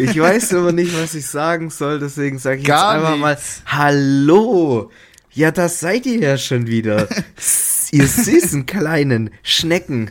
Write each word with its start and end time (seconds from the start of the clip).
Ich 0.00 0.18
weiß 0.18 0.54
aber 0.54 0.72
nicht, 0.72 0.94
was 1.00 1.14
ich 1.14 1.26
sagen 1.26 1.70
soll, 1.70 1.98
deswegen 1.98 2.38
sage 2.38 2.60
ich 2.60 2.66
Gar 2.66 2.94
jetzt 2.96 3.04
einfach 3.04 3.28
nichts. 3.28 3.62
mal 3.66 3.78
Hallo. 3.78 4.90
Ja, 5.32 5.50
das 5.50 5.80
seid 5.80 6.06
ihr 6.06 6.18
ja 6.20 6.38
schon 6.38 6.66
wieder. 6.66 7.08
ihr 7.92 8.06
süßen 8.06 8.66
kleinen 8.66 9.30
Schnecken. 9.42 10.10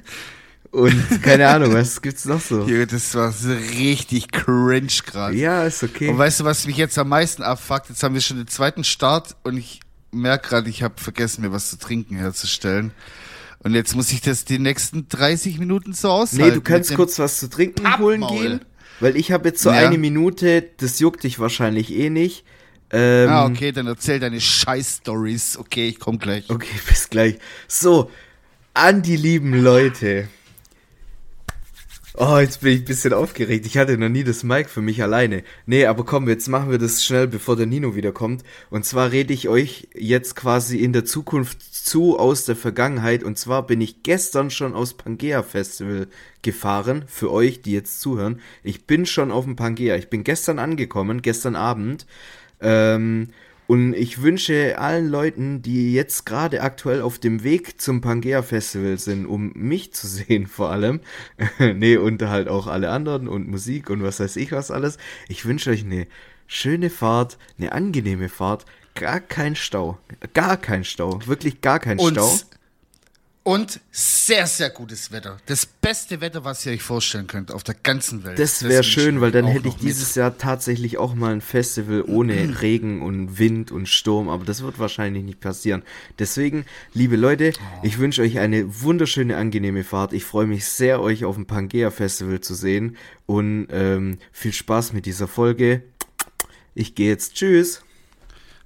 Und 0.71 1.23
keine 1.23 1.47
Ahnung, 1.47 1.73
was 1.73 2.01
gibt's 2.01 2.25
noch 2.25 2.39
so? 2.39 2.65
Hier, 2.65 2.85
das 2.85 3.15
war 3.15 3.31
so 3.31 3.51
richtig 3.77 4.31
cringe 4.31 4.87
gerade. 5.05 5.35
Ja, 5.35 5.63
ist 5.63 5.83
okay. 5.83 6.09
Und 6.09 6.17
weißt 6.17 6.41
du, 6.41 6.43
was 6.43 6.67
mich 6.67 6.77
jetzt 6.77 6.97
am 6.99 7.09
meisten 7.09 7.41
abfuckt? 7.41 7.89
Jetzt 7.89 8.03
haben 8.03 8.13
wir 8.13 8.21
schon 8.21 8.37
den 8.37 8.47
zweiten 8.47 8.83
Start 8.83 9.35
und 9.43 9.57
ich 9.57 9.79
merke 10.11 10.49
gerade, 10.49 10.69
ich 10.69 10.83
habe 10.83 10.95
vergessen, 10.97 11.41
mir 11.41 11.51
was 11.51 11.71
zu 11.71 11.79
trinken 11.79 12.15
herzustellen. 12.17 12.91
Und 13.61 13.73
jetzt 13.73 13.95
muss 13.95 14.11
ich 14.11 14.21
das 14.21 14.45
die 14.45 14.59
nächsten 14.59 15.09
30 15.09 15.59
Minuten 15.59 15.93
so 15.93 16.09
aushalten. 16.09 16.45
Nee, 16.45 16.51
du 16.51 16.61
kannst 16.61 16.95
kurz 16.95 17.19
was 17.19 17.39
zu 17.39 17.49
trinken 17.49 17.97
holen 17.97 18.21
Pappmaul. 18.21 18.41
gehen. 18.41 18.61
Weil 18.99 19.15
ich 19.15 19.31
habe 19.31 19.49
jetzt 19.49 19.61
so 19.61 19.69
Ja. 19.69 19.77
eine 19.87 19.97
Minute, 19.97 20.63
das 20.77 20.99
juckt 20.99 21.23
dich 21.23 21.39
wahrscheinlich 21.39 21.93
eh 21.93 22.09
nicht. 22.09 22.43
Ähm, 22.91 23.29
Ah, 23.29 23.45
okay, 23.45 23.71
dann 23.71 23.87
erzähl 23.87 24.19
deine 24.19 24.41
Scheiß-Stories. 24.41 25.57
Okay, 25.57 25.89
ich 25.89 25.99
komm 25.99 26.17
gleich. 26.19 26.49
Okay, 26.49 26.67
bis 26.87 27.09
gleich. 27.09 27.37
So, 27.67 28.09
an 28.73 29.01
die 29.01 29.15
lieben 29.17 29.53
Leute. 29.61 30.27
Oh, 32.21 32.37
jetzt 32.37 32.59
bin 32.59 32.73
ich 32.73 32.79
ein 32.81 32.85
bisschen 32.85 33.13
aufgeregt. 33.13 33.65
Ich 33.65 33.77
hatte 33.77 33.97
noch 33.97 34.09
nie 34.09 34.25
das 34.25 34.43
Mic 34.43 34.67
für 34.69 34.81
mich 34.81 35.01
alleine. 35.01 35.41
Nee, 35.65 35.85
aber 35.85 36.03
komm, 36.03 36.27
jetzt 36.27 36.49
machen 36.49 36.69
wir 36.69 36.77
das 36.77 37.01
schnell, 37.01 37.27
bevor 37.27 37.55
der 37.55 37.65
Nino 37.65 37.95
wiederkommt. 37.95 38.43
Und 38.69 38.83
zwar 38.83 39.13
rede 39.13 39.33
ich 39.33 39.47
euch 39.47 39.87
jetzt 39.95 40.35
quasi 40.35 40.79
in 40.79 40.91
der 40.91 41.05
Zukunft 41.05 41.61
zu 41.61 42.19
aus 42.19 42.43
der 42.43 42.57
Vergangenheit. 42.57 43.23
Und 43.23 43.37
zwar 43.37 43.65
bin 43.65 43.79
ich 43.79 44.03
gestern 44.03 44.49
schon 44.49 44.73
aus 44.73 44.95
Pangea 44.95 45.43
Festival 45.43 46.07
gefahren. 46.41 47.05
Für 47.07 47.31
euch, 47.31 47.61
die 47.61 47.71
jetzt 47.71 48.01
zuhören. 48.01 48.41
Ich 48.63 48.85
bin 48.85 49.05
schon 49.05 49.31
auf 49.31 49.45
dem 49.45 49.55
Pangea. 49.55 49.95
Ich 49.95 50.09
bin 50.09 50.25
gestern 50.25 50.59
angekommen, 50.59 51.21
gestern 51.21 51.55
Abend. 51.55 52.05
Ähm, 52.59 53.29
und 53.69 53.93
ich 53.93 54.23
wünsche 54.23 54.79
allen 54.79 55.09
Leuten, 55.09 55.61
die 55.61 55.93
jetzt 55.93 56.25
gerade 56.25 56.63
aktuell 56.63 57.03
auf 57.03 57.19
dem 57.19 57.43
Weg 57.43 57.79
zum 57.79 58.01
Pangea 58.01 58.41
Festival 58.41 58.97
sind, 58.97 59.27
um 59.27 59.51
mich 59.53 59.93
zu 59.93 60.07
sehen 60.07 60.47
vor 60.47 60.71
allem, 60.71 61.01
nee, 61.59 61.95
und 61.95 62.19
halt 62.23 62.47
auch 62.47 62.65
alle 62.65 62.89
anderen 62.89 63.27
und 63.27 63.47
Musik 63.47 63.91
und 63.91 64.01
was 64.01 64.19
weiß 64.19 64.37
ich 64.37 64.53
was 64.53 64.71
alles, 64.71 64.97
ich 65.27 65.45
wünsche 65.45 65.69
euch 65.69 65.83
eine 65.83 66.07
schöne 66.47 66.89
Fahrt, 66.89 67.37
eine 67.59 67.71
angenehme 67.71 68.27
Fahrt, 68.27 68.65
gar 68.95 69.19
kein 69.19 69.55
Stau, 69.55 69.99
gar 70.33 70.57
kein 70.57 70.83
Stau, 70.83 71.19
wirklich 71.27 71.61
gar 71.61 71.77
kein 71.77 71.99
Und, 71.99 72.13
Stau. 72.13 72.39
Und 73.49 73.79
sehr, 73.91 74.45
sehr 74.45 74.69
gutes 74.69 75.11
Wetter. 75.11 75.37
Das 75.47 75.65
beste 75.65 76.21
Wetter, 76.21 76.43
was 76.45 76.63
ihr 76.67 76.71
euch 76.71 76.83
vorstellen 76.83 77.25
könnt 77.25 77.51
auf 77.51 77.63
der 77.63 77.73
ganzen 77.73 78.23
Welt. 78.23 78.37
Das 78.37 78.61
wäre 78.61 78.83
schön, 78.83 79.21
weil 79.21 79.31
dann 79.31 79.47
hätte 79.47 79.69
ich 79.69 79.73
noch 79.73 79.81
mit. 79.81 79.89
dieses 79.89 80.13
Jahr 80.13 80.37
tatsächlich 80.37 80.99
auch 80.99 81.15
mal 81.15 81.31
ein 81.33 81.41
Festival 81.41 82.03
ohne 82.03 82.35
Regen 82.61 83.01
und 83.01 83.39
Wind 83.39 83.71
und 83.71 83.89
Sturm, 83.89 84.29
aber 84.29 84.45
das 84.45 84.61
wird 84.61 84.77
wahrscheinlich 84.77 85.23
nicht 85.23 85.39
passieren. 85.39 85.81
Deswegen, 86.19 86.65
liebe 86.93 87.15
Leute, 87.15 87.53
Oh. 87.59 87.79
ich 87.81 87.97
wünsche 87.97 88.21
euch 88.21 88.37
eine 88.37 88.83
wunderschöne, 88.83 89.35
angenehme 89.35 89.83
Fahrt. 89.83 90.13
Ich 90.13 90.25
freue 90.25 90.45
mich 90.45 90.65
sehr, 90.65 91.01
euch 91.01 91.25
auf 91.25 91.33
dem 91.33 91.47
Pangea 91.47 91.89
Festival 91.89 92.41
zu 92.41 92.53
sehen 92.53 92.97
und 93.25 93.67
ähm, 93.71 94.19
viel 94.31 94.53
Spaß 94.53 94.93
mit 94.93 95.07
dieser 95.07 95.27
Folge. 95.27 95.81
Ich 96.75 96.93
gehe 96.93 97.07
jetzt. 97.09 97.33
Tschüss. 97.33 97.81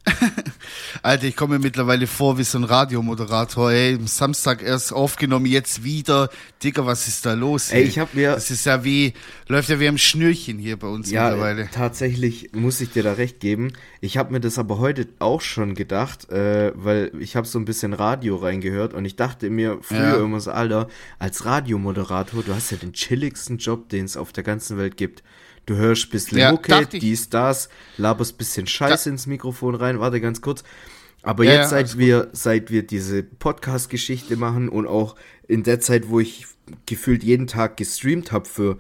Alter, 1.02 1.26
ich 1.28 1.36
komme 1.36 1.56
mir 1.58 1.64
mittlerweile 1.64 2.08
vor 2.08 2.38
wie 2.38 2.44
so 2.44 2.58
ein 2.58 2.64
Radiomoderator. 2.64 3.72
Ey, 3.72 3.96
am 3.96 4.08
Samstag 4.08 4.62
erst 4.62 4.94
aufgenommen, 4.94 5.46
jetzt 5.46 5.84
wieder. 5.84 6.30
Digga, 6.64 6.86
was 6.86 7.08
ist 7.08 7.26
da 7.26 7.34
los? 7.34 7.72
Ey, 7.72 7.84
ich 7.84 8.00
hab 8.00 8.14
mir- 8.14 8.32
Das 8.34 8.52
ist 8.52 8.66
ja 8.66 8.84
wie, 8.84 9.14
läuft 9.48 9.70
ja 9.70 9.80
wie 9.80 9.88
am 9.88 9.98
Schnürchen 9.98 10.60
hier 10.60 10.78
bei 10.78 10.88
uns 10.88 11.10
Ja, 11.10 11.30
mittlerweile. 11.30 11.70
tatsächlich 11.72 12.52
muss 12.54 12.80
ich 12.82 12.92
dir 12.92 13.04
da 13.04 13.14
recht 13.14 13.40
geben. 13.40 13.74
Ich 14.02 14.18
habe 14.18 14.32
mir 14.34 14.40
das 14.40 14.58
aber 14.58 14.78
heute 14.80 15.08
auch 15.20 15.42
schon 15.42 15.74
gedacht, 15.76 16.30
äh, 16.30 16.72
weil 16.76 17.12
ich 17.20 17.36
habe 17.36 17.48
so 17.48 17.60
ein 17.60 17.66
bisschen 17.66 17.94
Radio 17.94 18.36
reingehört 18.36 18.94
und 18.94 19.06
ich 19.06 19.16
dachte 19.16 19.50
mir 19.50 19.80
früher 19.82 20.18
Ja. 20.18 20.24
immer 20.24 20.40
so, 20.42 20.52
Alter, 20.52 20.88
als 21.20 21.46
Radiomoderator, 21.46 22.44
du 22.44 22.54
hast 22.54 22.72
ja 22.72 22.78
den 22.78 22.94
chilligsten 22.94 23.58
Job, 23.58 23.90
den 23.90 24.06
es 24.06 24.18
auf 24.18 24.32
der 24.34 24.44
ganzen 24.44 24.78
Welt 24.78 24.98
gibt. 24.98 25.24
Du 25.66 25.76
hörst 25.76 26.10
bisschen 26.10 26.38
Ja, 26.40 26.52
Mucke, 26.52 26.86
dies, 26.88 27.30
das, 27.30 27.70
laberst 27.98 28.38
bisschen 28.38 28.68
Scheiße 28.68 29.10
ins 29.10 29.28
Mikrofon 29.28 29.76
rein, 29.76 30.00
warte 30.00 30.20
ganz 30.20 30.42
kurz. 30.42 30.64
Aber 31.22 31.46
Ja, 31.46 31.54
jetzt, 31.54 31.70
seit 31.70 31.98
wir, 31.98 32.30
seit 32.34 32.70
wir 32.70 32.84
diese 32.86 33.24
Podcast-Geschichte 33.24 34.36
machen 34.36 34.68
und 34.68 34.88
auch 34.88 35.16
in 35.48 35.64
der 35.64 35.80
Zeit, 35.80 36.10
wo 36.10 36.20
ich 36.20 36.48
gefühlt 36.86 37.24
jeden 37.24 37.48
Tag 37.48 37.78
gestreamt 37.78 38.34
habe 38.34 38.48
für, 38.48 38.78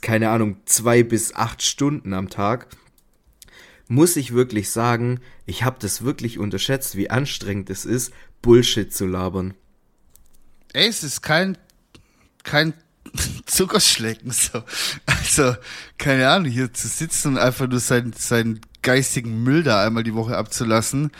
keine 0.00 0.30
Ahnung, 0.30 0.56
zwei 0.64 1.02
bis 1.02 1.34
acht 1.34 1.62
Stunden 1.62 2.14
am 2.14 2.30
Tag, 2.30 2.68
muss 3.86 4.16
ich 4.16 4.32
wirklich 4.32 4.70
sagen, 4.70 5.20
ich 5.44 5.64
habe 5.64 5.76
das 5.80 6.02
wirklich 6.02 6.38
unterschätzt, 6.38 6.96
wie 6.96 7.10
anstrengend 7.10 7.68
es 7.68 7.84
ist, 7.84 8.12
Bullshit 8.40 8.92
zu 8.92 9.06
labern. 9.06 9.54
Ey, 10.72 10.88
es 10.88 11.04
ist 11.04 11.20
kein, 11.20 11.58
kein 12.42 12.72
Zuckerschlecken, 13.46 14.30
so. 14.30 14.62
Also, 15.06 15.56
keine 15.98 16.28
Ahnung, 16.28 16.50
hier 16.50 16.72
zu 16.72 16.88
sitzen 16.88 17.34
und 17.34 17.38
einfach 17.38 17.68
nur 17.68 17.80
seinen, 17.80 18.12
seinen 18.12 18.60
geistigen 18.82 19.42
Müll 19.42 19.62
da 19.62 19.84
einmal 19.84 20.02
die 20.02 20.14
Woche 20.14 20.36
abzulassen, 20.36 21.10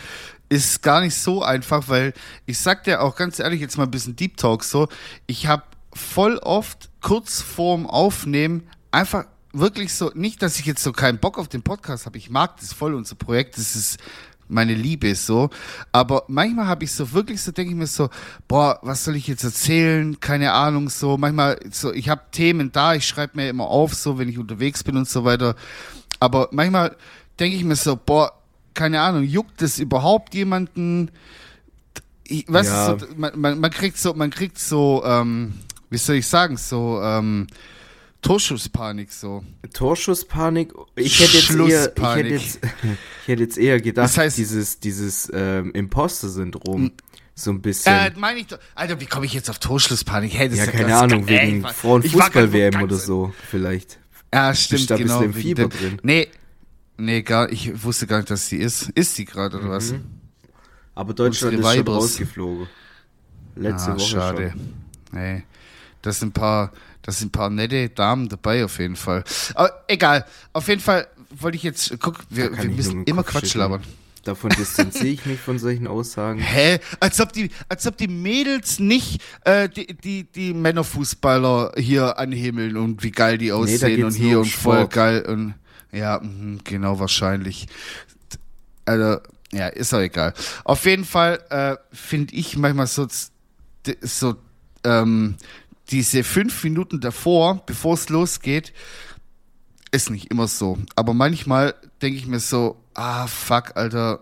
ist 0.49 0.82
gar 0.82 1.00
nicht 1.00 1.16
so 1.16 1.43
einfach, 1.43 1.88
weil 1.88 2.12
ich 2.47 2.59
sag 2.59 2.84
dir 2.84 3.00
auch 3.00 3.16
ganz 3.16 3.38
ehrlich 3.38 3.60
jetzt 3.60 3.78
mal 3.78 3.84
ein 3.84 3.91
bisschen 3.91 4.16
Deep 4.16 4.37
Talk 4.37 4.62
so, 4.65 4.88
ich 5.27 5.47
habe 5.47 5.65
voll 5.93 6.38
oft 6.38 6.91
kurz 7.00 7.41
vorm 7.41 7.87
Aufnehmen 7.87 8.69
einfach 8.91 9.25
wirklich 9.53 9.94
so, 9.94 10.11
nicht, 10.15 10.43
dass 10.43 10.59
ich 10.59 10.66
jetzt 10.66 10.82
so 10.82 10.93
keinen 10.93 11.19
Bock 11.19 11.38
auf 11.38 11.49
den 11.49 11.62
Podcast 11.62 12.06
habe, 12.06 12.19
ich 12.19 12.28
mag 12.28 12.59
das 12.61 12.72
voll, 12.72 12.94
unser 12.94 13.15
Projekt, 13.15 13.56
das 13.56 13.75
ist 13.75 13.99
meine 14.49 14.75
Liebe 14.75 15.09
ist 15.09 15.27
so. 15.27 15.50
Aber 15.93 16.25
manchmal 16.28 16.66
habe 16.66 16.84
ich 16.84 16.93
so 16.93 17.12
wirklich 17.12 17.41
so, 17.43 17.53
denke 17.53 17.72
ich 17.72 17.77
mir 17.77 17.87
so, 17.87 18.10
boah, 18.49 18.78
was 18.82 19.05
soll 19.05 19.16
ich 19.16 19.27
jetzt 19.27 19.44
erzählen? 19.44 20.19
Keine 20.21 20.53
Ahnung, 20.53 20.88
so. 20.88 21.16
Manchmal 21.16 21.59
so, 21.71 21.93
ich 21.93 22.09
habe 22.09 22.22
Themen 22.32 22.72
da, 22.72 22.94
ich 22.94 23.06
schreibe 23.06 23.37
mir 23.37 23.49
immer 23.49 23.66
auf, 23.66 23.94
so, 23.94 24.19
wenn 24.19 24.28
ich 24.28 24.38
unterwegs 24.38 24.84
bin 24.84 24.97
und 24.97 25.09
so 25.09 25.25
weiter. 25.25 25.56
Aber 26.21 26.49
manchmal 26.53 26.97
denke 27.38 27.56
ich 27.56 27.65
mir 27.65 27.77
so, 27.77 27.97
boah, 27.97 28.32
keine 28.75 29.00
Ahnung, 29.00 29.22
juckt 29.25 29.62
das 29.62 29.78
überhaupt 29.78 30.34
jemanden? 30.34 31.11
Ich, 32.25 32.44
was 32.49 32.66
Ja. 32.66 32.99
so, 32.99 33.06
man, 33.16 33.38
man, 33.38 33.61
man 33.61 33.71
kriegt 33.71 33.99
so, 33.99 34.15
man 34.15 34.31
kriegt 34.31 34.59
so, 34.59 35.03
ähm, 35.05 35.55
wie 35.91 35.99
soll 35.99 36.16
ich 36.16 36.26
sagen, 36.26 36.56
so, 36.56 37.00
ähm, 37.03 37.47
Torschusspanik 38.25 39.12
so. 39.12 39.45
Torschusspanik, 39.73 40.73
ich 40.97 41.21
hätte 41.21 41.37
jetzt 41.37 41.51
eher, 41.51 41.93
ich 41.97 42.03
hätte 42.17 42.29
jetzt, 42.29 42.59
ich 43.23 43.29
hätte 43.29 43.43
jetzt 43.43 43.59
eher 43.59 43.81
gedacht, 43.81 44.05
Das 44.07 44.19
heißt- 44.19 44.37
dieses, 44.37 44.81
dieses 44.81 45.31
ähm, 45.35 45.73
Imposter-Syndrom, 45.73 46.93
so 47.35 47.51
ein 47.51 47.61
bisschen. 47.61 47.93
Äh, 47.93 48.12
meine 48.17 48.41
ich 48.41 48.47
doch. 48.47 48.59
Alter, 48.75 49.01
wie 49.01 49.07
komme 49.07 49.27
ich 49.27 49.35
jetzt 49.35 49.51
auf 49.51 49.59
Torschlusspanik? 49.59 50.33
Hey, 50.33 50.49
das 50.49 50.59
ja, 50.59 50.65
ist 50.65 50.73
keine 50.73 50.89
das- 50.89 51.03
Ahnung, 51.03 51.27
wegen 51.29 51.65
Frauenfußball-WM 51.67 52.83
oder 52.83 52.97
so, 52.97 53.33
vielleicht. 53.51 53.99
Ja, 54.33 54.55
stimmt, 54.55 54.91
da 54.91 54.97
genau. 54.97 55.19
bisschen 55.21 55.33
im 55.35 55.41
Fieber 55.41 55.69
dem- 55.69 55.71
drin. 55.79 56.01
Nee, 56.03 56.29
nee, 56.97 57.23
gar, 57.23 57.53
ich 57.53 57.85
wusste 57.85 58.06
gar 58.06 58.19
nicht, 58.19 58.31
dass 58.31 58.49
sie 58.49 58.56
ist. 58.56 58.89
Ist 58.95 59.15
sie 59.17 59.27
gerade, 59.27 59.59
oder 59.59 59.69
was? 59.71 59.95
Aber 60.95 61.12
Deutschland 61.12 61.59
ist 61.59 61.75
schon 61.75 61.87
rausgeflogen. 61.89 62.69
Letzte 63.56 63.91
ah, 63.91 63.95
Woche 63.97 64.01
schade. 64.06 64.51
schon. 64.53 65.21
Nee. 65.21 65.43
Das 66.03 66.21
sind 66.21 66.29
ein 66.31 66.33
paar, 66.33 66.73
das 67.05 67.19
sind 67.19 67.29
ein 67.29 67.33
paar 67.33 67.51
nette 67.51 67.91
Damen 67.91 68.29
dabei, 68.29 68.65
auf 68.65 68.79
jeden 68.79 68.97
Fall. 68.97 69.25
Aber 69.55 69.85
egal. 69.89 70.25
Auf 70.53 70.69
jeden 70.69 70.81
Fall 70.81 71.07
wollte 71.31 71.57
ich 71.57 71.63
jetzt, 71.63 71.95
guck, 72.01 72.21
wir, 72.31 72.57
wir 72.57 72.71
müssen 72.71 73.05
immer 73.05 73.23
Kopf 73.23 73.33
Quatsch 73.33 73.53
schütteln. 73.53 73.61
labern. 73.61 73.83
Davon 74.25 74.51
distanziere 74.51 75.09
ich 75.09 75.27
mich 75.27 75.39
von 75.39 75.59
solchen 75.59 75.87
Aussagen. 75.87 76.39
Hä? 76.41 76.81
Als 76.99 77.21
ob 77.21 77.35
die, 77.35 77.51
als 77.69 77.87
ob 77.87 77.99
die 77.99 78.09
Mädels 78.09 78.79
nicht 78.79 79.21
äh, 79.45 79.69
die, 79.69 79.87
die, 79.87 80.25
die 80.25 80.55
Männerfußballer 80.55 81.73
hier 81.77 82.19
anhimmeln 82.19 82.79
und 82.79 83.03
wie 83.03 83.11
geil 83.11 83.37
die 83.37 83.53
aussehen 83.53 83.97
geht's 83.97 84.05
und 84.05 84.15
hier 84.15 84.39
um 84.39 84.45
und 84.45 84.51
voll 84.51 84.77
Sport. 84.77 84.93
geil 84.95 85.27
und 85.27 85.55
ja, 85.93 86.21
mhm, 86.21 86.61
genau 86.65 86.99
wahrscheinlich. 86.99 87.67
Also, 88.87 89.19
ja, 89.53 89.69
ist 89.69 89.93
auch 89.93 90.00
egal. 90.00 90.33
Auf 90.65 90.87
jeden 90.87 91.05
Fall 91.05 91.39
äh, 91.50 91.77
finde 91.93 92.35
ich 92.35 92.57
manchmal 92.57 92.87
so, 92.87 93.07
so 94.00 94.37
ähm, 94.85 95.37
diese 95.91 96.25
fünf 96.25 96.65
Minuten 96.65 97.01
davor, 97.01 97.63
bevor 97.67 97.95
es 97.95 98.09
losgeht, 98.09 98.73
ist 99.91 100.11
nicht 100.11 100.31
immer 100.31 100.49
so. 100.49 100.79
Aber 100.97 101.15
manchmal 101.15 101.75
denke 102.03 102.19
ich 102.19 102.27
mir 102.27 102.41
so, 102.41 102.77
ah, 102.95 103.27
fuck, 103.27 103.77
Alter, 103.77 104.21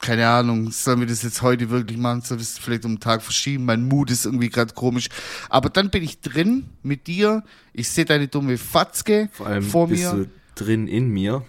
keine 0.00 0.26
Ahnung, 0.28 0.70
sollen 0.70 1.00
wir 1.00 1.06
das 1.06 1.22
jetzt 1.22 1.42
heute 1.42 1.68
wirklich 1.68 1.98
machen? 1.98 2.22
Sollen 2.22 2.40
wir 2.40 2.44
es 2.44 2.58
vielleicht 2.58 2.86
um 2.86 2.94
den 2.94 3.00
Tag 3.00 3.22
verschieben? 3.22 3.66
Mein 3.66 3.86
Mut 3.86 4.10
ist 4.10 4.24
irgendwie 4.24 4.48
gerade 4.48 4.72
komisch. 4.74 5.08
Aber 5.50 5.68
dann 5.68 5.90
bin 5.90 6.02
ich 6.02 6.20
drin 6.20 6.70
mit 6.82 7.06
dir. 7.06 7.44
Ich 7.74 7.90
sehe 7.90 8.06
deine 8.06 8.28
dumme 8.28 8.56
Fatzke 8.56 9.28
Vor 9.32 9.46
allem 9.46 9.62
vor 9.62 9.88
bist 9.88 10.04
mir. 10.04 10.24
du 10.24 10.30
drin 10.54 10.88
in 10.88 11.10
mir. 11.10 11.44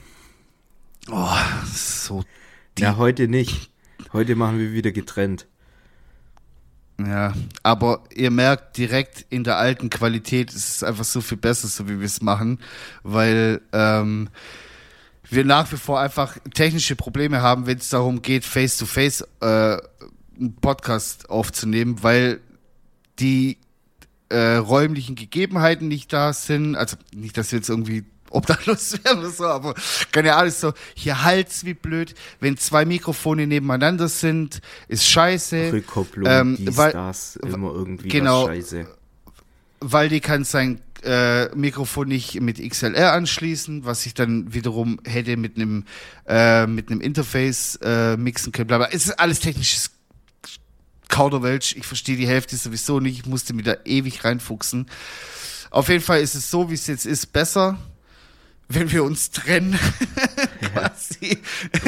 Oh, 1.09 1.29
so. 1.73 2.23
Ja, 2.77 2.97
heute 2.97 3.27
nicht. 3.27 3.71
Heute 4.11 4.35
machen 4.35 4.59
wir 4.59 4.73
wieder 4.73 4.91
getrennt. 4.91 5.47
Ja, 7.07 7.33
aber 7.63 8.03
ihr 8.13 8.31
merkt 8.31 8.77
direkt 8.77 9.25
in 9.29 9.43
der 9.43 9.57
alten 9.57 9.89
Qualität, 9.89 10.49
es 10.49 10.67
ist 10.67 10.83
einfach 10.83 11.03
so 11.03 11.21
viel 11.21 11.37
besser, 11.37 11.67
so 11.67 11.87
wie 11.87 11.99
wir 11.99 12.05
es 12.05 12.21
machen, 12.21 12.59
weil 13.03 13.61
ähm, 13.71 14.29
wir 15.29 15.45
nach 15.45 15.71
wie 15.71 15.77
vor 15.77 15.99
einfach 15.99 16.37
technische 16.53 16.95
Probleme 16.95 17.41
haben, 17.41 17.65
wenn 17.65 17.77
es 17.77 17.89
darum 17.89 18.21
geht, 18.21 18.43
face-to-face 18.43 19.21
äh, 19.41 19.77
einen 20.39 20.55
Podcast 20.59 21.29
aufzunehmen, 21.29 22.03
weil 22.03 22.41
die 23.19 23.57
äh, 24.29 24.55
räumlichen 24.55 25.15
Gegebenheiten 25.15 25.87
nicht 25.87 26.11
da 26.11 26.33
sind. 26.33 26.75
Also 26.75 26.97
nicht, 27.13 27.37
dass 27.37 27.51
wir 27.51 27.59
jetzt 27.59 27.69
irgendwie 27.69 28.03
obdachlos 28.31 29.03
werden 29.03 29.19
oder 29.19 29.29
so, 29.29 29.45
aber 29.45 29.73
keine 30.11 30.35
Ahnung, 30.35 30.51
so, 30.51 30.73
hier 30.95 31.23
halt's 31.23 31.65
wie 31.65 31.73
blöd, 31.73 32.15
wenn 32.39 32.57
zwei 32.57 32.85
Mikrofone 32.85 33.47
nebeneinander 33.47 34.07
sind, 34.07 34.61
ist 34.87 35.07
scheiße. 35.07 35.71
Rückkopplung, 35.73 36.29
Ähm, 36.29 36.55
dies, 36.59 36.77
weil- 36.77 36.91
das, 36.93 37.35
immer 37.37 37.73
irgendwie 37.73 38.09
genau. 38.09 38.47
scheiße. 38.47 38.87
weil 39.79 40.09
die 40.09 40.19
kann 40.19 40.43
sein 40.43 40.81
äh, 41.03 41.47
Mikrofon 41.55 42.07
nicht 42.09 42.39
mit 42.41 42.59
XLR 42.59 43.13
anschließen, 43.13 43.85
was 43.85 44.05
ich 44.05 44.13
dann 44.13 44.53
wiederum 44.53 44.99
hätte 45.03 45.35
mit 45.35 45.55
einem 45.55 45.85
äh, 46.27 46.67
mit 46.67 46.91
einem 46.91 47.01
Interface 47.01 47.79
äh, 47.81 48.17
mixen 48.17 48.51
können. 48.51 48.67
Bla. 48.67 48.87
Es 48.91 49.05
ist 49.07 49.19
alles 49.19 49.39
technisches 49.39 49.89
Kauderwelsch. 51.09 51.75
Ich 51.75 51.85
verstehe 51.85 52.15
die 52.17 52.27
Hälfte 52.27 52.55
sowieso 52.55 52.99
nicht. 52.99 53.19
Ich 53.19 53.25
musste 53.25 53.53
mir 53.53 53.63
da 53.63 53.75
ewig 53.83 54.23
reinfuchsen. 54.23 54.87
Auf 55.71 55.89
jeden 55.89 56.03
Fall 56.03 56.21
ist 56.21 56.35
es 56.35 56.51
so, 56.51 56.69
wie 56.69 56.75
es 56.75 56.85
jetzt 56.87 57.05
ist, 57.05 57.33
besser, 57.33 57.77
wenn 58.73 58.91
wir 58.91 59.03
uns 59.03 59.31
trennen. 59.31 59.77
Quasi 60.61 61.39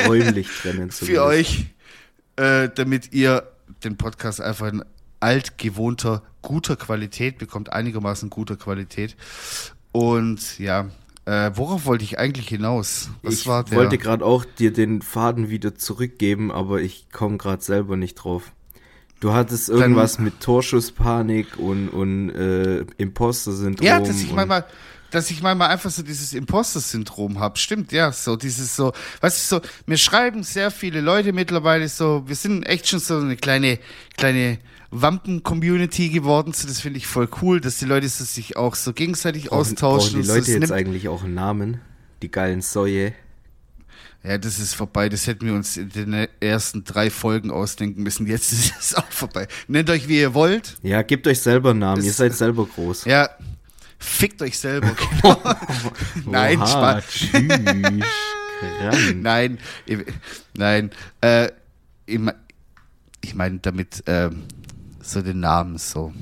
Räumlich 0.07 0.47
trennen 0.47 0.89
zu 0.89 1.06
für 1.07 1.24
euch, 1.24 1.65
äh, 2.35 2.69
damit 2.74 3.13
ihr 3.13 3.51
den 3.83 3.97
Podcast 3.97 4.41
einfach 4.41 4.68
in 4.68 4.83
altgewohnter, 5.19 6.24
guter 6.41 6.75
Qualität 6.75 7.38
bekommt, 7.38 7.71
einigermaßen 7.71 8.30
guter 8.30 8.57
Qualität. 8.57 9.15
Und 9.91 10.59
ja, 10.59 10.89
äh, 11.25 11.51
worauf 11.53 11.85
wollte 11.85 12.03
ich 12.03 12.19
eigentlich 12.19 12.50
hinaus? 12.50 13.09
Was 13.21 13.36
ich 13.36 13.47
war 13.47 13.63
der? 13.63 13.77
wollte 13.77 13.97
gerade 13.97 14.25
auch 14.25 14.44
dir 14.44 14.74
den 14.74 15.01
Faden 15.01 15.50
wieder 15.50 15.75
zurückgeben, 15.75 16.51
aber 16.51 16.81
ich 16.81 17.09
komme 17.12 17.38
gerade 17.38 17.63
selber 17.63 17.95
nicht 17.95 18.15
drauf. 18.15 18.51
Du 19.21 19.31
hattest 19.31 19.69
irgendwas 19.69 20.19
mit 20.19 20.41
Torschusspanik 20.41 21.57
und, 21.57 21.88
und 21.88 22.29
äh, 22.31 22.86
Imposter-Syndrom. 22.97 23.88
ja, 23.88 24.01
dass 24.01 24.21
ich 24.21 24.33
manchmal, 24.33 24.65
dass 25.13 25.30
ich 25.30 25.42
manchmal 25.44 25.69
einfach 25.69 25.92
so 25.92 26.01
dieses 26.01 26.33
Imposter-Syndrom 26.33 27.39
habe. 27.39 27.57
Stimmt, 27.60 27.92
ja, 27.92 28.12
so 28.12 28.36
dieses 28.36 28.75
so, 28.75 28.92
weißt 29.21 29.51
du, 29.51 29.56
so, 29.57 29.62
mir 29.86 29.98
schreiben 29.98 30.42
sehr 30.44 30.71
viele 30.71 31.01
Leute 31.01 31.33
mittlerweile 31.33 31.88
so, 31.88 32.24
wir 32.25 32.36
sind 32.36 32.63
echt 32.63 32.88
schon 32.88 33.00
so 33.00 33.18
eine 33.19 33.36
kleine, 33.38 33.77
kleine 34.18 34.57
Wampen-Community 34.89 36.10
geworden. 36.10 36.54
So, 36.54 36.68
das 36.68 36.80
finde 36.80 36.98
ich 36.98 37.06
voll 37.07 37.30
cool, 37.42 37.62
dass 37.62 37.77
die 37.77 37.86
Leute 37.86 38.10
so 38.10 38.24
sich 38.24 38.57
auch 38.57 38.74
so 38.75 38.92
gegenseitig 38.94 39.45
brauchen, 39.45 39.60
austauschen. 39.60 40.13
brauchen 40.13 40.21
die 40.21 40.27
so. 40.27 40.33
Leute 40.33 40.51
Das 40.51 40.62
jetzt 40.62 40.71
eigentlich 40.71 41.07
auch 41.07 41.24
einen 41.24 41.36
Namen? 41.36 41.80
Die 42.21 42.31
geilen 42.31 42.62
Säue. 42.62 43.13
Ja, 44.24 44.38
das 44.38 44.57
ist 44.57 44.74
vorbei. 44.74 45.10
Das 45.10 45.27
hätten 45.27 45.45
wir 45.45 45.54
uns 45.54 45.75
in 45.77 45.89
den 45.89 46.27
ersten 46.39 46.86
drei 46.86 47.10
Folgen 47.10 47.51
ausdenken 47.51 48.01
müssen. 48.04 48.25
Jetzt 48.25 48.54
ist 48.54 48.74
es 48.80 48.95
auch 48.95 49.12
vorbei. 49.12 49.48
Nennt 49.68 49.89
euch, 49.89 50.07
wie 50.07 50.19
ihr 50.21 50.33
wollt. 50.33 50.77
Ja, 50.81 51.01
gebt 51.04 51.27
euch 51.27 51.39
selber 51.42 51.71
einen 51.71 51.80
Namen. 51.80 51.98
Das- 51.98 52.06
Ihr 52.06 52.13
seid 52.13 52.33
selber 52.33 52.65
groß. 52.65 53.06
Ja, 53.06 53.30
fickt 54.03 54.41
euch 54.41 54.57
selber. 54.57 54.95
Genau. 55.21 55.41
Nein, 56.25 56.57
Oha, 56.59 56.67
Spaß. 56.67 57.05
Tschüss. 57.07 57.31
Nein, 59.15 59.59
ich- 59.85 60.00
nein. 60.53 60.91
Äh, 61.21 61.50
ich 62.05 62.19
me- 62.19 62.35
ich 63.21 63.35
meine 63.35 63.59
damit 63.59 64.03
ähm, 64.07 64.44
so 65.01 65.21
den 65.21 65.39
Namen 65.41 65.77
so, 65.77 66.13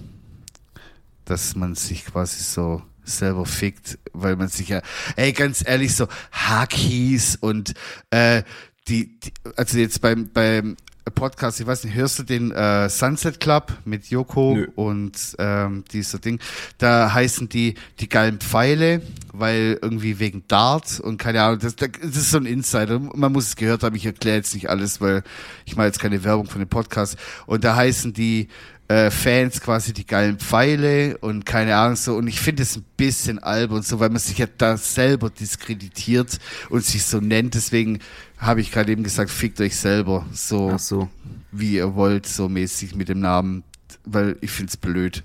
dass 1.25 1.55
man 1.55 1.75
sich 1.75 2.05
quasi 2.05 2.41
so 2.43 2.81
selber 3.03 3.45
fickt, 3.45 3.99
weil 4.13 4.35
man 4.35 4.47
sich 4.47 4.69
ja, 4.69 4.81
ey, 5.15 5.33
ganz 5.33 5.63
ehrlich, 5.67 5.95
so 5.95 6.07
Hakis 6.31 7.35
und 7.35 7.73
äh, 8.11 8.43
die, 8.87 9.19
die, 9.19 9.33
also 9.55 9.77
jetzt 9.77 10.01
beim 10.01 10.29
beim 10.29 10.77
Podcast, 11.09 11.59
ich 11.59 11.65
weiß 11.65 11.83
nicht, 11.83 11.95
hörst 11.95 12.19
du 12.19 12.23
den 12.23 12.51
äh, 12.51 12.87
Sunset 12.87 13.39
Club 13.39 13.73
mit 13.85 14.05
Joko 14.11 14.53
Nö. 14.55 14.67
und 14.75 15.35
ähm, 15.39 15.83
dieser 15.91 16.19
Ding? 16.19 16.39
Da 16.77 17.11
heißen 17.11 17.49
die 17.49 17.73
die 17.99 18.07
geilen 18.07 18.39
Pfeile, 18.39 19.01
weil 19.33 19.79
irgendwie 19.81 20.19
wegen 20.19 20.43
Dart 20.47 20.99
und 20.99 21.17
keine 21.17 21.41
Ahnung, 21.41 21.59
das, 21.59 21.75
das 21.75 21.89
ist 22.03 22.29
so 22.29 22.37
ein 22.37 22.45
Insider. 22.45 22.99
Man 22.99 23.31
muss 23.31 23.47
es 23.47 23.55
gehört 23.55 23.81
haben, 23.81 23.95
ich 23.95 24.05
erkläre 24.05 24.37
jetzt 24.37 24.53
nicht 24.53 24.69
alles, 24.69 25.01
weil 25.01 25.23
ich 25.65 25.75
mache 25.75 25.87
jetzt 25.87 25.99
keine 25.99 26.23
Werbung 26.23 26.45
von 26.45 26.59
dem 26.59 26.69
Podcast. 26.69 27.17
Und 27.47 27.63
da 27.63 27.75
heißen 27.75 28.13
die 28.13 28.47
äh, 28.91 29.09
Fans 29.09 29.61
quasi 29.61 29.93
die 29.93 30.05
geilen 30.05 30.37
Pfeile 30.37 31.17
und 31.19 31.45
keine 31.45 31.77
Ahnung 31.77 31.95
so. 31.95 32.15
Und 32.15 32.27
ich 32.27 32.41
finde 32.41 32.63
es 32.63 32.75
ein 32.75 32.85
bisschen 32.97 33.39
albern 33.39 33.83
so, 33.83 34.01
weil 34.01 34.09
man 34.09 34.19
sich 34.19 34.37
ja 34.37 34.47
da 34.57 34.75
selber 34.75 35.29
diskreditiert 35.29 36.39
und 36.69 36.83
sich 36.83 37.05
so 37.05 37.21
nennt. 37.21 37.55
Deswegen 37.55 37.99
habe 38.37 38.59
ich 38.59 38.71
gerade 38.71 38.91
eben 38.91 39.03
gesagt, 39.03 39.29
fickt 39.29 39.61
euch 39.61 39.77
selber 39.77 40.25
so 40.33 40.77
so. 40.77 41.09
wie 41.53 41.75
ihr 41.75 41.95
wollt, 41.95 42.25
so 42.25 42.49
mäßig 42.49 42.95
mit 42.95 43.07
dem 43.07 43.21
Namen, 43.21 43.63
weil 44.03 44.37
ich 44.41 44.51
find's 44.51 44.75
blöd. 44.75 45.23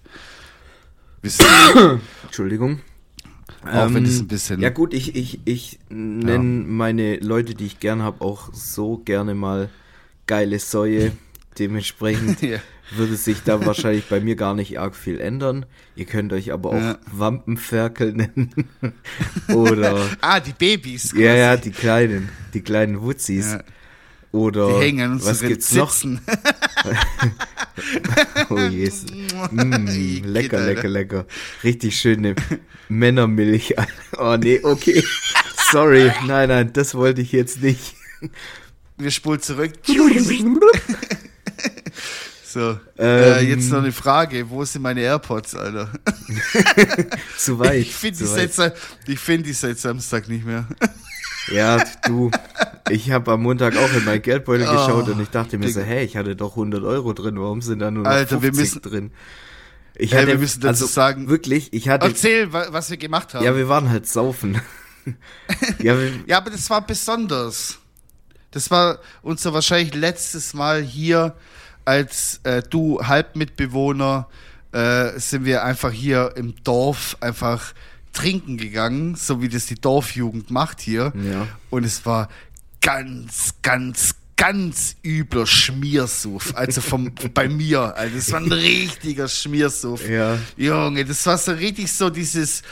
Wisst 1.22 1.42
ihr, 1.42 2.00
Entschuldigung. 2.24 2.82
auch 3.64 3.88
wenn 3.88 3.96
Ähm, 3.96 4.04
das 4.04 4.20
ein 4.20 4.28
bisschen. 4.28 4.60
Ja 4.60 4.70
gut, 4.70 4.94
ich, 4.94 5.16
ich, 5.16 5.40
ich 5.44 5.80
nenne 5.88 6.64
meine 6.68 7.16
Leute, 7.16 7.56
die 7.56 7.66
ich 7.66 7.80
gern 7.80 8.02
habe, 8.02 8.24
auch 8.24 8.54
so 8.54 8.98
gerne 8.98 9.34
mal 9.34 9.70
geile 10.28 10.60
Säue. 10.60 11.10
Dementsprechend 11.58 12.42
Ja. 12.42 12.58
Würde 12.92 13.16
sich 13.16 13.42
da 13.42 13.64
wahrscheinlich 13.66 14.04
bei 14.06 14.20
mir 14.20 14.36
gar 14.36 14.54
nicht 14.54 14.78
arg 14.78 14.94
viel 14.94 15.20
ändern. 15.20 15.66
Ihr 15.96 16.04
könnt 16.04 16.32
euch 16.32 16.52
aber 16.52 16.70
auch 16.70 16.74
Ja. 16.80 16.98
Wampenferkel 17.12 18.12
nennen. 18.12 18.52
Oder 19.48 20.06
Ah, 20.20 20.40
die 20.40 20.52
Babys. 20.52 21.12
ja, 21.16 21.34
ja, 21.34 21.56
quasi. 21.56 21.70
die 21.70 21.76
kleinen, 21.76 22.28
die 22.54 22.60
kleinen 22.60 23.00
Wutzis. 23.02 23.52
Ja. 23.52 23.62
Oder 24.32 24.68
Die 24.78 24.84
hängen 24.84 25.12
an 25.12 25.24
was 25.24 25.40
gibt's 25.40 25.72
noch? 25.72 25.90
Sitzen. 25.90 26.20
Oh 28.48 28.58
Jesus. 28.58 29.10
Mm, 29.50 29.86
lecker, 30.24 30.60
lecker, 30.64 30.88
lecker. 30.88 31.26
Richtig 31.62 31.96
schöne 31.98 32.34
Männermilch. 32.88 33.74
Oh 34.18 34.36
nee, 34.36 34.60
okay. 34.62 35.02
Sorry. 35.70 36.10
Nein, 36.26 36.48
nein, 36.48 36.72
das 36.72 36.94
wollte 36.94 37.20
ich 37.20 37.32
jetzt 37.32 37.62
nicht. 37.62 37.94
Wir 38.96 39.10
spulen 39.10 39.40
zurück. 39.42 39.72
So, 42.56 42.80
äh, 42.98 43.40
Ähm. 43.42 43.48
jetzt 43.50 43.70
noch 43.70 43.80
eine 43.80 43.92
Frage. 43.92 44.48
Wo 44.48 44.64
sind 44.64 44.80
meine 44.80 45.02
AirPods, 45.02 45.54
Alter? 45.56 45.90
Zu 47.36 47.58
weit. 47.58 47.74
Ich 47.74 47.94
finde 47.94 48.16
die, 48.20 48.24
seit 48.24 48.72
ich 49.06 49.18
find 49.20 49.44
die 49.44 49.52
seit 49.52 49.78
Samstag 49.78 50.26
nicht 50.30 50.46
mehr. 50.46 50.66
Ja, 51.52 51.84
du. 52.06 52.30
Ich 52.88 53.10
habe 53.10 53.32
am 53.32 53.42
Montag 53.42 53.76
auch 53.76 53.92
in 53.92 54.06
meinen 54.06 54.22
Geldbeutel 54.22 54.66
Oh, 54.66 54.72
geschaut 54.72 55.08
und 55.10 55.20
ich 55.20 55.28
dachte 55.28 55.58
mir 55.58 55.68
so, 55.70 55.82
hey, 55.82 56.02
ich 56.06 56.16
hatte 56.16 56.34
doch 56.34 56.52
100 56.52 56.82
Euro 56.82 57.12
drin, 57.12 57.38
warum 57.38 57.60
sind 57.60 57.80
da 57.80 57.90
nur 57.90 58.04
noch 58.04 58.10
Alter, 58.10 58.40
50 58.40 58.42
wir 58.42 58.52
müssen- 58.62 58.80
drin? 58.82 59.10
Ich 59.94 60.12
Hey, 60.12 60.20
hatte, 60.22 60.28
wir 60.32 60.38
müssen 60.38 60.60
dazu 60.62 60.84
also 60.84 60.86
sagen- 60.86 61.28
wirklich, 61.28 61.74
ich 61.74 61.90
hatte, 61.90 62.06
Erzähl, 62.06 62.54
wa- 62.54 62.68
was 62.70 62.88
wir 62.88 62.96
gemacht 62.96 63.34
haben. 63.34 63.44
ja, 63.44 63.54
wir 63.54 63.68
waren 63.68 63.90
halt 63.90 64.08
saufen. 64.08 64.62
ja, 65.78 65.98
wir, 65.98 66.10
Ja, 66.26 66.38
aber 66.38 66.48
das 66.50 66.70
war 66.70 66.80
besonders. 66.86 67.78
Das 68.50 68.70
war 68.70 68.98
unser 69.20 69.52
wahrscheinlich 69.52 69.94
letztes 69.94 70.54
Mal 70.54 70.80
hier 70.82 71.34
als 71.86 72.40
äh, 72.42 72.62
du 72.62 73.00
Halbmitbewohner 73.02 74.28
äh, 74.72 75.18
sind 75.18 75.44
wir 75.44 75.64
einfach 75.64 75.90
hier 75.90 76.34
im 76.36 76.54
Dorf 76.64 77.16
einfach 77.20 77.72
trinken 78.12 78.56
gegangen, 78.56 79.14
so 79.14 79.40
wie 79.40 79.48
das 79.48 79.66
die 79.66 79.76
Dorfjugend 79.76 80.50
macht 80.50 80.80
hier. 80.80 81.12
Ja. 81.14 81.46
Und 81.70 81.84
es 81.84 82.04
war 82.04 82.28
ganz, 82.80 83.54
ganz, 83.62 84.14
ganz 84.36 84.96
übler 85.04 85.46
Schmiersuff. 85.46 86.54
Also 86.56 86.80
vom, 86.80 87.12
bei 87.34 87.48
mir. 87.48 87.96
Also 87.96 88.16
es 88.16 88.32
war 88.32 88.40
ein 88.40 88.52
richtiger 88.52 89.28
Schmiersuff. 89.28 90.06
Ja. 90.08 90.38
Junge, 90.56 91.04
das 91.04 91.24
war 91.26 91.38
so 91.38 91.52
richtig 91.52 91.92
so 91.92 92.10
dieses. 92.10 92.62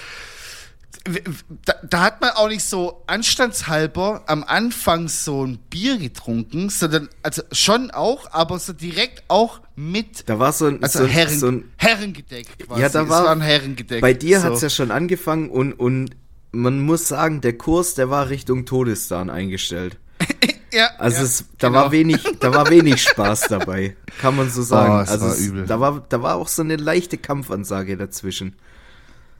Da, 1.64 1.74
da 1.88 2.00
hat 2.02 2.20
man 2.20 2.30
auch 2.30 2.48
nicht 2.48 2.64
so 2.64 3.02
anstandshalber 3.06 4.22
am 4.26 4.44
Anfang 4.44 5.08
so 5.08 5.44
ein 5.46 5.58
Bier 5.70 5.98
getrunken, 5.98 6.68
sondern, 6.70 7.08
also 7.22 7.42
schon 7.52 7.90
auch, 7.90 8.30
aber 8.32 8.58
so 8.58 8.72
direkt 8.72 9.22
auch 9.28 9.60
mit. 9.76 10.28
da 10.28 10.38
war 10.38 10.52
so 10.52 10.66
ein, 10.66 10.82
Also 10.82 11.00
so, 11.00 11.06
Herren, 11.06 11.38
so 11.38 11.48
ein 11.48 11.64
Herrengedeck 11.76 12.46
quasi. 12.66 12.80
Ja, 12.80 12.88
da 12.88 13.02
Es 13.02 13.08
war- 13.08 13.28
ein 13.30 13.40
Herrengedeck. 13.40 14.00
Bei 14.00 14.14
dir 14.14 14.40
so. 14.40 14.46
hat's 14.46 14.60
ja 14.60 14.70
schon 14.70 14.90
angefangen 14.90 15.50
und, 15.50 15.72
und 15.72 16.10
man 16.52 16.80
muss 16.80 17.08
sagen, 17.08 17.40
der 17.40 17.58
Kurs, 17.58 17.94
der 17.94 18.10
war 18.10 18.28
Richtung 18.28 18.64
Todestan 18.66 19.28
eingestellt. 19.30 19.98
ja, 20.72 20.88
Also 20.98 21.18
ja, 21.18 21.22
es, 21.24 21.44
da 21.58 21.68
genau. 21.68 21.80
war 21.80 21.92
wenig, 21.92 22.22
da 22.40 22.54
war 22.54 22.70
wenig 22.70 23.02
Spaß 23.02 23.48
dabei, 23.48 23.96
kann 24.20 24.36
man 24.36 24.48
so 24.50 24.62
sagen. 24.62 24.98
Oh, 24.98 25.00
es 25.00 25.08
also 25.10 25.26
war 25.26 25.36
übel. 25.36 25.66
da 25.66 25.80
war, 25.80 26.04
da 26.08 26.22
war 26.22 26.36
auch 26.36 26.48
so 26.48 26.62
eine 26.62 26.76
leichte 26.76 27.18
Kampfansage 27.18 27.96
dazwischen. 27.96 28.54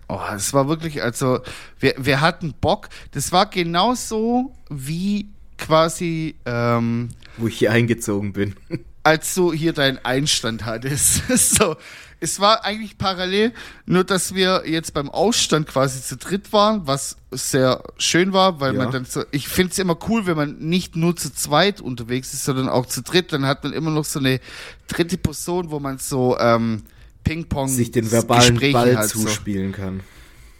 Oh, 0.09 0.21
das 0.31 0.53
war 0.53 0.69
wirklich, 0.69 1.03
also, 1.03 1.41
wir, 1.79 1.95
wir 1.99 2.21
hatten 2.21 2.55
Bock. 2.61 2.89
Das 3.13 3.33
war 3.33 3.47
genauso 3.47 4.53
wie 4.71 5.29
quasi, 5.59 6.35
ähm, 6.45 7.09
Wo 7.37 7.47
ich 7.49 7.59
hier 7.59 7.73
eingezogen 7.73 8.33
bin. 8.33 8.55
als 9.03 9.35
du 9.35 9.53
hier 9.53 9.73
deinen 9.73 9.99
Einstand 10.05 10.65
hattest. 10.65 11.23
so, 11.57 11.77
es 12.21 12.41
war 12.41 12.65
eigentlich 12.65 12.97
parallel, 12.97 13.53
nur 13.87 14.05
dass 14.05 14.35
wir 14.35 14.63
jetzt 14.67 14.95
beim 14.95 15.11
Ausstand 15.11 15.67
quasi 15.69 16.01
zu 16.03 16.17
dritt 16.17 16.53
waren, 16.55 16.87
was 16.87 17.17
sehr 17.31 17.83
schön 17.99 18.33
war, 18.33 18.61
weil 18.61 18.75
Ja. 18.75 18.83
man 18.85 18.93
dann 18.93 19.05
so, 19.05 19.25
ich 19.31 19.49
finde 19.49 19.73
es 19.73 19.79
immer 19.79 19.97
cool, 20.09 20.25
wenn 20.27 20.37
man 20.37 20.59
nicht 20.59 20.97
nur 20.97 21.15
zu 21.17 21.33
zweit 21.35 21.81
unterwegs 21.83 22.33
ist, 22.33 22.45
sondern 22.45 22.69
auch 22.69 22.87
zu 22.87 23.03
dritt, 23.03 23.33
dann 23.33 23.45
hat 23.47 23.63
man 23.65 23.73
immer 23.75 23.91
noch 23.91 24.05
so 24.07 24.19
eine 24.21 24.41
dritte 24.89 25.19
Person, 25.19 25.71
wo 25.71 25.81
man 25.81 25.99
so 25.99 26.39
ähm, 26.39 26.83
Ping-Pong 27.25 27.69
Sich 27.69 27.91
den 27.91 28.11
verbalen 28.11 28.55
Gespräche 28.55 28.73
Ball 28.73 29.09
so. 29.09 29.21
zuspielen 29.21 29.73
kann. 29.73 30.01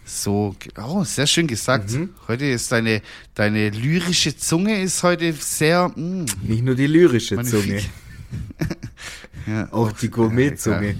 So, 0.03 0.55
oh, 0.77 1.03
sehr 1.03 1.25
schön 1.25 1.47
gesagt. 1.47 1.91
Mhm. 1.91 2.09
Heute 2.27 2.45
ist 2.45 2.71
deine, 2.71 3.01
deine 3.33 3.69
lyrische 3.69 4.37
Zunge 4.37 4.81
ist 4.81 5.01
heute 5.01 5.33
sehr, 5.33 5.89
mm, 5.89 6.25
Nicht 6.43 6.63
nur 6.63 6.75
die 6.75 6.85
lyrische. 6.85 7.41
Zunge, 7.41 7.81
ja, 9.47 9.67
auch 9.71 9.91
die 9.91 10.09
Gourmet-Zunge. 10.09 10.91
Ja. 10.91 10.95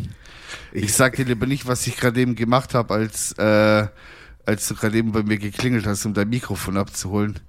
Ich 0.72 0.94
sag 0.94 1.16
dir 1.18 1.26
lieber 1.26 1.46
nicht, 1.46 1.68
was 1.68 1.86
ich 1.86 1.98
gerade 1.98 2.20
eben 2.20 2.36
gemacht 2.36 2.74
habe, 2.74 2.96
als, 2.96 3.34
äh, 3.34 3.88
als 4.46 4.68
du 4.68 4.76
gerade 4.76 4.98
eben 4.98 5.12
bei 5.12 5.22
mir 5.22 5.38
geklingelt 5.38 5.86
hast, 5.86 6.06
um 6.06 6.14
dein 6.14 6.30
Mikrofon 6.30 6.78
abzuholen. 6.78 7.40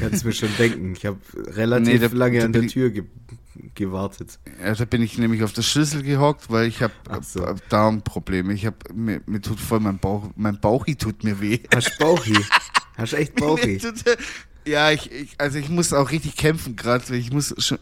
Kannst 0.00 0.24
mir 0.24 0.32
schon 0.32 0.48
denken. 0.58 0.94
Ich 0.96 1.06
habe 1.06 1.18
relativ 1.34 1.86
Nee, 1.92 1.98
da- 2.08 2.14
lange 2.16 2.38
da 2.40 2.44
an 2.46 2.52
der 2.52 2.66
Tür 2.68 2.90
ge 2.90 3.04
gewartet. 3.74 4.38
Ja, 4.64 4.74
da 4.74 4.84
bin 4.84 5.02
ich 5.02 5.18
nämlich 5.18 5.42
auf 5.42 5.52
der 5.52 5.62
Schlüssel 5.62 6.02
gehockt, 6.02 6.50
weil 6.50 6.66
ich 6.68 6.80
habe 6.82 6.92
so. 7.22 7.44
äh, 7.44 7.54
Darmprobleme. 7.68 8.54
Ich 8.54 8.64
habe 8.64 8.76
mir, 8.94 9.20
mir 9.26 9.40
tut 9.42 9.60
voll 9.60 9.80
mein 9.80 9.98
Bauch, 9.98 10.30
mein 10.36 10.58
Bauchi 10.60 10.96
tut 10.96 11.24
mir 11.24 11.40
weh. 11.40 11.58
Hast 11.74 11.98
Bauchi? 11.98 12.36
Hast 12.96 13.12
echt 13.12 13.34
Bauchi? 13.36 13.78
Ja, 14.66 14.90
ich, 14.92 15.10
ich, 15.10 15.34
also 15.38 15.58
ich 15.58 15.68
muss 15.68 15.92
auch 15.92 16.10
richtig 16.10 16.36
kämpfen 16.36 16.76
gerade. 16.76 17.16
Ich 17.16 17.32
muss 17.32 17.54
schon. 17.58 17.78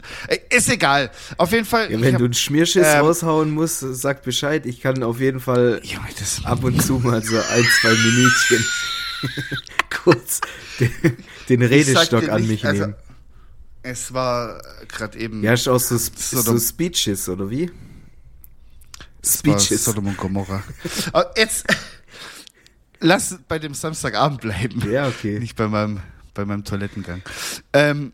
Ist 0.51 0.69
egal. 0.71 1.11
Auf 1.37 1.53
jeden 1.53 1.65
Fall. 1.65 1.91
Ja, 1.93 2.01
wenn 2.01 2.15
hab- 2.15 2.19
du 2.21 2.25
einen 2.25 2.35
Schmierschiss 2.35 2.87
ähm, 2.87 3.01
raushauen 3.05 3.51
musst, 3.51 3.81
sag 3.81 4.23
Bescheid. 4.23 4.65
Ich 4.67 4.81
kann 4.81 5.03
auf 5.03 5.21
jeden 5.21 5.41
Fall 5.41 5.81
das, 6.19 6.45
ab 6.45 6.65
und 6.65 6.83
zu 6.83 6.95
mal 6.99 7.23
so 7.23 7.37
ein, 7.37 7.65
zwei 7.81 7.91
Minütchen 7.95 8.65
kurz 10.03 10.41
den, 10.81 10.91
den 11.49 11.63
Redestock 11.63 12.29
an 12.29 12.41
nicht, 12.41 12.51
mich 12.51 12.67
also, 12.67 12.83
nehmen. 12.83 12.95
Es 13.83 14.13
war 14.13 14.63
gerade 14.89 15.19
eben. 15.19 15.43
Ja, 15.43 15.53
hast 15.53 15.69
auch 15.69 15.79
so, 15.79 15.97
Sp 15.97 16.19
So, 16.19 16.59
Speeches, 16.59 17.29
oder 17.29 17.49
wie? 17.49 17.71
Speeches. 19.25 19.85
Sodom 19.85 20.09
und 20.09 20.17
Gomorra. 20.17 20.63
Jetzt 21.37 21.65
lass 23.01 23.39
bei 23.49 23.59
dem 23.59 23.75
Samstagabend 23.75 24.41
bleiben. 24.41 24.91
Ja, 24.91 25.09
okay. 25.09 25.39
Nicht 25.39 25.57
bei 25.57 25.69
meinem, 25.69 26.01
bei 26.35 26.45
meinem 26.45 26.65
Toilettengang. 26.65 27.23
Ähm, 27.73 28.13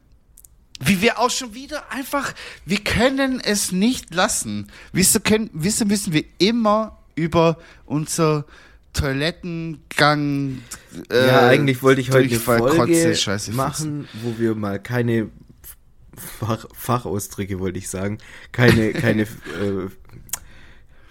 wie 0.81 1.01
wir 1.01 1.19
auch 1.19 1.31
schon 1.31 1.55
wieder 1.55 1.91
einfach, 1.91 2.33
wir 2.65 2.83
können 2.83 3.41
es 3.41 3.73
nicht 3.73 4.15
lassen. 4.15 4.71
Wieso, 4.93 5.21
können, 5.21 5.51
wieso 5.53 5.85
müssen 5.85 6.13
wir 6.13 6.25
immer 6.39 6.99
über 7.15 7.59
unser 7.87 8.45
Toilettengang. 8.95 10.63
Äh, 11.11 11.27
ja, 11.27 11.49
eigentlich 11.49 11.83
wollte 11.83 12.01
ich 12.01 12.11
heute 12.11 12.31
eine 12.31 12.41
Folge 12.41 12.77
Kotze, 12.77 13.15
Scheiße, 13.15 13.53
machen, 13.53 14.09
wo 14.23 14.39
wir 14.39 14.55
mal 14.55 14.81
keine 14.81 15.29
Fach, 16.17 16.67
Fachausdrücke, 16.73 17.59
wollte 17.59 17.79
ich 17.79 17.91
sagen, 17.91 18.19
keine, 18.53 18.93
keine, 18.93 19.23
äh, 19.23 19.89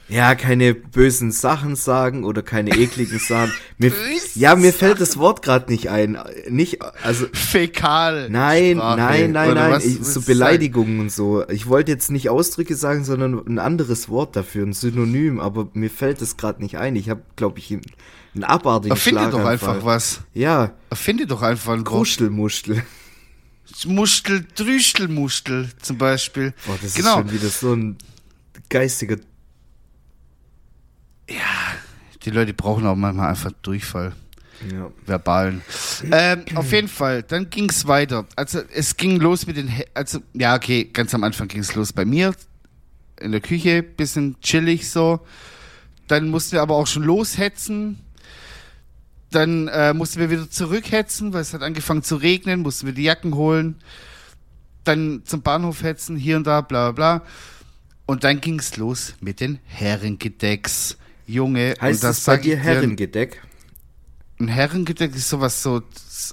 ja, 0.09 0.35
keine 0.35 0.73
bösen 0.73 1.31
Sachen 1.31 1.75
sagen 1.75 2.23
oder 2.23 2.41
keine 2.41 2.71
ekligen 2.77 3.19
Sachen. 3.27 3.51
Mir, 3.77 3.91
ja, 4.35 4.55
mir 4.55 4.73
fällt 4.73 4.99
das 4.99 5.17
Wort 5.17 5.41
gerade 5.41 5.71
nicht 5.71 5.89
ein. 5.89 6.17
Nicht, 6.49 6.81
also, 7.03 7.25
Fäkal. 7.33 8.29
nein, 8.29 8.77
Sprache. 8.77 8.97
nein, 8.97 9.31
nein, 9.31 9.53
nein, 9.53 9.81
ich, 9.83 10.03
so? 10.03 10.21
Beleidigungen 10.21 10.99
und 10.99 11.11
so. 11.11 11.47
Ich 11.49 11.67
wollte 11.67 11.91
jetzt 11.91 12.11
nicht 12.11 12.29
Ausdrücke 12.29 12.75
sagen, 12.75 13.05
sondern 13.05 13.45
ein 13.47 13.59
anderes 13.59 14.09
Wort 14.09 14.35
dafür, 14.35 14.65
ein 14.65 14.73
Synonym, 14.73 15.39
aber 15.39 15.69
mir 15.73 15.89
fällt 15.89 16.21
das 16.21 16.37
gerade 16.37 16.61
nicht 16.61 16.77
ein. 16.77 16.95
Ich 16.95 17.09
habe, 17.09 17.21
glaube 17.35 17.59
ich, 17.59 17.71
einen 17.71 18.43
abartigen 18.43 18.91
Erfinde 18.91 19.29
doch 19.29 19.45
einfach 19.45 19.85
was. 19.85 20.21
Ja, 20.33 20.73
Erfinde 20.89 21.27
doch 21.27 21.41
einfach 21.41 21.73
ein 21.73 21.79
Wort. 21.79 21.87
Kruschelmuschel. 21.87 22.83
Muschel, 23.85 24.45
Drüschelmuschel 24.55 25.69
zum 25.81 25.97
Beispiel. 25.97 26.53
Boah, 26.65 26.77
das 26.81 26.93
genau. 26.93 27.19
ist 27.19 27.29
schon 27.29 27.31
wieder 27.31 27.47
so 27.47 27.73
ein 27.73 27.97
geistiger. 28.69 29.17
Die 32.23 32.29
Leute 32.29 32.53
brauchen 32.53 32.85
auch 32.85 32.95
manchmal 32.95 33.29
einfach 33.29 33.51
Durchfall. 33.61 34.13
Ja. 34.71 34.91
verbalen. 35.05 35.61
ähm, 36.09 36.45
auf 36.55 36.71
jeden 36.71 36.87
Fall, 36.87 37.23
dann 37.23 37.49
ging 37.49 37.69
es 37.69 37.85
weiter. 37.85 38.25
Also 38.37 38.61
es 38.73 38.95
ging 38.95 39.19
los 39.19 39.45
mit 39.45 39.57
den, 39.57 39.67
He 39.67 39.83
also 39.93 40.19
ja 40.33 40.55
okay, 40.55 40.85
ganz 40.85 41.13
am 41.13 41.23
Anfang 41.25 41.49
ging 41.49 41.59
es 41.59 41.75
los 41.75 41.91
bei 41.91 42.05
mir 42.05 42.33
in 43.19 43.31
der 43.31 43.41
Küche, 43.41 43.83
bisschen 43.83 44.39
chillig 44.41 44.89
so. 44.89 45.19
Dann 46.07 46.29
mussten 46.29 46.53
wir 46.53 46.61
aber 46.61 46.75
auch 46.75 46.87
schon 46.87 47.03
loshetzen. 47.03 47.99
Dann 49.31 49.67
äh, 49.69 49.93
mussten 49.93 50.19
wir 50.19 50.29
wieder 50.29 50.49
zurückhetzen, 50.49 51.33
weil 51.33 51.41
es 51.41 51.53
hat 51.53 51.63
angefangen 51.63 52.03
zu 52.03 52.17
regnen, 52.17 52.61
mussten 52.61 52.85
wir 52.85 52.93
die 52.93 53.03
Jacken 53.03 53.35
holen. 53.35 53.77
Dann 54.83 55.23
zum 55.25 55.41
Bahnhof 55.41 55.81
hetzen, 55.81 56.17
hier 56.17 56.37
und 56.37 56.45
da, 56.45 56.61
bla 56.61 56.91
bla 56.91 57.19
bla. 57.19 57.25
Und 58.05 58.23
dann 58.23 58.41
ging 58.41 58.59
es 58.59 58.77
los 58.77 59.15
mit 59.21 59.39
den 59.39 59.59
Herrengedecks. 59.65 60.97
Junge, 61.25 61.75
Heißt 61.79 62.03
und 62.03 62.09
das 62.09 62.17
das 62.17 62.25
bei 62.25 62.35
ich 62.35 62.41
dir 62.41 62.57
Herrengedeck? 62.57 63.41
ein 64.39 64.47
Herrengedeck 64.47 65.15
ist 65.15 65.29
sowas 65.29 65.61
so, 65.61 65.81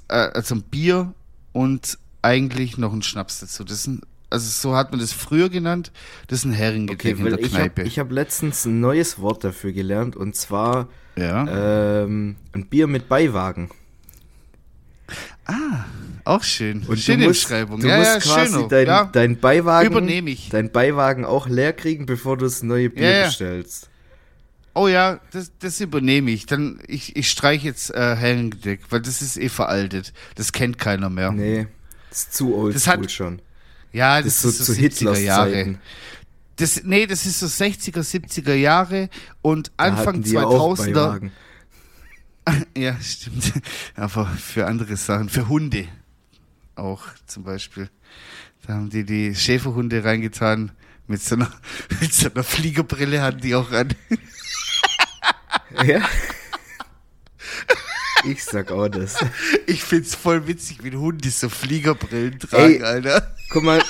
äh, 0.09 0.13
also 0.13 0.55
ein 0.55 0.63
Bier 0.63 1.13
und 1.53 1.97
eigentlich 2.21 2.77
noch 2.77 2.93
ein 2.93 3.01
Schnaps 3.01 3.39
dazu. 3.39 3.63
Das 3.63 3.79
ist 3.79 3.87
ein, 3.87 4.01
also 4.29 4.47
so 4.49 4.75
hat 4.75 4.91
man 4.91 4.99
das 4.99 5.13
früher 5.13 5.49
genannt. 5.49 5.91
Das 6.27 6.39
ist 6.39 6.45
ein 6.45 6.53
Herrengedeck 6.53 7.17
in 7.17 7.23
weil 7.23 7.31
der 7.31 7.39
ich 7.39 7.53
habe 7.53 7.69
Kneipe. 7.69 7.89
hab 7.89 8.11
letztens 8.11 8.65
ein 8.65 8.79
neues 8.79 9.19
Wort 9.19 9.43
dafür 9.43 9.71
gelernt 9.71 10.15
und 10.15 10.35
zwar 10.35 10.89
ja, 11.15 12.03
ähm, 12.03 12.35
ein 12.53 12.67
Bier 12.67 12.87
mit 12.87 13.09
Beiwagen. 13.09 13.69
auch 16.23 16.43
schön. 16.43 16.83
Und 16.87 16.99
Schöne 16.99 17.23
du 17.23 17.27
musst, 17.29 17.43
Beschreibung. 17.43 17.81
du 17.81 17.87
ja, 17.87 17.97
musst 17.97 18.25
ja, 18.25 18.33
quasi 18.33 18.53
schön. 18.53 18.69
dein, 18.69 18.87
ja. 18.87 19.05
dein 19.11 19.39
Beiwagen, 19.39 20.07
ich. 20.27 20.49
dein 20.49 20.71
Beiwagen 20.71 21.25
auch 21.25 21.47
leer 21.47 21.73
kriegen, 21.73 22.05
bevor 22.05 22.37
du 22.37 22.45
das 22.45 22.63
neue 22.63 22.89
Bier 22.89 23.25
bestellst. 23.25 23.90
Oh 24.73 24.87
ja, 24.87 25.19
das, 25.31 25.51
das 25.59 25.79
übernehme 25.81 26.31
ich. 26.31 26.45
Dann 26.45 26.79
ich, 26.87 27.15
ich 27.15 27.29
streiche 27.29 27.67
jetzt 27.67 27.89
äh, 27.93 28.15
Herrengedeck, 28.15 28.81
weil 28.89 29.01
das 29.01 29.21
ist 29.21 29.37
eh 29.37 29.49
veraltet. 29.49 30.13
Das 30.35 30.51
kennt 30.53 30.77
keiner 30.77 31.09
mehr. 31.09 31.31
Nee, 31.31 31.67
das 32.09 32.19
ist 32.19 32.33
zu 32.35 32.55
oldschool 32.55 32.73
Das 32.73 32.87
hat- 32.87 33.11
schon. 33.11 33.41
Ja, 33.93 34.21
Das 34.21 34.41
das, 34.41 34.43
ist 34.43 34.43
so 34.43 34.49
ist 34.49 34.57
zu 34.57 34.63
so 34.63 34.71
70er 34.73 34.81
Hitlers 34.81 35.21
Jahre. 35.21 35.79
Das, 36.55 36.83
nee, 36.83 37.05
das 37.07 37.25
ist 37.25 37.39
so 37.39 37.47
60er, 37.47 37.99
70er 37.99 38.53
Jahre 38.53 39.09
und 39.41 39.71
Da 39.75 39.83
Anfang 39.85 40.21
auch 40.37 40.77
2000er. 40.77 40.93
Beiwagen. 40.93 41.31
Ja, 42.77 42.97
stimmt. 43.01 43.53
Aber 43.95 44.25
für 44.25 44.65
andere 44.67 44.97
Sachen, 44.97 45.29
für 45.29 45.47
Hunde 45.47 45.87
auch 46.75 47.03
zum 47.27 47.43
Beispiel. 47.43 47.89
Da 48.65 48.73
haben 48.73 48.89
die 48.89 49.03
die 49.05 49.35
Schäferhunde 49.35 50.03
reingetan. 50.03 50.71
Mit 51.07 51.21
so 51.21 51.35
einer, 51.35 51.51
mit 52.01 52.13
so 52.13 52.31
einer 52.33 52.43
Fliegerbrille 52.43 53.21
hatten 53.21 53.41
die 53.41 53.53
auch 53.55 53.71
an. 53.71 53.89
Ja. 55.85 56.01
Ich 58.23 58.43
sag 58.43 58.71
auch 58.71 58.87
das. 58.87 59.17
Ich 59.65 59.83
find's 59.83 60.13
voll 60.13 60.45
witzig, 60.47 60.83
wie 60.83 60.95
Hunde 60.95 61.27
so 61.31 61.49
Fliegerbrillen 61.49 62.37
tragen, 62.37 62.75
Ey. 62.75 62.83
Alter. 62.83 63.33
Guck 63.49 63.63
mal, 63.63 63.81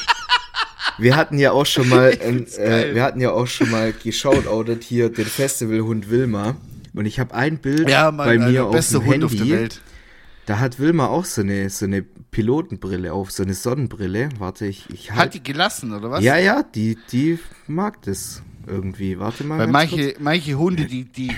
wir 0.97 1.17
hatten 1.17 1.38
ja 1.38 1.51
auch 1.51 1.65
schon 1.65 1.89
mal, 1.89 2.17
ein, 2.25 2.47
äh, 2.53 2.95
wir 2.95 3.03
hatten 3.03 3.19
ja 3.19 3.31
auch 3.31 3.47
schon 3.47 3.69
mal 3.69 3.91
geschaut, 3.91 4.47
outet 4.47 4.83
hier 4.85 5.09
den 5.09 5.25
Festivalhund 5.25 6.09
Wilma. 6.09 6.55
Und 6.93 7.05
ich 7.05 7.19
habe 7.19 7.33
ein 7.33 7.57
Bild 7.57 7.89
Ja, 7.89 8.11
Mann, 8.11 8.25
bei 8.25 8.38
mir 8.38 8.45
Alter, 8.45 8.65
auf 8.67 8.71
beste 8.71 9.00
dem 9.00 9.05
Hund 9.07 9.13
Handy. 9.15 9.25
auf 9.25 9.35
der 9.35 9.47
Welt. 9.50 9.81
Da 10.45 10.59
hat 10.59 10.79
Wilma 10.79 11.07
auch 11.07 11.25
so 11.25 11.41
eine, 11.41 11.69
so 11.69 11.85
eine 11.85 12.01
Pilotenbrille 12.01 13.11
auf, 13.13 13.31
so 13.31 13.43
eine 13.43 13.53
Sonnenbrille. 13.53 14.29
Warte, 14.39 14.65
ich, 14.65 14.89
ich 14.89 15.11
Hat 15.11 15.17
halt. 15.19 15.33
die 15.33 15.43
gelassen, 15.43 15.93
oder 15.93 16.09
was? 16.09 16.23
Ja, 16.23 16.38
ja, 16.38 16.63
die, 16.63 16.97
die 17.11 17.38
mag 17.67 18.01
das 18.03 18.41
irgendwie. 18.67 19.17
Warte 19.19 19.43
mal. 19.43 19.59
Weil 19.59 19.71
ganz 19.71 19.89
kurz. 19.91 20.01
manche, 20.01 20.15
manche 20.19 20.57
Hunde, 20.57 20.85
die, 20.85 21.05
die, 21.05 21.31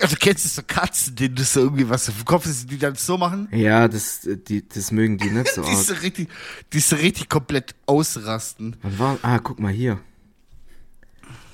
also 0.00 0.16
kennst 0.18 0.44
du 0.44 0.48
so 0.48 0.62
Katzen, 0.66 1.14
denen 1.16 1.34
das 1.34 1.52
so 1.52 1.60
irgendwie 1.60 1.88
was 1.88 2.08
auf 2.08 2.16
dem 2.16 2.24
Kopf 2.24 2.46
ist, 2.46 2.70
die 2.70 2.78
dann 2.78 2.94
so 2.94 3.16
machen? 3.18 3.48
Ja, 3.52 3.88
das, 3.88 4.20
die, 4.48 4.66
das 4.68 4.90
mögen 4.92 5.18
die 5.18 5.30
nicht 5.30 5.48
so 5.48 5.62
Die 5.68 5.74
so 5.74 5.92
arg. 5.94 6.02
richtig, 6.02 6.28
die 6.72 6.80
so 6.80 6.96
richtig 6.96 7.28
komplett 7.28 7.74
ausrasten. 7.86 8.76
Wann 8.82 8.98
war, 8.98 9.18
ah, 9.22 9.38
guck 9.38 9.58
mal 9.60 9.72
hier. 9.72 9.98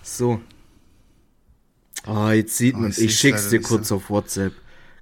So. 0.03 0.41
Ah, 2.05 2.33
jetzt 2.33 2.57
sieht 2.57 2.75
Oh, 2.75 2.79
man, 2.79 2.95
ich 2.97 3.17
schick's 3.19 3.49
dir 3.51 3.61
kurz 3.61 3.93
auf 3.93 4.11
WhatsApp. 4.11 4.53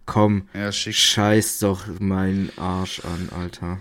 Komm. 0.07 0.49
Ja. 0.55 0.71
Scheiß 0.73 1.61
doch 1.61 1.87
meinen 2.01 2.51
Arsch 2.59 3.01
an, 3.05 3.29
Alter. 3.35 3.81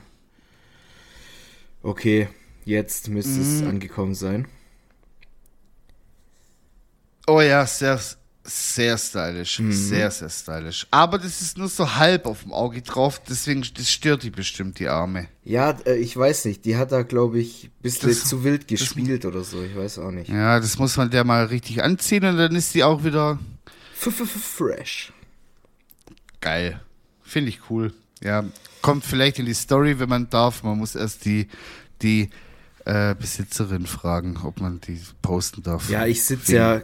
Okay, 1.82 2.28
jetzt 2.66 3.08
müsste 3.10 3.42
es 3.42 3.62
Mhm. 3.62 3.68
angekommen 3.68 4.14
sein. 4.16 4.48
Oh 7.30 7.42
ja, 7.42 7.66
sehr, 7.66 8.00
Sehr 8.44 8.98
stylisch, 8.98 9.62
sehr, 9.70 10.10
sehr 10.10 10.30
stylisch. 10.30 10.88
Aber 10.90 11.20
das 11.20 11.40
ist 11.42 11.58
nur 11.58 11.68
so 11.70 11.96
halb 11.96 12.26
auf 12.26 12.42
dem 12.44 12.52
Auge 12.54 12.82
drauf, 12.82 13.22
deswegen 13.30 13.64
das 13.76 13.92
stört 13.92 14.24
die 14.24 14.32
bestimmt, 14.32 14.80
die 14.80 14.88
Arme. 14.88 15.28
Ja, 15.44 15.78
äh, 15.86 15.98
ich 15.98 16.18
weiß 16.18 16.46
nicht. 16.46 16.66
Die 16.66 16.76
hat 16.76 16.92
da, 16.92 17.04
glaube 17.04 17.40
ich, 17.40 17.66
ein 17.66 17.72
bisschen 17.84 18.10
Das- 18.10 18.26
zu 18.26 18.44
wild 18.44 18.68
gespielt 18.68 19.26
oder 19.26 19.44
so. 19.44 19.62
Ich 19.62 19.76
weiß 19.76 20.00
auch 20.00 20.10
nicht. 20.10 20.30
Ja, 20.30 20.60
das 20.60 20.80
muss 20.80 20.98
man 20.98 21.12
der 21.12 21.26
mal 21.26 21.46
richtig 21.46 21.84
anziehen 21.84 22.26
und 22.26 22.38
dann 22.38 22.56
ist 22.56 22.74
die 22.74 22.84
auch 22.84 23.04
wieder 23.04 23.38
F 23.96 24.08
-f 24.08 24.22
-f 24.24 24.26
Fresh. 24.58 25.14
geil. 26.42 26.80
Finde 27.22 27.50
ich 27.50 27.70
cool. 27.70 27.94
Ja, 28.24 28.44
kommt 28.82 29.06
vielleicht 29.06 29.38
in 29.38 29.46
die 29.46 29.54
Story, 29.54 30.00
wenn 30.00 30.10
man 30.10 30.30
darf. 30.30 30.64
Man 30.64 30.78
muss 30.80 30.96
erst 30.96 31.26
die, 31.26 31.48
die 32.02 32.30
äh, 32.86 33.14
Besitzerin 33.14 33.86
fragen, 33.86 34.38
ob 34.44 34.60
man 34.60 34.82
die 34.82 35.00
posten 35.22 35.62
darf. 35.62 35.88
Ja, 35.90 36.08
ich 36.08 36.24
sitze 36.24 36.56
ja, 36.56 36.82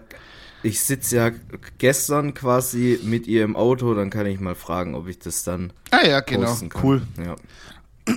ich 0.65 0.81
sitze 0.81 1.15
ja 1.15 1.31
gestern 1.77 2.33
quasi 2.33 2.99
mit 3.03 3.27
ihr 3.27 3.43
im 3.43 3.55
Auto. 3.55 3.93
Dann 3.93 4.09
kann 4.09 4.25
ich 4.25 4.39
mal 4.39 4.55
fragen, 4.55 4.95
ob 4.95 5.07
ich 5.07 5.19
das 5.19 5.43
dann 5.43 5.71
Ah 5.91 6.05
ja, 6.05 6.19
genau. 6.21 6.55
Cool. 6.83 7.01
Ja. 7.23 7.35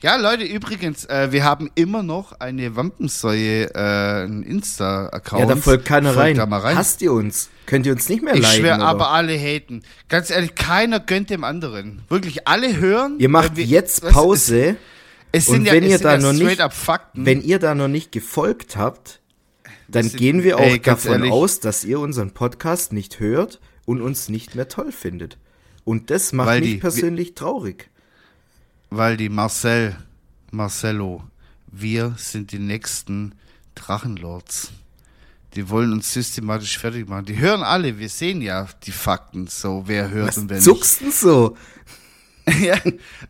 Ja, 0.00 0.14
Leute, 0.14 0.44
übrigens, 0.44 1.06
äh, 1.06 1.32
wir 1.32 1.42
haben 1.42 1.72
immer 1.74 2.04
noch 2.04 2.38
eine 2.38 2.76
Wampensäue, 2.76 3.74
äh, 3.74 4.22
einen 4.22 4.44
Insta-Account. 4.44 5.40
ja, 5.40 5.46
da 5.46 5.56
folgt 5.56 5.86
keiner 5.86 6.10
Folgt 6.12 6.20
rein. 6.24 6.36
Da 6.36 6.46
mal 6.46 6.60
rein. 6.60 6.76
Hasst 6.76 7.02
ihr 7.02 7.12
uns? 7.12 7.48
Könnt 7.66 7.84
ihr 7.84 7.90
uns 7.94 8.08
nicht 8.08 8.22
mehr 8.22 8.34
ich 8.34 8.40
leiden? 8.42 8.60
schwöre, 8.60 8.76
oder? 8.76 8.86
aber 8.86 9.10
alle 9.10 9.36
haten. 9.36 9.82
Ganz 10.08 10.30
ehrlich, 10.30 10.54
keiner 10.54 11.00
gönnt 11.00 11.30
dem 11.30 11.42
anderen. 11.42 12.02
Wirklich, 12.08 12.46
alle 12.46 12.76
hören. 12.76 13.16
Ihr 13.18 13.28
macht 13.28 13.56
wir- 13.56 13.64
jetzt 13.64 14.08
Pause. 14.08 14.76
Es, 15.32 15.42
es 15.44 15.48
Und 15.48 15.54
sind 15.56 15.64
ja, 15.66 15.72
wenn 15.72 15.82
es 15.82 15.90
ihr 15.90 15.98
da 15.98 16.12
ja 16.12 16.18
noch 16.18 16.32
straight 16.32 16.48
nicht- 16.50 16.60
up 16.60 16.74
Fakten. 16.74 17.26
Wenn 17.26 17.42
ihr 17.42 17.58
da 17.58 17.74
noch 17.74 17.88
nicht 17.88 18.12
gefolgt 18.12 18.76
habt, 18.76 19.18
dann 19.88 20.08
gehen 20.10 20.42
wir 20.42 20.58
auch 20.58 20.62
ey, 20.62 20.78
davon 20.80 21.12
ehrlich. 21.12 21.32
aus, 21.32 21.60
dass 21.60 21.84
ihr 21.84 21.98
unseren 22.00 22.32
Podcast 22.32 22.92
nicht 22.92 23.20
hört 23.20 23.60
und 23.86 24.00
uns 24.02 24.28
nicht 24.28 24.54
mehr 24.54 24.68
toll 24.68 24.92
findet. 24.92 25.38
Und 25.84 26.10
das 26.10 26.32
macht 26.32 26.48
Weil 26.48 26.60
mich 26.60 26.70
die- 26.72 26.76
persönlich 26.78 27.34
traurig. 27.34 27.88
Weil 28.90 29.16
die 29.16 29.28
Marcel, 29.28 29.96
Marcello, 30.50 31.22
wir 31.70 32.14
sind 32.18 32.52
die 32.52 32.58
nächsten 32.58 33.32
Drachenlords. 33.74 34.70
Die 35.54 35.70
wollen 35.70 35.92
uns 35.92 36.12
systematisch 36.12 36.78
fertig 36.78 37.08
machen. 37.08 37.24
Die 37.24 37.38
hören 37.38 37.62
alle, 37.62 37.98
wir 37.98 38.08
sehen 38.10 38.42
ja 38.42 38.66
die 38.84 38.92
Fakten, 38.92 39.46
so 39.46 39.84
wer 39.86 40.10
hört 40.10 40.28
Was 40.28 40.38
und 40.38 40.50
wer 40.50 40.60
zuckst 40.60 41.00
denn 41.00 41.10
so? 41.12 41.56
ja, 42.60 42.76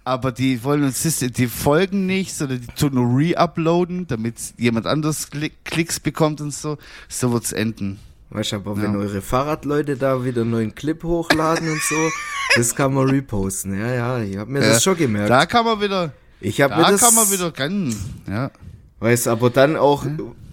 aber 0.04 0.32
die 0.32 0.62
wollen 0.64 0.84
uns 0.84 1.02
die 1.02 1.46
folgen 1.46 2.06
nicht, 2.06 2.34
sondern 2.34 2.60
die 2.60 2.66
tun 2.68 2.94
nur 2.94 3.18
re-uploaden, 3.18 4.06
damit 4.06 4.36
jemand 4.58 4.86
anders 4.86 5.30
Klick 5.30 5.64
Klicks 5.64 6.00
bekommt 6.00 6.40
und 6.40 6.52
so. 6.52 6.78
So 7.08 7.32
wird's 7.32 7.52
enden. 7.52 7.98
Weißt 8.30 8.52
du, 8.52 8.56
aber 8.56 8.76
Ja. 8.76 8.82
wenn 8.82 8.96
eure 8.96 9.22
Fahrradleute 9.22 9.96
da 9.96 10.24
wieder 10.24 10.42
einen 10.42 10.50
neuen 10.50 10.74
Clip 10.74 11.02
hochladen 11.02 11.70
und 11.70 11.80
so, 11.82 11.96
das 12.56 12.74
kann 12.74 12.92
man 12.92 13.08
reposten. 13.08 13.78
Ja, 13.78 13.92
ja, 13.94 14.18
ich 14.22 14.36
hab 14.36 14.48
mir 14.48 14.60
Ja, 14.60 14.68
das 14.68 14.82
schon 14.82 14.96
gemerkt. 14.96 15.30
Da 15.30 15.46
kann 15.46 15.64
man 15.64 15.80
wieder, 15.80 16.12
ich 16.40 16.60
hab 16.60 16.70
mir 16.76 16.82
da 16.82 16.90
das, 16.90 17.00
kann 17.00 17.14
man 17.14 17.30
wieder 17.30 17.56
rennen. 17.58 17.96
Ja. 18.28 18.50
Weißt 19.00 19.26
du, 19.26 19.30
aber 19.30 19.48
dann 19.48 19.76
auch 19.76 20.04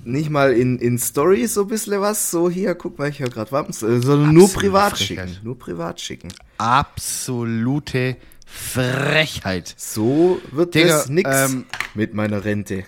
nicht 0.05 0.29
mal 0.29 0.53
in, 0.53 0.77
in 0.77 0.99
Story 0.99 1.47
so 1.47 1.63
ein 1.63 1.67
bisschen 1.67 1.99
was, 1.99 2.29
so 2.31 2.49
hier, 2.49 2.75
guck 2.75 2.97
mal, 2.99 3.09
ich 3.09 3.19
höre 3.19 3.29
gerade 3.29 3.51
Wappens, 3.51 3.81
äh, 3.81 3.99
sondern 4.01 4.33
nur 4.33 4.43
Absolute 4.45 4.67
privat 4.67 4.97
Frechheit. 4.97 5.29
schicken. 5.29 5.39
Nur 5.45 5.57
privat 5.59 5.99
schicken. 5.99 6.27
Absolute 6.59 8.15
Frechheit. 8.55 9.73
So 9.77 10.41
wird 10.51 10.75
Digga, 10.75 10.87
das 10.97 11.09
nix 11.09 11.29
ähm, 11.31 11.65
mit 11.93 12.13
meiner 12.13 12.43
Rente. 12.45 12.85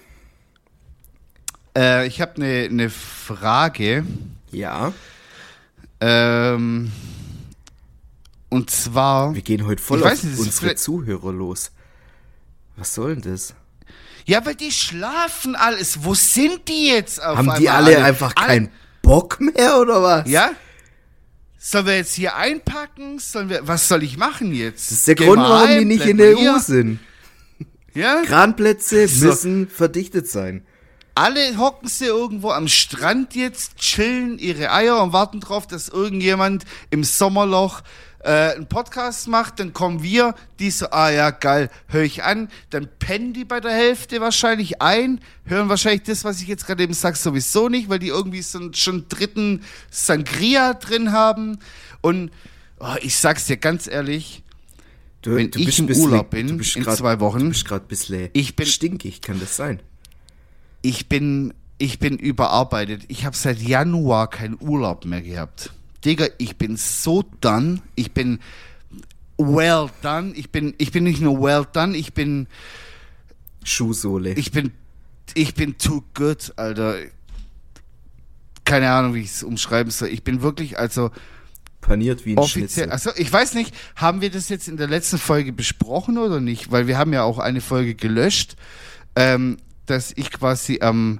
Äh, 1.77 2.07
ich 2.07 2.21
habe 2.21 2.35
eine 2.37 2.69
ne 2.69 2.89
Frage. 2.89 4.05
Ja, 4.51 4.93
Ähm, 5.99 6.91
und 8.49 8.69
zwar. 8.71 9.35
wir 9.35 9.41
gehen 9.41 9.65
heute 9.65 9.81
voll 9.83 10.01
auf 10.03 10.09
weiß 10.11 10.23
unsere 10.23 10.75
Zuhörer 10.75 11.33
los. 11.33 11.71
Was 12.77 12.93
soll 12.95 13.15
denn 13.17 13.31
das? 13.33 13.53
Ja, 14.25 14.45
weil 14.45 14.55
die 14.55 14.71
schlafen 14.71 15.55
alles. 15.55 16.03
Wo 16.03 16.13
sind 16.13 16.67
die 16.67 16.87
jetzt 16.87 17.21
auf 17.21 17.37
Haben 17.37 17.53
die 17.59 17.69
einmal 17.69 17.93
alle 17.93 18.03
einfach 18.05 18.33
Alle- 18.35 18.47
keinen 18.47 18.71
Bock 19.01 19.39
mehr 19.41 19.79
oder 19.79 20.01
was? 20.01 20.29
Ja? 20.29 20.51
Sollen 21.59 21.85
wir 21.87 21.97
jetzt 21.97 22.13
hier 22.13 22.35
einpacken? 22.35 23.19
Sollen 23.19 23.49
wir, 23.49 23.67
was 23.67 23.87
soll 23.87 24.03
ich 24.03 24.17
machen 24.17 24.53
jetzt? 24.53 24.91
Das 24.91 24.99
ist 24.99 25.07
der 25.07 25.15
Geh 25.15 25.25
Grund, 25.25 25.41
warum 25.41 25.79
die 25.79 25.85
nicht 25.85 26.05
in 26.05 26.17
der. 26.17 26.37
EU 26.37 26.59
sind. 26.59 26.99
Ja? 27.93 28.21
Kranplätze 28.21 29.07
So. 29.07 29.25
müssen 29.25 29.67
verdichtet 29.67 30.27
sein. 30.29 30.63
Alle 31.15 31.57
hocken 31.57 31.87
sie 31.87 32.05
irgendwo 32.05 32.51
am 32.51 32.67
Strand 32.67 33.33
jetzt, 33.33 33.77
chillen 33.77 34.37
ihre 34.37 34.71
Eier 34.71 35.01
und 35.01 35.13
warten 35.13 35.39
drauf, 35.39 35.65
dass 35.65 35.89
irgendjemand 35.89 36.63
im 36.91 37.03
Sommerloch 37.03 37.81
äh, 38.27 38.55
einen 38.55 38.67
Podcast 38.67 39.27
macht. 39.27 39.59
Dann 39.59 39.73
kommen 39.73 40.03
wir, 40.03 40.35
die 40.59 40.69
so, 40.69 40.89
ah 40.91 41.09
ja, 41.09 41.31
geil, 41.31 41.69
höre 41.87 42.03
ich 42.03 42.23
an. 42.23 42.49
Dann 42.69 42.87
pennen 42.99 43.33
die 43.33 43.45
bei 43.45 43.59
der 43.59 43.71
Hälfte 43.71 44.21
wahrscheinlich 44.21 44.81
ein, 44.81 45.21
hören 45.45 45.69
wahrscheinlich 45.69 46.03
das, 46.03 46.23
was 46.23 46.41
ich 46.41 46.47
jetzt 46.47 46.67
gerade 46.67 46.83
eben 46.83 46.93
sage, 46.93 47.15
sowieso 47.17 47.69
nicht, 47.69 47.89
weil 47.89 47.99
die 47.99 48.09
irgendwie 48.09 48.41
so 48.41 48.59
einen, 48.59 48.73
schon 48.73 48.93
einen 48.95 49.09
dritten 49.09 49.63
Sangria 49.89 50.73
drin 50.73 51.11
haben. 51.11 51.59
Und 52.01 52.31
oh, 52.79 52.95
ich 53.01 53.15
sag's 53.17 53.45
dir 53.45 53.57
ganz 53.57 53.87
ehrlich, 53.87 54.43
Du, 55.23 55.35
Wenn 55.35 55.49
du 55.49 55.59
ich 55.59 55.65
bist 55.65 55.79
im 55.79 55.85
ein 55.85 55.87
bisschen- 55.87 56.03
Urlaub 56.05 56.29
bin, 56.29 56.47
in 56.47 56.83
grad- 56.83 56.95
zwei 56.95 57.19
Wochen, 57.19 57.39
Du 57.39 57.49
bist 57.49 57.65
gerade 57.65 57.83
ein 57.83 57.87
bisschen 57.87 58.29
ich 58.33 58.55
bin- 58.55 58.67
stinkig, 58.67 59.21
kann 59.21 59.39
das 59.39 59.57
sein? 59.57 59.81
ich 60.83 61.09
bin, 61.09 61.53
ich 61.79 61.97
bin 61.99 62.17
überarbeitet. 62.17 63.01
Ich 63.07 63.25
habe 63.25 63.35
seit 63.35 63.59
Januar 63.59 64.29
keinen 64.29 64.57
Urlaub 64.61 65.05
mehr 65.05 65.21
gehabt. 65.23 65.71
Digga, 66.07 66.27
ich 66.37 66.55
bin 66.55 66.77
so 66.77 67.23
done. 67.41 67.81
Ich 67.95 68.13
bin 68.13 68.39
well 69.37 69.89
done. 70.01 70.33
Ich 70.35 70.51
bin, 70.51 70.73
ich 70.77 70.91
bin 70.93 71.03
nicht 71.03 71.21
nur 71.21 71.41
well 71.41 71.65
done, 71.71 71.95
ich 71.97 72.13
bin, 72.13 72.47
Schuhsohle. 73.63 74.33
ich 74.33 74.51
bin, 74.51 74.71
ich 75.33 75.53
bin 75.53 75.77
too 75.77 76.03
good, 76.13 76.53
Alter. 76.55 76.95
Keine 78.63 78.89
Ahnung, 78.89 79.15
wie 79.15 79.21
ich 79.21 79.31
es 79.31 79.43
umschreiben 79.43 79.91
soll. 79.91 80.07
Ich 80.09 80.23
bin 80.23 80.41
wirklich, 80.41 80.79
also 80.79 81.11
Paniert 81.81 82.25
wie 82.25 82.33
ein 82.33 82.37
offiziell. 82.37 82.87
Schnitzel. 82.87 82.91
Also 82.91 83.11
ich 83.15 83.31
weiß 83.31 83.53
nicht, 83.53 83.75
haben 83.97 84.21
wir 84.21 84.31
das 84.31 84.47
jetzt 84.49 84.67
in 84.69 84.77
der 84.77 84.87
letzten 84.87 85.17
Folge 85.17 85.51
besprochen 85.51 86.17
oder 86.17 86.39
nicht? 86.39 86.71
Weil 86.71 86.87
wir 86.87 86.97
haben 86.97 87.13
ja 87.13 87.23
auch 87.23 87.37
eine 87.37 87.61
Folge 87.61 87.95
gelöscht, 87.95 88.55
ähm, 89.15 89.57
dass 89.85 90.13
ich 90.15 90.31
quasi 90.31 90.79
am 90.81 91.19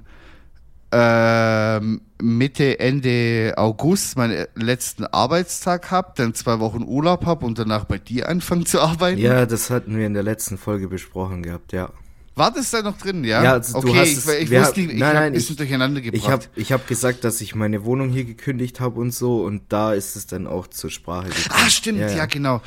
Mitte, 2.20 2.80
Ende 2.80 3.54
August 3.56 4.16
meinen 4.16 4.46
letzten 4.54 5.04
Arbeitstag 5.06 5.90
habe, 5.90 6.12
dann 6.16 6.34
zwei 6.34 6.58
Wochen 6.60 6.82
Urlaub 6.82 7.26
habe 7.26 7.46
und 7.46 7.58
danach 7.58 7.84
bei 7.84 7.98
dir 7.98 8.28
anfangen 8.28 8.66
zu 8.66 8.80
arbeiten. 8.80 9.20
Ja, 9.20 9.46
das 9.46 9.70
hatten 9.70 9.96
wir 9.96 10.06
in 10.06 10.14
der 10.14 10.22
letzten 10.22 10.58
Folge 10.58 10.88
besprochen 10.88 11.42
gehabt, 11.42 11.72
ja. 11.72 11.90
War 12.34 12.52
das 12.52 12.70
da 12.70 12.82
noch 12.82 12.96
drin, 12.98 13.24
ja? 13.24 13.42
Ja, 13.42 13.52
also 13.54 13.80
du 13.80 13.88
okay, 13.88 13.98
hast 13.98 14.08
ich, 14.08 14.16
es- 14.18 14.28
ich 14.28 14.50
wusste 14.50 14.80
ich 14.80 14.86
nein, 14.88 14.98
nein, 14.98 15.16
ein 15.16 15.32
bisschen 15.32 15.52
ich- 15.52 15.56
durcheinander 15.58 16.00
gebracht. 16.00 16.22
Ich 16.22 16.28
habe 16.30 16.44
ich 16.54 16.72
hab 16.72 16.86
gesagt, 16.86 17.24
dass 17.24 17.40
ich 17.40 17.54
meine 17.54 17.84
Wohnung 17.84 18.10
hier 18.10 18.24
gekündigt 18.24 18.78
habe 18.80 19.00
und 19.00 19.12
so 19.12 19.42
und 19.44 19.62
da 19.70 19.92
ist 19.92 20.14
es 20.16 20.26
dann 20.26 20.46
auch 20.46 20.68
zur 20.68 20.90
Sprache 20.90 21.28
gekommen. 21.28 21.48
Ah, 21.66 21.68
stimmt, 21.68 21.98
ja, 21.98 22.26
genau. 22.26 22.62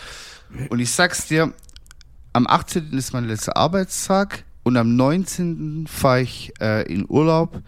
Und 0.69 0.79
ich 0.79 0.91
sag's 0.91 1.27
dir, 1.27 1.53
am 2.33 2.47
18. 2.47 2.91
ist 2.97 3.13
mein 3.13 3.25
letzter 3.25 3.55
Arbeitstag 3.55 4.43
und 4.63 4.75
am 4.75 4.95
19. 4.97 5.87
fahre 5.89 6.21
ich 6.21 6.51
äh, 6.59 6.83
in 6.93 7.05
Urlaub 7.07 7.61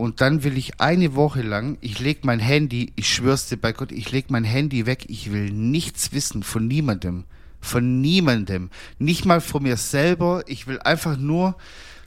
und 0.00 0.22
dann 0.22 0.42
will 0.44 0.56
ich 0.56 0.80
eine 0.80 1.14
Woche 1.14 1.42
lang, 1.42 1.76
ich 1.82 2.00
leg 2.00 2.24
mein 2.24 2.40
Handy, 2.40 2.92
ich 2.96 3.12
schwör's 3.12 3.48
dir 3.48 3.58
bei 3.58 3.72
Gott, 3.74 3.92
ich 3.92 4.10
leg 4.10 4.30
mein 4.30 4.44
Handy 4.44 4.86
weg, 4.86 5.04
ich 5.08 5.30
will 5.30 5.50
nichts 5.50 6.12
wissen 6.12 6.42
von 6.42 6.66
niemandem. 6.66 7.24
Von 7.60 8.00
niemandem. 8.00 8.70
Nicht 8.98 9.26
mal 9.26 9.42
von 9.42 9.62
mir 9.62 9.76
selber. 9.76 10.42
Ich 10.46 10.66
will 10.66 10.78
einfach 10.78 11.18
nur 11.18 11.56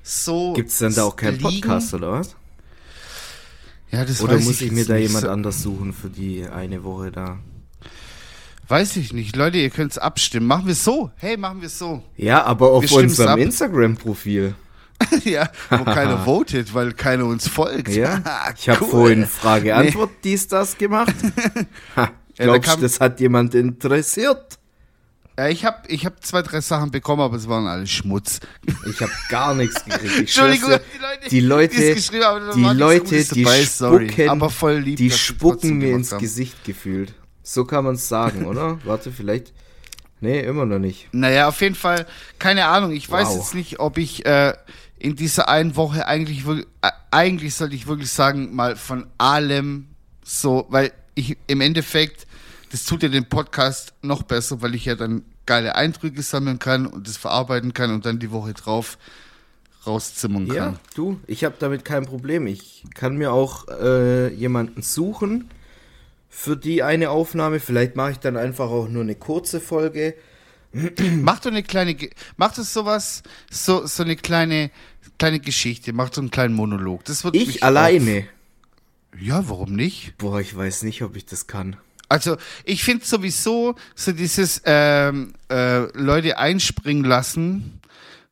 so. 0.01 0.53
Gibt's 0.53 0.79
dann 0.79 0.95
da 0.95 1.03
auch 1.03 1.15
keinen 1.15 1.37
liegen. 1.37 1.61
Podcast 1.61 1.93
oder 1.93 2.13
was? 2.13 2.35
Ja, 3.91 4.03
das 4.03 4.19
Oder 4.23 4.39
muss 4.39 4.59
ich 4.61 4.71
mir 4.71 4.79
jetzt 4.79 4.89
da 4.89 4.95
jemand 4.97 5.25
So- 5.25 5.29
anders 5.29 5.61
suchen 5.61 5.93
für 5.93 6.09
die 6.09 6.47
eine 6.47 6.83
Woche 6.83 7.11
da? 7.11 7.37
Weiß 8.67 8.95
ich 8.97 9.13
nicht. 9.13 9.35
Leute, 9.35 9.59
ihr 9.59 9.69
könnt's 9.69 9.99
abstimmen. 9.99 10.47
Machen 10.47 10.65
wir 10.65 10.73
so. 10.73 11.11
Hey, 11.17 11.37
machen 11.37 11.61
wir 11.61 11.69
so. 11.69 12.01
Ja, 12.17 12.43
aber 12.43 12.71
auf 12.71 12.89
Wir 12.89 12.97
unserem. 12.97 13.39
Instagram-Profil. 13.39 14.55
ja, 15.23 15.49
wo 15.69 15.83
keiner 15.83 16.17
votet, 16.25 16.73
weil 16.73 16.93
keiner 16.93 17.25
uns 17.25 17.47
folgt. 17.47 17.89
Ja, 17.89 18.21
ich 18.57 18.69
habe 18.69 18.83
Cool. 18.83 18.89
vorhin 18.89 19.25
Frage-Antwort 19.27 20.11
dies, 20.23 20.47
das 20.47 20.77
gemacht. 20.77 21.13
Ha, 21.95 22.11
da 22.37 22.43
glaubst 22.45 22.69
kam- 22.69 22.79
du, 22.79 22.83
das 22.83 22.99
hat 22.99 23.19
jemand 23.19 23.55
interessiert? 23.55 24.59
Ja, 25.37 25.47
ich 25.49 25.65
habe 25.65 25.77
ich 25.87 26.05
hab 26.05 26.23
zwei, 26.23 26.43
drei 26.43 26.61
Sachen 26.61 26.91
bekommen, 26.91 27.21
aber 27.23 27.37
es 27.37 27.47
waren 27.49 27.65
alles 27.65 27.89
Schmutz. 27.89 28.39
Ich 28.87 29.01
habe 29.01 29.11
gar 29.29 29.55
nichts 29.55 29.83
gekriegt. 29.83 30.19
Entschuldigung, 30.19 30.77
die 31.31 31.39
Leute, 31.39 31.75
die 31.75 31.83
es 31.85 31.95
geschrieben 31.95 32.23
haben, 32.25 32.45
da 32.45 32.53
die 32.53 32.79
Leute, 32.79 33.05
Gutes 33.05 33.29
die 33.29 33.43
dabei, 33.43 33.63
spucken, 33.63 34.29
aber 34.29 34.49
voll 34.51 34.75
lieb, 34.77 34.97
die 34.97 35.09
spucken 35.09 35.79
mir 35.79 35.95
ins 35.95 36.11
haben. 36.11 36.19
Gesicht 36.21 36.63
gefühlt. 36.65 37.15
So 37.41 37.65
kann 37.65 37.83
man 37.83 37.95
es 37.95 38.07
sagen, 38.07 38.45
oder? 38.45 38.77
Warte, 38.83 39.11
vielleicht. 39.11 39.53
Nee, 40.21 40.39
immer 40.41 40.65
noch 40.67 40.79
nicht. 40.79 41.09
Naja, 41.11 41.47
auf 41.49 41.59
jeden 41.61 41.75
Fall, 41.75 42.05
keine 42.39 42.67
Ahnung. 42.67 42.91
Ich 42.91 43.09
weiß 43.09 43.29
Wow. 43.29 43.35
jetzt 43.37 43.55
nicht, 43.55 43.79
ob 43.79 43.97
ich 43.97 44.25
äh, 44.27 44.53
in 45.03 45.17
dieser 45.17 45.49
einen 45.49 45.75
Woche 45.75 46.07
eigentlich 46.07 46.47
äh, 46.47 46.63
eigentlich 47.11 47.53
sollte 47.55 47.75
ich 47.75 47.87
wirklich 47.87 48.09
sagen, 48.09 48.55
mal 48.55 48.77
von 48.77 49.05
allem 49.17 49.89
so, 50.23 50.65
weil 50.69 50.93
ich 51.13 51.37
im 51.47 51.59
Endeffekt, 51.61 52.25
das 52.71 52.85
tut 52.85 53.03
ja 53.03 53.09
den 53.09 53.27
Podcast 53.27 53.93
noch 54.01 54.23
besser, 54.23 54.61
weil 54.61 54.73
ich 54.75 54.85
ja 54.85 54.95
dann 54.95 55.23
geile 55.45 55.75
Eindrücke 55.75 56.21
sammeln 56.21 56.57
kann 56.57 56.87
und 56.87 57.07
das 57.07 57.17
verarbeiten 57.17 57.73
kann 57.73 57.93
und 57.93 58.05
dann 58.05 58.17
die 58.17 58.31
Woche 58.31 58.53
drauf 58.53 58.97
rauszimmern 59.85 60.47
kann. 60.47 60.55
Ja, 60.55 60.73
du, 60.95 61.19
ich 61.27 61.43
habe 61.43 61.55
damit 61.59 61.83
kein 61.83 62.05
Problem. 62.05 62.47
Ich 62.47 62.85
kann 62.95 63.17
mir 63.17 63.33
auch 63.33 63.67
äh, 63.67 64.33
jemanden 64.33 64.81
suchen 64.81 65.49
für 66.29 66.55
die 66.55 66.81
eine 66.81 67.09
Aufnahme. 67.09 67.59
Vielleicht 67.59 67.97
mache 67.97 68.11
ich 68.11 68.19
dann 68.19 68.37
einfach 68.37 68.69
auch 68.69 68.87
nur 68.87 69.03
eine 69.03 69.15
kurze 69.15 69.59
Folge. 69.59 70.15
Mach 71.21 71.39
doch 71.39 71.51
eine 71.51 71.61
kleine, 71.61 71.95
mach 72.37 72.53
das 72.55 72.73
sowas, 72.73 73.21
so, 73.51 73.85
so 73.85 74.01
eine 74.01 74.15
kleine, 74.15 74.71
kleine 75.23 75.39
Geschichte, 75.39 75.93
mach 75.93 76.13
so 76.13 76.19
einen 76.19 76.31
kleinen 76.31 76.53
Monolog. 76.53 77.05
Das 77.05 77.23
wird 77.23 77.35
Ich 77.35 77.63
alleine. 77.63 78.25
Auch, 79.13 79.21
ja, 79.21 79.47
warum 79.47 79.73
nicht? 79.73 80.17
Boah, 80.17 80.41
ich 80.41 80.53
weiß 80.53 80.83
nicht, 80.83 81.01
ob 81.01 81.15
ich 81.15 81.25
das 81.25 81.47
kann. 81.47 81.77
Also 82.09 82.35
ich 82.65 82.83
finde 82.83 83.05
sowieso 83.05 83.75
so 83.95 84.11
dieses 84.11 84.61
ähm, 84.65 85.33
äh, 85.49 85.79
Leute 85.97 86.37
einspringen 86.39 87.05
lassen 87.05 87.79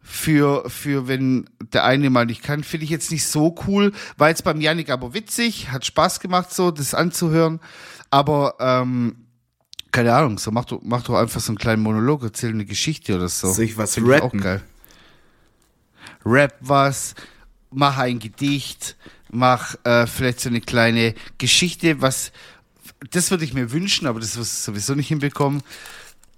für 0.02 0.70
für 0.70 1.08
wenn 1.08 1.50
der 1.72 1.86
eine 1.86 2.10
mal 2.10 2.26
nicht 2.26 2.44
kann, 2.44 2.62
finde 2.66 2.84
ich 2.84 2.90
jetzt 2.90 3.10
nicht 3.10 3.26
so 3.26 3.56
cool. 3.68 3.94
War 4.18 4.28
jetzt 4.28 4.44
beim 4.44 4.60
Janik 4.60 4.90
aber 4.90 5.14
witzig, 5.14 5.72
hat 5.72 5.86
Spaß 5.86 6.20
gemacht 6.20 6.54
so 6.54 6.72
das 6.72 6.94
anzuhören, 6.94 7.62
aber 8.10 8.56
ähm, 8.60 9.16
keine 9.94 10.14
Ahnung, 10.14 10.38
so 10.40 10.52
mach 10.52 10.66
doch 10.66 10.82
mach 10.84 11.04
doch 11.04 11.16
einfach 11.16 11.40
so 11.40 11.52
einen 11.52 11.58
kleinen 11.58 11.84
Monolog, 11.84 12.24
erzähl 12.24 12.50
eine 12.50 12.66
Geschichte 12.66 13.16
oder 13.16 13.30
so. 13.30 13.54
Soll 13.54 13.64
ich 13.64 13.78
was 13.78 13.94
Find 13.94 14.08
ich 14.08 14.14
rappen? 14.14 14.40
Auch 14.40 14.44
geil. 14.44 14.62
Rap 16.26 16.56
was, 16.60 17.16
mach 17.72 17.98
ein 17.98 18.20
Gedicht, 18.20 18.96
mach 19.32 19.76
äh, 19.84 20.08
vielleicht 20.08 20.40
so 20.40 20.50
eine 20.50 20.62
kleine 20.62 21.16
Geschichte, 21.38 22.02
was 22.02 22.32
das 23.10 23.32
würde 23.32 23.44
ich 23.44 23.54
mir 23.54 23.72
wünschen, 23.72 24.08
aber 24.08 24.20
das 24.20 24.38
wirst 24.38 24.68
du 24.68 24.72
sowieso 24.72 24.94
nicht 24.94 25.08
hinbekommen. 25.08 25.64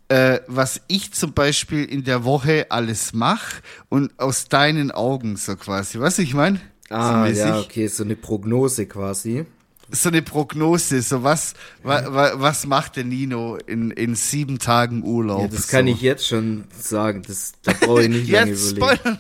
Äh, 0.08 0.40
was 0.48 0.82
ich 0.88 1.12
zum 1.14 1.34
Beispiel 1.34 1.84
in 1.86 2.04
der 2.04 2.24
Woche 2.24 2.68
alles 2.70 3.14
mache 3.14 3.62
und 3.90 4.18
aus 4.20 4.48
deinen 4.48 4.92
Augen 4.92 5.38
so 5.38 5.56
quasi, 5.56 6.00
was 6.00 6.20
ich 6.20 6.34
meine? 6.34 6.62
Ah, 6.90 7.28
so, 7.28 7.40
ja, 7.40 7.60
okay, 7.60 7.88
so 7.88 8.04
eine 8.04 8.16
Prognose 8.16 8.86
quasi. 8.86 9.46
So 9.96 10.10
eine 10.10 10.22
Prognose, 10.22 11.02
so 11.02 11.24
was, 11.24 11.54
wa, 11.84 12.04
wa, 12.14 12.32
was 12.36 12.66
macht 12.66 12.96
der 12.96 13.04
Nino 13.04 13.58
in, 13.68 13.92
in 13.92 14.16
sieben 14.16 14.58
Tagen 14.60 15.04
Urlaub? 15.04 15.42
Ja, 15.44 15.48
das 15.48 15.68
kann 15.68 15.86
so. 15.86 15.94
ich 15.94 16.02
jetzt 16.02 16.28
schon 16.28 16.64
sagen. 16.78 17.22
Das, 17.28 17.54
da 17.62 17.74
brauche 17.74 18.04
ich 18.04 18.10
nicht 18.10 18.28
lange 18.32 18.52
Jetzt 18.52 18.72
überlegen. 18.72 19.20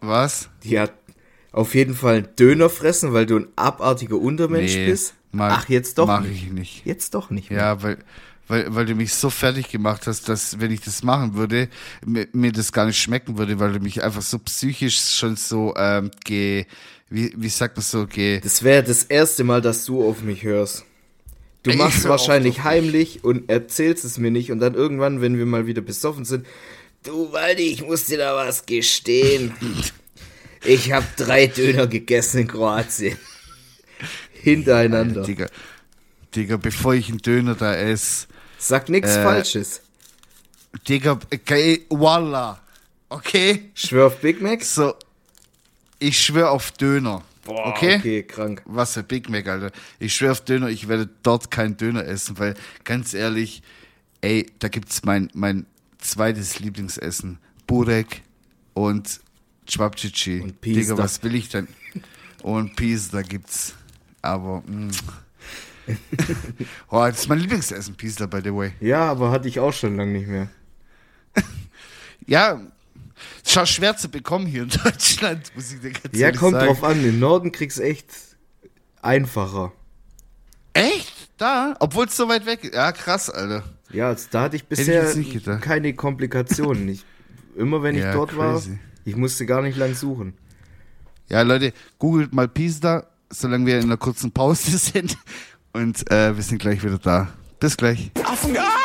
Was? 0.00 0.48
Ja, 0.62 0.88
auf 1.52 1.74
jeden 1.74 1.94
Fall 1.94 2.16
einen 2.16 2.28
Döner 2.36 2.68
fressen, 2.68 3.12
weil 3.12 3.26
du 3.26 3.36
ein 3.38 3.46
abartiger 3.56 4.16
Untermensch 4.18 4.74
Nee, 4.74 4.86
bist. 4.86 5.14
mag- 5.32 5.52
Ach, 5.56 5.68
jetzt 5.68 5.98
doch 5.98 6.06
Mach 6.06 6.20
nicht. 6.22 6.44
ich 6.44 6.50
nicht. 6.52 6.82
Jetzt 6.84 7.14
doch 7.14 7.30
nicht 7.30 7.50
mehr. 7.50 7.58
Ja, 7.60 7.82
weil, 7.82 7.98
weil, 8.48 8.74
weil 8.74 8.86
du 8.86 8.94
mich 8.94 9.14
so 9.14 9.30
fertig 9.30 9.70
gemacht 9.70 10.06
hast, 10.06 10.28
dass 10.28 10.58
wenn 10.60 10.70
ich 10.72 10.80
das 10.80 11.02
machen 11.02 11.34
würde, 11.34 11.68
mir, 12.04 12.26
mir 12.32 12.52
das 12.52 12.72
gar 12.72 12.86
nicht 12.86 13.00
schmecken 13.00 13.38
würde, 13.38 13.58
weil 13.60 13.72
du 13.72 13.78
mich 13.80 14.02
einfach 14.02 14.22
so 14.22 14.38
psychisch 14.40 14.98
schon 15.16 15.36
so 15.36 15.74
ähm, 15.76 16.10
ge, 16.24 16.66
wie, 17.10 17.32
wie 17.36 17.48
sagt 17.48 17.76
man 17.76 17.84
so, 17.84 18.06
ge, 18.06 18.40
Das 18.40 18.62
wäre 18.62 18.82
das 18.82 19.04
erste 19.04 19.44
Mal, 19.44 19.60
dass 19.60 19.84
du 19.84 20.06
auf 20.08 20.22
mich 20.22 20.42
hörst. 20.42 20.84
Du 21.62 21.70
Ich 21.70 21.76
machst 21.76 22.04
hör 22.04 22.10
wahrscheinlich 22.10 22.64
heimlich 22.64 23.24
und 23.24 23.48
erzählst 23.48 24.04
es 24.04 24.18
mir 24.18 24.30
nicht 24.30 24.50
und 24.50 24.58
dann 24.58 24.74
irgendwann, 24.74 25.20
wenn 25.20 25.38
wir 25.38 25.46
mal 25.46 25.66
wieder 25.66 25.80
besoffen 25.82 26.24
sind, 26.24 26.46
du 27.04 27.32
Waldi, 27.32 27.62
ich 27.64 27.82
muss 27.82 28.04
dir 28.04 28.18
da 28.18 28.36
was 28.36 28.66
gestehen. 28.66 29.54
ich 30.64 30.92
habe 30.92 31.06
drei 31.16 31.46
Döner 31.46 31.86
gegessen 31.86 32.40
in 32.40 32.48
Kroatien. 32.48 33.16
Hintereinander. 34.32 35.22
Digga, 35.22 35.46
Digga, 36.34 36.56
bevor 36.56 36.94
ich 36.94 37.08
einen 37.08 37.18
Döner 37.18 37.54
da 37.54 37.74
esse, 37.74 38.26
Sag 38.58 38.88
nichts 38.88 39.10
Äh, 39.16 39.22
Falsches. 39.22 39.82
Digga, 40.88 41.18
okay, 41.32 41.84
voila, 41.88 42.60
okay? 43.08 43.70
Schwör 43.74 44.08
auf 44.08 44.16
Big 44.20 44.40
Mac? 44.40 44.62
So, 44.64 44.94
ich 45.98 46.20
schwöre 46.20 46.50
auf 46.50 46.72
Döner, 46.72 47.22
Boah, 47.44 47.66
okay? 47.68 47.96
Okay, 47.96 48.22
krank. 48.22 48.62
Was 48.64 48.94
für 48.94 49.02
Big 49.02 49.28
Mac, 49.28 49.46
Alter. 49.46 49.70
Ich 49.98 50.14
schwöre 50.14 50.32
auf 50.32 50.40
Döner, 50.40 50.68
ich 50.68 50.88
werde 50.88 51.08
dort 51.22 51.50
keinen 51.50 51.76
Döner 51.76 52.04
essen, 52.04 52.38
weil 52.38 52.54
ganz 52.84 53.12
ehrlich, 53.12 53.62
ey, 54.22 54.46
da 54.58 54.68
gibt's 54.68 55.04
mein, 55.04 55.30
mein 55.34 55.66
zweites 55.98 56.58
Lieblingsessen. 56.60 57.38
Burek 57.66 58.22
und 58.72 59.20
Chwabchichi. 59.66 60.40
Und 60.40 60.60
Pizza. 60.60 60.80
Digga, 60.80 60.98
was 60.98 61.22
will 61.22 61.34
ich 61.34 61.48
denn? 61.50 61.68
Und 62.42 62.76
Pizza 62.76 63.22
gibt's. 63.22 63.74
Aber, 64.22 64.62
mm. 64.66 64.90
oh, 66.90 67.00
das 67.00 67.20
ist 67.20 67.28
mein 67.28 67.40
Lieblingsessen, 67.40 67.94
Pizza, 67.94 68.26
by 68.26 68.40
the 68.42 68.54
way. 68.54 68.72
Ja, 68.80 69.10
aber 69.10 69.30
hatte 69.30 69.48
ich 69.48 69.60
auch 69.60 69.72
schon 69.72 69.96
lange 69.96 70.12
nicht 70.12 70.28
mehr. 70.28 70.48
Ja, 72.26 72.58
ist 73.42 73.52
schon 73.52 73.66
schwer 73.66 73.96
zu 73.96 74.08
bekommen 74.08 74.46
hier 74.46 74.62
in 74.64 74.68
Deutschland, 74.84 75.52
muss 75.54 75.72
ich 75.72 75.80
dir 75.80 75.90
ganz 75.90 76.16
Ja, 76.16 76.26
ehrlich 76.26 76.40
kommt 76.40 76.52
sagen. 76.54 76.66
drauf 76.66 76.84
an. 76.84 77.04
Im 77.04 77.18
Norden 77.18 77.52
kriegst 77.52 77.78
du 77.78 77.82
echt 77.82 78.06
einfacher. 79.02 79.72
Echt? 80.72 81.12
Da? 81.36 81.74
Obwohl 81.80 82.06
es 82.06 82.16
so 82.16 82.28
weit 82.28 82.46
weg 82.46 82.64
ist. 82.64 82.74
Ja, 82.74 82.92
krass, 82.92 83.30
Alter. 83.30 83.64
Ja, 83.92 84.08
also 84.08 84.26
da 84.30 84.42
hatte 84.42 84.56
ich 84.56 84.62
ich 84.62 84.68
bisher 84.68 85.12
gedacht. 85.14 85.62
keine 85.62 85.94
Komplikationen. 85.94 86.88
Ich, 86.88 87.04
immer 87.56 87.82
wenn 87.82 87.94
ich 87.96 88.02
Ja, 88.02 88.12
dort 88.12 88.30
crazy. 88.30 88.70
war, 88.70 88.78
ich 89.04 89.16
musste 89.16 89.46
gar 89.46 89.62
nicht 89.62 89.76
lang 89.76 89.94
suchen. 89.94 90.34
Ja, 91.28 91.42
Leute, 91.42 91.72
googelt 91.98 92.32
mal 92.34 92.48
Pisa, 92.48 93.06
solange 93.30 93.66
wir 93.66 93.78
in 93.78 93.84
einer 93.84 93.96
kurzen 93.96 94.32
Pause 94.32 94.76
sind. 94.78 95.16
Und 95.72 96.10
äh, 96.10 96.36
wir 96.36 96.42
sind 96.42 96.58
gleich 96.58 96.82
wieder 96.82 96.98
da. 96.98 97.28
Bis 97.60 97.76
gleich. 97.76 98.10
Affen. 98.24 98.56
Ah! 98.56 98.83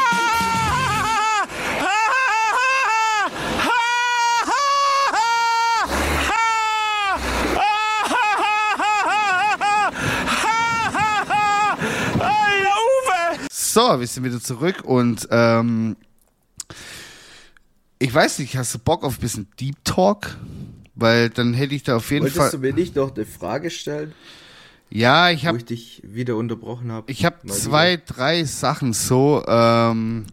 So, 13.79 13.97
wir 13.97 14.07
sind 14.07 14.25
wieder 14.25 14.41
zurück 14.41 14.83
und 14.83 15.25
ähm, 15.31 15.95
ich 17.97 18.13
weiß 18.13 18.39
nicht, 18.39 18.57
hast 18.57 18.75
du 18.75 18.79
Bock 18.79 19.05
auf 19.05 19.17
ein 19.17 19.21
bisschen 19.21 19.47
Deep 19.57 19.77
Talk? 19.85 20.35
Weil 20.95 21.29
dann 21.29 21.53
hätte 21.53 21.73
ich 21.75 21.83
da 21.83 21.95
auf 21.95 22.11
jeden 22.11 22.23
Wolltest 22.23 22.37
Fall. 22.41 22.51
du 22.51 22.57
mir 22.57 22.73
nicht 22.73 22.97
noch 22.97 23.15
eine 23.15 23.25
Frage 23.25 23.69
stellen, 23.69 24.13
Ja, 24.89 25.29
ich 25.29 25.43
wo 25.43 25.47
habe 25.47 25.59
ich 25.59 25.63
dich 25.63 26.01
wieder 26.03 26.35
unterbrochen 26.35 26.91
habe? 26.91 27.09
ich 27.09 27.23
hab 27.23 27.47
zwei, 27.49 27.95
drei 28.05 28.43
Sachen 28.43 28.91
so. 28.91 29.45
Ähm, 29.47 30.25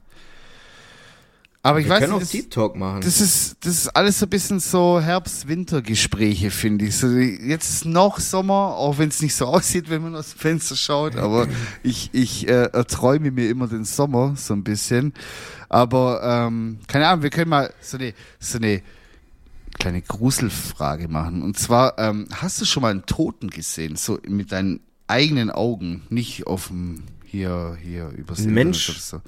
aber 1.66 1.80
ich 1.80 1.86
Wir 1.86 1.90
weiß 1.92 2.00
können 2.00 2.14
nicht, 2.18 2.26
auch 2.26 2.30
Deep 2.30 2.50
Talk 2.50 2.76
machen. 2.76 3.00
das 3.02 3.20
ist 3.20 3.56
das 3.60 3.72
ist 3.74 3.88
alles 3.88 4.18
so 4.18 4.26
ein 4.26 4.30
bisschen 4.30 4.60
so 4.60 5.00
Herbst-Winter-Gespräche, 5.00 6.50
finde 6.50 6.86
ich. 6.86 6.96
So, 6.96 7.08
jetzt 7.08 7.70
ist 7.70 7.84
noch 7.84 8.20
Sommer, 8.20 8.76
auch 8.76 8.98
wenn 8.98 9.08
es 9.08 9.20
nicht 9.22 9.34
so 9.34 9.46
aussieht, 9.54 9.90
wenn 9.90 10.02
man 10.02 10.14
aus 10.16 10.32
dem 10.32 10.38
Fenster 10.38 10.76
schaut. 10.76 11.16
Aber 11.16 11.46
ich 11.82 12.10
ich 12.12 12.48
äh, 12.48 12.64
erträume 12.72 13.30
mir 13.30 13.48
immer 13.50 13.66
den 13.68 13.84
Sommer 13.84 14.34
so 14.36 14.54
ein 14.54 14.64
bisschen. 14.64 15.12
Aber 15.68 16.22
ähm, 16.22 16.78
keine 16.86 17.08
Ahnung, 17.08 17.22
wir 17.22 17.30
können 17.30 17.50
mal 17.50 17.72
so 17.80 17.96
eine 17.98 18.14
so 18.38 18.58
eine 18.58 18.82
kleine 19.78 20.00
Gruselfrage 20.02 21.08
machen. 21.08 21.42
Und 21.42 21.58
zwar, 21.58 21.98
ähm, 21.98 22.28
hast 22.32 22.60
du 22.60 22.64
schon 22.64 22.82
mal 22.82 22.90
einen 22.92 23.04
Toten 23.06 23.50
gesehen? 23.50 23.96
So 23.96 24.18
mit 24.26 24.52
deinen 24.52 24.80
eigenen 25.06 25.50
Augen, 25.50 26.02
nicht 26.08 26.46
auf 26.46 26.68
dem 26.68 27.02
hier, 27.24 27.76
hier 27.82 28.08
übers 28.16 28.38
Ein 28.38 28.44
Internet 28.50 28.64
Mensch? 28.66 28.88
oder 28.90 28.98
so. 28.98 29.20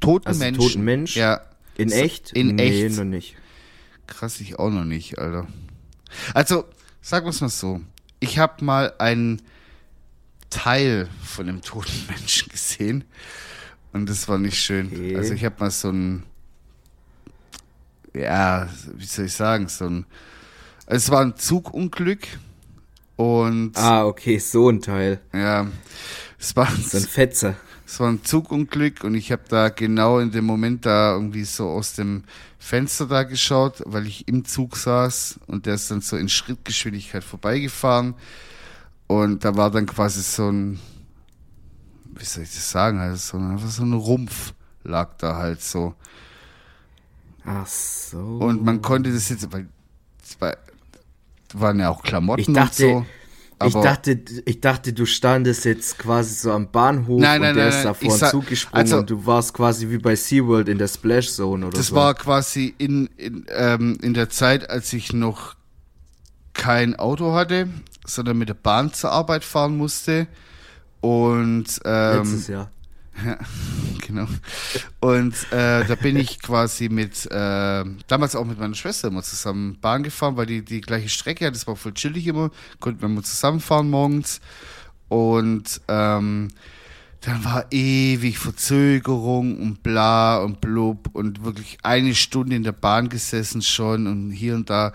Toten 0.00 0.26
Also 0.26 0.40
Menschen. 0.40 0.60
toten 0.60 0.82
Mensch? 0.84 1.16
Ja. 1.16 1.40
In 1.76 1.90
echt? 1.92 2.32
In 2.32 2.54
nee, 2.56 2.86
echt. 2.86 2.96
noch 2.96 3.04
nicht. 3.04 3.36
Krass, 4.06 4.40
ich 4.40 4.58
auch 4.58 4.70
noch 4.70 4.84
nicht, 4.84 5.18
Alter. 5.18 5.46
Also, 6.34 6.66
sagen 7.00 7.26
wir 7.26 7.30
es 7.30 7.40
mal 7.40 7.48
so. 7.48 7.80
Ich 8.20 8.38
habe 8.38 8.64
mal 8.64 8.92
einen 8.98 9.42
Teil 10.50 11.08
von 11.24 11.48
einem 11.48 11.62
toten 11.62 11.92
Menschen 12.08 12.48
gesehen. 12.48 13.04
Und 13.92 14.08
das 14.08 14.28
war 14.28 14.38
nicht 14.38 14.58
schön. 14.58 14.86
Okay. 14.88 15.16
Also 15.16 15.34
ich 15.34 15.44
habe 15.44 15.56
mal 15.58 15.70
so 15.70 15.90
ein, 15.90 16.24
ja, 18.12 18.68
wie 18.94 19.04
soll 19.04 19.26
ich 19.26 19.32
sagen, 19.32 19.68
so 19.68 19.86
ein, 19.86 20.06
es 20.86 21.10
war 21.10 21.20
ein 21.22 21.36
Zugunglück 21.36 22.26
und 23.16 23.76
Ah, 23.76 24.04
okay, 24.04 24.38
so 24.38 24.68
ein 24.68 24.80
Teil. 24.80 25.20
ja, 25.32 25.66
es 26.38 26.54
war, 26.56 26.68
So 26.70 26.98
ein 26.98 27.04
Fetzer. 27.08 27.56
Es 27.86 28.00
war 28.00 28.08
ein 28.08 28.24
Zugunglück 28.24 29.04
und 29.04 29.14
ich 29.14 29.30
habe 29.30 29.42
da 29.48 29.68
genau 29.68 30.18
in 30.18 30.30
dem 30.30 30.44
Moment 30.44 30.86
da 30.86 31.12
irgendwie 31.14 31.44
so 31.44 31.68
aus 31.68 31.94
dem 31.94 32.24
Fenster 32.58 33.06
da 33.06 33.24
geschaut, 33.24 33.82
weil 33.84 34.06
ich 34.06 34.26
im 34.26 34.44
Zug 34.44 34.76
saß 34.76 35.40
und 35.46 35.66
der 35.66 35.74
ist 35.74 35.90
dann 35.90 36.00
so 36.00 36.16
in 36.16 36.28
Schrittgeschwindigkeit 36.28 37.22
vorbeigefahren 37.22 38.14
und 39.06 39.44
da 39.44 39.54
war 39.56 39.70
dann 39.70 39.86
quasi 39.86 40.22
so 40.22 40.50
ein, 40.50 40.80
wie 42.14 42.24
soll 42.24 42.44
ich 42.44 42.54
das 42.54 42.70
sagen, 42.70 42.98
also 42.98 43.16
so 43.16 43.36
ein, 43.36 43.52
einfach 43.52 43.68
so 43.68 43.82
ein 43.82 43.92
Rumpf 43.92 44.54
lag 44.82 45.16
da 45.18 45.36
halt 45.36 45.62
so 45.62 45.94
Ach 47.44 47.66
so. 47.66 48.18
und 48.18 48.64
man 48.64 48.80
konnte 48.80 49.12
das 49.12 49.28
jetzt, 49.28 49.52
weil 49.52 49.68
war, 50.38 50.56
waren 51.52 51.78
ja 51.78 51.90
auch 51.90 52.02
Klamotten 52.02 52.40
Ich 52.40 52.52
dachte, 52.52 52.86
und 52.86 53.04
so. 53.04 53.06
Ich 53.62 53.74
Aber 53.74 53.82
dachte, 53.84 54.20
ich 54.44 54.60
dachte, 54.60 54.92
du 54.92 55.06
standest 55.06 55.64
jetzt 55.64 55.98
quasi 55.98 56.34
so 56.34 56.52
am 56.52 56.70
Bahnhof 56.70 57.20
Nein, 57.20 57.40
nein, 57.40 57.50
und 57.50 57.56
der 57.56 57.68
nein, 57.68 57.76
ist 57.76 57.84
da 57.84 57.90
ich 57.92 57.98
vorne 57.98 58.18
sag- 58.18 58.30
zugesprungen 58.30 58.82
also- 58.84 58.98
und 58.98 59.10
du 59.10 59.26
warst 59.26 59.54
quasi 59.54 59.88
wie 59.90 59.98
bei 59.98 60.16
SeaWorld 60.16 60.68
in 60.68 60.78
der 60.78 60.88
Splash 60.88 61.30
Zone 61.32 61.66
oder 61.66 61.76
das 61.76 61.88
so. 61.88 61.94
war 61.94 62.14
quasi 62.14 62.74
in, 62.78 63.08
in, 63.16 63.46
ähm, 63.50 63.96
in 64.02 64.12
der 64.14 64.28
Zeit, 64.28 64.68
als 64.70 64.92
ich 64.92 65.12
noch 65.12 65.54
kein 66.52 66.96
Auto 66.96 67.32
hatte, 67.32 67.68
sondern 68.06 68.38
mit 68.38 68.48
der 68.48 68.54
Bahn 68.54 68.92
zur 68.92 69.12
Arbeit 69.12 69.44
fahren 69.44 69.76
musste. 69.76 70.26
Und 71.00 71.66
ähm, 71.84 72.18
letztes 72.18 72.48
Jahr. 72.48 72.70
Ja, 73.24 73.38
genau. 74.06 74.26
Und 75.00 75.34
äh, 75.52 75.84
da 75.84 75.94
bin 75.94 76.16
ich 76.16 76.40
quasi 76.40 76.88
mit, 76.88 77.26
äh, 77.26 77.84
damals 78.08 78.34
auch 78.34 78.44
mit 78.44 78.58
meiner 78.58 78.74
Schwester 78.74 79.08
immer 79.08 79.22
zusammen 79.22 79.78
Bahn 79.80 80.02
gefahren, 80.02 80.36
weil 80.36 80.46
die 80.46 80.64
die 80.64 80.80
gleiche 80.80 81.08
Strecke 81.08 81.46
hat. 81.46 81.54
Das 81.54 81.66
war 81.66 81.76
voll 81.76 81.94
chillig 81.94 82.26
immer. 82.26 82.50
Konnten 82.80 83.02
wir 83.02 83.08
mal 83.08 83.22
zusammenfahren 83.22 83.90
morgens. 83.90 84.40
Und 85.08 85.80
ähm, 85.88 86.48
dann 87.24 87.44
war 87.44 87.66
ewig 87.70 88.38
Verzögerung 88.38 89.58
und 89.58 89.82
bla 89.82 90.38
und 90.38 90.60
blub 90.60 91.08
und 91.12 91.44
wirklich 91.44 91.78
eine 91.82 92.14
Stunde 92.14 92.56
in 92.56 92.64
der 92.64 92.72
Bahn 92.72 93.08
gesessen 93.08 93.62
schon 93.62 94.06
und 94.06 94.30
hier 94.30 94.54
und 94.54 94.68
da. 94.68 94.92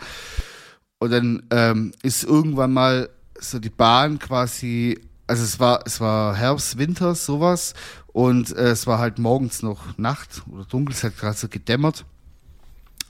Und 0.99 1.11
dann 1.11 1.43
ähm, 1.49 1.91
ist 2.03 2.23
irgendwann 2.23 2.73
mal 2.73 3.09
so 3.39 3.57
die 3.57 3.69
Bahn 3.69 4.19
quasi, 4.19 4.99
also 5.27 5.43
es 5.43 5.59
war, 5.59 5.81
es 5.85 5.99
war 6.01 6.35
Herbst, 6.35 6.77
Winter, 6.77 7.15
sowas. 7.15 7.73
Und 8.13 8.55
äh, 8.55 8.71
es 8.71 8.87
war 8.87 8.99
halt 8.99 9.19
morgens 9.19 9.61
noch 9.61 9.97
Nacht 9.97 10.43
oder 10.51 10.65
dunkel, 10.65 10.93
es 10.93 11.03
hat 11.03 11.17
gerade 11.17 11.37
so 11.37 11.47
gedämmert. 11.47 12.05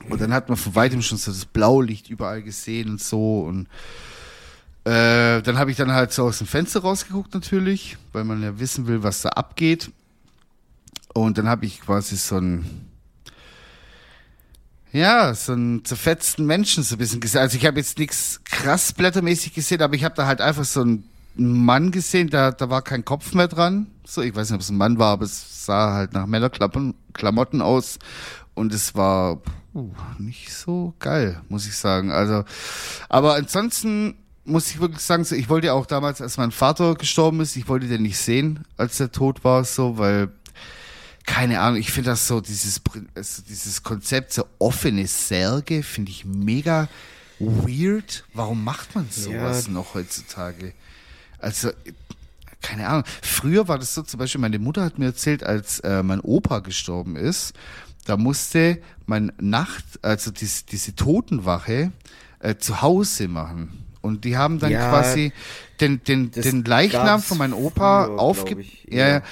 Und 0.08 0.20
dann 0.20 0.32
hat 0.32 0.48
man 0.48 0.56
von 0.56 0.74
weitem 0.74 1.02
schon 1.02 1.18
so 1.18 1.30
das 1.30 1.44
Blaulicht 1.44 2.08
überall 2.08 2.42
gesehen 2.42 2.90
und 2.90 3.02
so. 3.02 3.40
Und 3.40 3.66
äh, 4.84 5.42
dann 5.42 5.58
habe 5.58 5.70
ich 5.70 5.76
dann 5.76 5.92
halt 5.92 6.12
so 6.12 6.24
aus 6.24 6.38
dem 6.38 6.46
Fenster 6.46 6.80
rausgeguckt 6.80 7.34
natürlich, 7.34 7.98
weil 8.12 8.24
man 8.24 8.42
ja 8.42 8.58
wissen 8.58 8.86
will, 8.86 9.02
was 9.02 9.22
da 9.22 9.30
abgeht. 9.30 9.90
Und 11.12 11.38
dann 11.38 11.48
habe 11.48 11.66
ich 11.66 11.80
quasi 11.80 12.16
so 12.16 12.38
ein 12.38 12.86
ja, 14.92 15.34
so 15.34 15.52
einen 15.52 15.84
zerfetzten 15.84 16.46
Menschen 16.46 16.82
so 16.82 16.96
ein 16.96 16.98
bisschen 16.98 17.20
gesehen. 17.20 17.40
Also 17.40 17.56
ich 17.56 17.66
habe 17.66 17.78
jetzt 17.78 17.98
nichts 17.98 18.40
krass 18.44 18.92
blättermäßig 18.92 19.54
gesehen, 19.54 19.82
aber 19.82 19.94
ich 19.94 20.04
habe 20.04 20.16
da 20.16 20.26
halt 20.26 20.40
einfach 20.40 20.64
so 20.64 20.80
einen 20.80 21.04
Mann 21.36 21.92
gesehen, 21.92 22.28
da, 22.28 22.50
da 22.50 22.70
war 22.70 22.82
kein 22.82 23.04
Kopf 23.04 23.34
mehr 23.34 23.46
dran. 23.46 23.86
So, 24.10 24.22
ich 24.22 24.34
weiß 24.34 24.50
nicht, 24.50 24.56
ob 24.56 24.60
es 24.60 24.70
ein 24.70 24.76
Mann 24.76 24.98
war, 24.98 25.12
aber 25.12 25.24
es 25.24 25.64
sah 25.66 25.92
halt 25.92 26.14
nach 26.14 26.26
Männerklamotten 26.26 26.94
Klamotten 27.12 27.62
aus. 27.62 28.00
Und 28.54 28.74
es 28.74 28.96
war 28.96 29.36
puh, 29.72 29.92
nicht 30.18 30.52
so 30.52 30.94
geil, 30.98 31.40
muss 31.48 31.64
ich 31.66 31.76
sagen. 31.76 32.10
Also, 32.10 32.44
aber 33.08 33.36
ansonsten 33.36 34.16
muss 34.44 34.68
ich 34.70 34.80
wirklich 34.80 35.00
sagen, 35.02 35.24
ich 35.30 35.48
wollte 35.48 35.72
auch 35.72 35.86
damals, 35.86 36.20
als 36.20 36.38
mein 36.38 36.50
Vater 36.50 36.96
gestorben 36.96 37.40
ist, 37.40 37.54
ich 37.54 37.68
wollte 37.68 37.86
den 37.86 38.02
nicht 38.02 38.18
sehen, 38.18 38.64
als 38.76 38.98
er 38.98 39.12
tot 39.12 39.44
war, 39.44 39.62
so, 39.64 39.96
weil 39.96 40.30
keine 41.24 41.60
Ahnung, 41.60 41.78
ich 41.78 41.92
finde 41.92 42.10
das 42.10 42.26
so, 42.26 42.40
dieses, 42.40 42.80
also 43.14 43.42
dieses 43.48 43.84
Konzept, 43.84 44.32
so 44.32 44.44
offene 44.58 45.06
Särge, 45.06 45.84
finde 45.84 46.10
ich 46.10 46.24
mega 46.24 46.88
weird. 47.38 48.24
Warum 48.34 48.64
macht 48.64 48.96
man 48.96 49.06
sowas 49.08 49.66
Ja. 49.66 49.72
noch 49.72 49.94
heutzutage? 49.94 50.72
Also, 51.38 51.70
keine 52.70 52.88
Ahnung. 52.88 53.04
Früher 53.22 53.68
war 53.68 53.78
das 53.78 53.94
so, 53.94 54.02
zum 54.02 54.18
Beispiel, 54.18 54.40
meine 54.40 54.58
Mutter 54.58 54.84
hat 54.84 54.98
mir 54.98 55.06
erzählt, 55.06 55.42
als 55.42 55.80
äh, 55.80 56.02
mein 56.02 56.20
Opa 56.20 56.60
gestorben 56.60 57.16
ist, 57.16 57.52
da 58.06 58.16
musste 58.16 58.78
man 59.06 59.32
Nacht, 59.40 59.84
also 60.02 60.30
diese, 60.30 60.64
diese 60.64 60.94
Totenwache, 60.94 61.92
äh, 62.38 62.56
zu 62.56 62.80
Hause 62.80 63.28
machen. 63.28 63.84
Und 64.00 64.24
die 64.24 64.36
haben 64.36 64.58
dann 64.58 64.70
Ja, 64.70 64.88
quasi 64.88 65.32
den, 65.80 66.02
den, 66.04 66.30
den 66.30 66.64
Leichnam 66.64 67.20
von 67.20 67.38
meinem 67.38 67.54
Opa 67.54 68.06
früher, 68.06 68.18
aufge... 68.18 68.44
glaub 68.54 68.60
ich, 68.60 68.86
ja, 68.88 69.08
ja. 69.08 69.22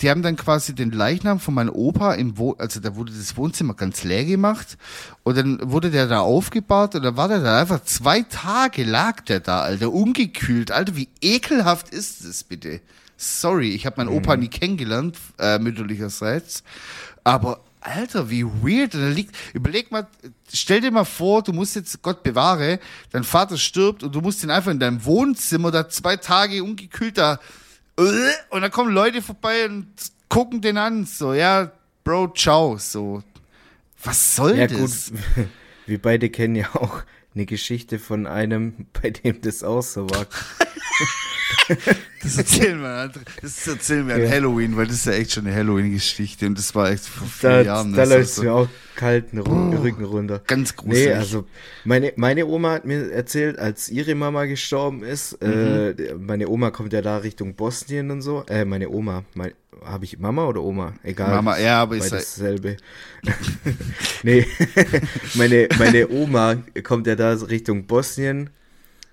Die 0.00 0.10
haben 0.10 0.22
dann 0.22 0.36
quasi 0.36 0.74
den 0.74 0.90
Leichnam 0.90 1.38
von 1.38 1.54
meinem 1.54 1.70
Opa 1.70 2.14
im 2.14 2.36
Wo 2.38 2.52
also 2.54 2.80
da 2.80 2.96
wurde 2.96 3.12
das 3.12 3.36
Wohnzimmer 3.36 3.74
ganz 3.74 4.02
leer 4.02 4.24
gemacht 4.24 4.76
und 5.22 5.36
dann 5.36 5.58
wurde 5.62 5.90
der 5.90 6.06
da 6.06 6.20
aufgebahrt 6.20 6.94
und 6.94 7.02
dann 7.02 7.16
war 7.16 7.28
der 7.28 7.40
da 7.40 7.60
einfach 7.60 7.82
zwei 7.84 8.22
Tage 8.22 8.84
lag 8.84 9.20
der 9.22 9.40
da, 9.40 9.60
Alter, 9.60 9.92
ungekühlt. 9.92 10.70
Alter, 10.70 10.96
wie 10.96 11.08
ekelhaft 11.20 11.90
ist 11.90 12.24
das 12.24 12.44
bitte? 12.44 12.80
Sorry, 13.16 13.70
ich 13.70 13.86
habe 13.86 13.96
meinen 13.98 14.10
Mhm. 14.10 14.18
Opa 14.18 14.36
nie 14.36 14.48
kennengelernt, 14.48 15.16
äh, 15.38 15.58
mütterlicherseits, 15.58 16.64
aber 17.22 17.60
Alter, 17.80 18.30
wie 18.30 18.44
weird. 18.44 18.94
Und 18.94 19.02
da 19.02 19.08
liegt, 19.08 19.36
überleg 19.52 19.92
mal, 19.92 20.06
stell 20.52 20.80
dir 20.80 20.90
mal 20.90 21.04
vor, 21.04 21.42
du 21.42 21.52
musst 21.52 21.76
jetzt, 21.76 22.00
Gott 22.02 22.22
bewahre, 22.22 22.80
dein 23.12 23.24
Vater 23.24 23.58
stirbt 23.58 24.02
und 24.02 24.14
du 24.14 24.22
musst 24.22 24.42
ihn 24.42 24.50
einfach 24.50 24.70
in 24.70 24.80
deinem 24.80 25.04
Wohnzimmer 25.04 25.70
da 25.70 25.88
zwei 25.88 26.16
Tage 26.16 26.64
ungekühlt 26.64 27.18
da, 27.18 27.38
und 27.96 28.62
dann 28.62 28.70
kommen 28.70 28.92
Leute 28.92 29.22
vorbei 29.22 29.66
und 29.66 29.86
gucken 30.28 30.60
den 30.60 30.78
an, 30.78 31.06
so, 31.06 31.32
ja, 31.32 31.70
Bro, 32.02 32.32
ciao, 32.34 32.76
so. 32.76 33.22
Was 34.02 34.36
soll 34.36 34.56
Ja 34.58 34.66
das? 34.66 35.10
gut, 35.12 35.18
wir 35.86 36.02
beide 36.02 36.28
kennen 36.28 36.56
ja 36.56 36.74
auch 36.74 37.02
eine 37.34 37.46
Geschichte 37.46 37.98
von 37.98 38.26
einem, 38.26 38.86
bei 39.00 39.10
dem 39.10 39.40
das 39.40 39.62
auch 39.62 39.82
so 39.82 40.08
war. 40.10 40.26
Das 42.22 42.38
erzählen 42.38 42.80
wir, 42.80 42.88
an- 42.88 43.12
das 43.42 43.66
erzählen 43.66 44.06
wir 44.08 44.14
an 44.14 44.22
Ja. 44.22 44.30
Halloween, 44.30 44.76
weil 44.76 44.86
das 44.86 44.96
ist 44.96 45.06
ja 45.06 45.12
echt 45.12 45.32
schon 45.32 45.46
eine 45.46 45.54
Halloween-Geschichte 45.54 46.46
und 46.46 46.58
das 46.58 46.74
war 46.74 46.90
echt 46.90 47.06
vor 47.06 47.26
vier 47.26 47.50
Da, 47.50 47.60
Jahren. 47.62 47.92
da 47.94 48.04
läuft 48.04 48.30
so 48.34 48.42
mir 48.42 48.52
auch 48.52 48.68
kalt 48.96 49.32
den 49.32 49.40
Ru- 49.40 49.70
Boah, 49.72 49.82
Rücken 49.82 50.04
runter. 50.04 50.40
Ganz 50.46 50.74
gruselig. 50.76 51.06
Nee, 51.08 51.12
also 51.14 51.46
meine, 51.84 52.12
meine 52.16 52.46
Oma 52.46 52.72
hat 52.72 52.84
mir 52.84 53.10
erzählt, 53.12 53.58
als 53.58 53.88
ihre 53.88 54.14
Mama 54.14 54.44
gestorben 54.46 55.02
ist, 55.02 55.42
Mhm. 55.42 55.48
äh, 55.50 56.14
meine 56.18 56.48
Oma 56.48 56.70
kommt 56.70 56.92
ja 56.92 57.02
da 57.02 57.18
Richtung 57.18 57.54
Bosnien 57.54 58.10
und 58.10 58.22
so. 58.22 58.44
Äh, 58.48 58.64
meine 58.64 58.88
Oma, 58.88 59.24
mein, 59.34 59.52
habe 59.84 60.04
ich 60.04 60.18
Mama 60.18 60.46
oder 60.46 60.62
Oma? 60.62 60.94
Egal. 61.02 61.30
Mama, 61.30 61.58
ja, 61.58 61.82
aber 61.82 61.96
ist 61.96 62.10
dasselbe. 62.12 62.76
nee, 64.22 64.46
meine, 65.34 65.68
meine 65.78 66.08
Oma 66.08 66.56
kommt 66.82 67.06
ja 67.06 67.16
da 67.16 67.32
Richtung 67.34 67.86
Bosnien. 67.86 68.50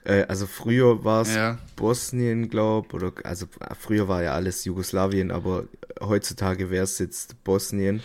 Äh, 0.04 0.24
also 0.28 0.48
früher 0.48 1.04
war 1.04 1.22
es 1.22 1.36
Ja. 1.36 1.58
Bosnien, 1.76 2.50
glaub, 2.50 2.94
oder 2.94 3.14
also 3.24 3.46
früher 3.80 4.08
war 4.08 4.24
ja 4.24 4.34
alles 4.34 4.66
Jugoslawien, 4.66 5.32
aber 5.32 5.66
heutzutage 6.00 6.70
wäre 6.70 6.84
es 6.84 6.98
jetzt 7.00 7.44
Bosnien. 7.44 8.02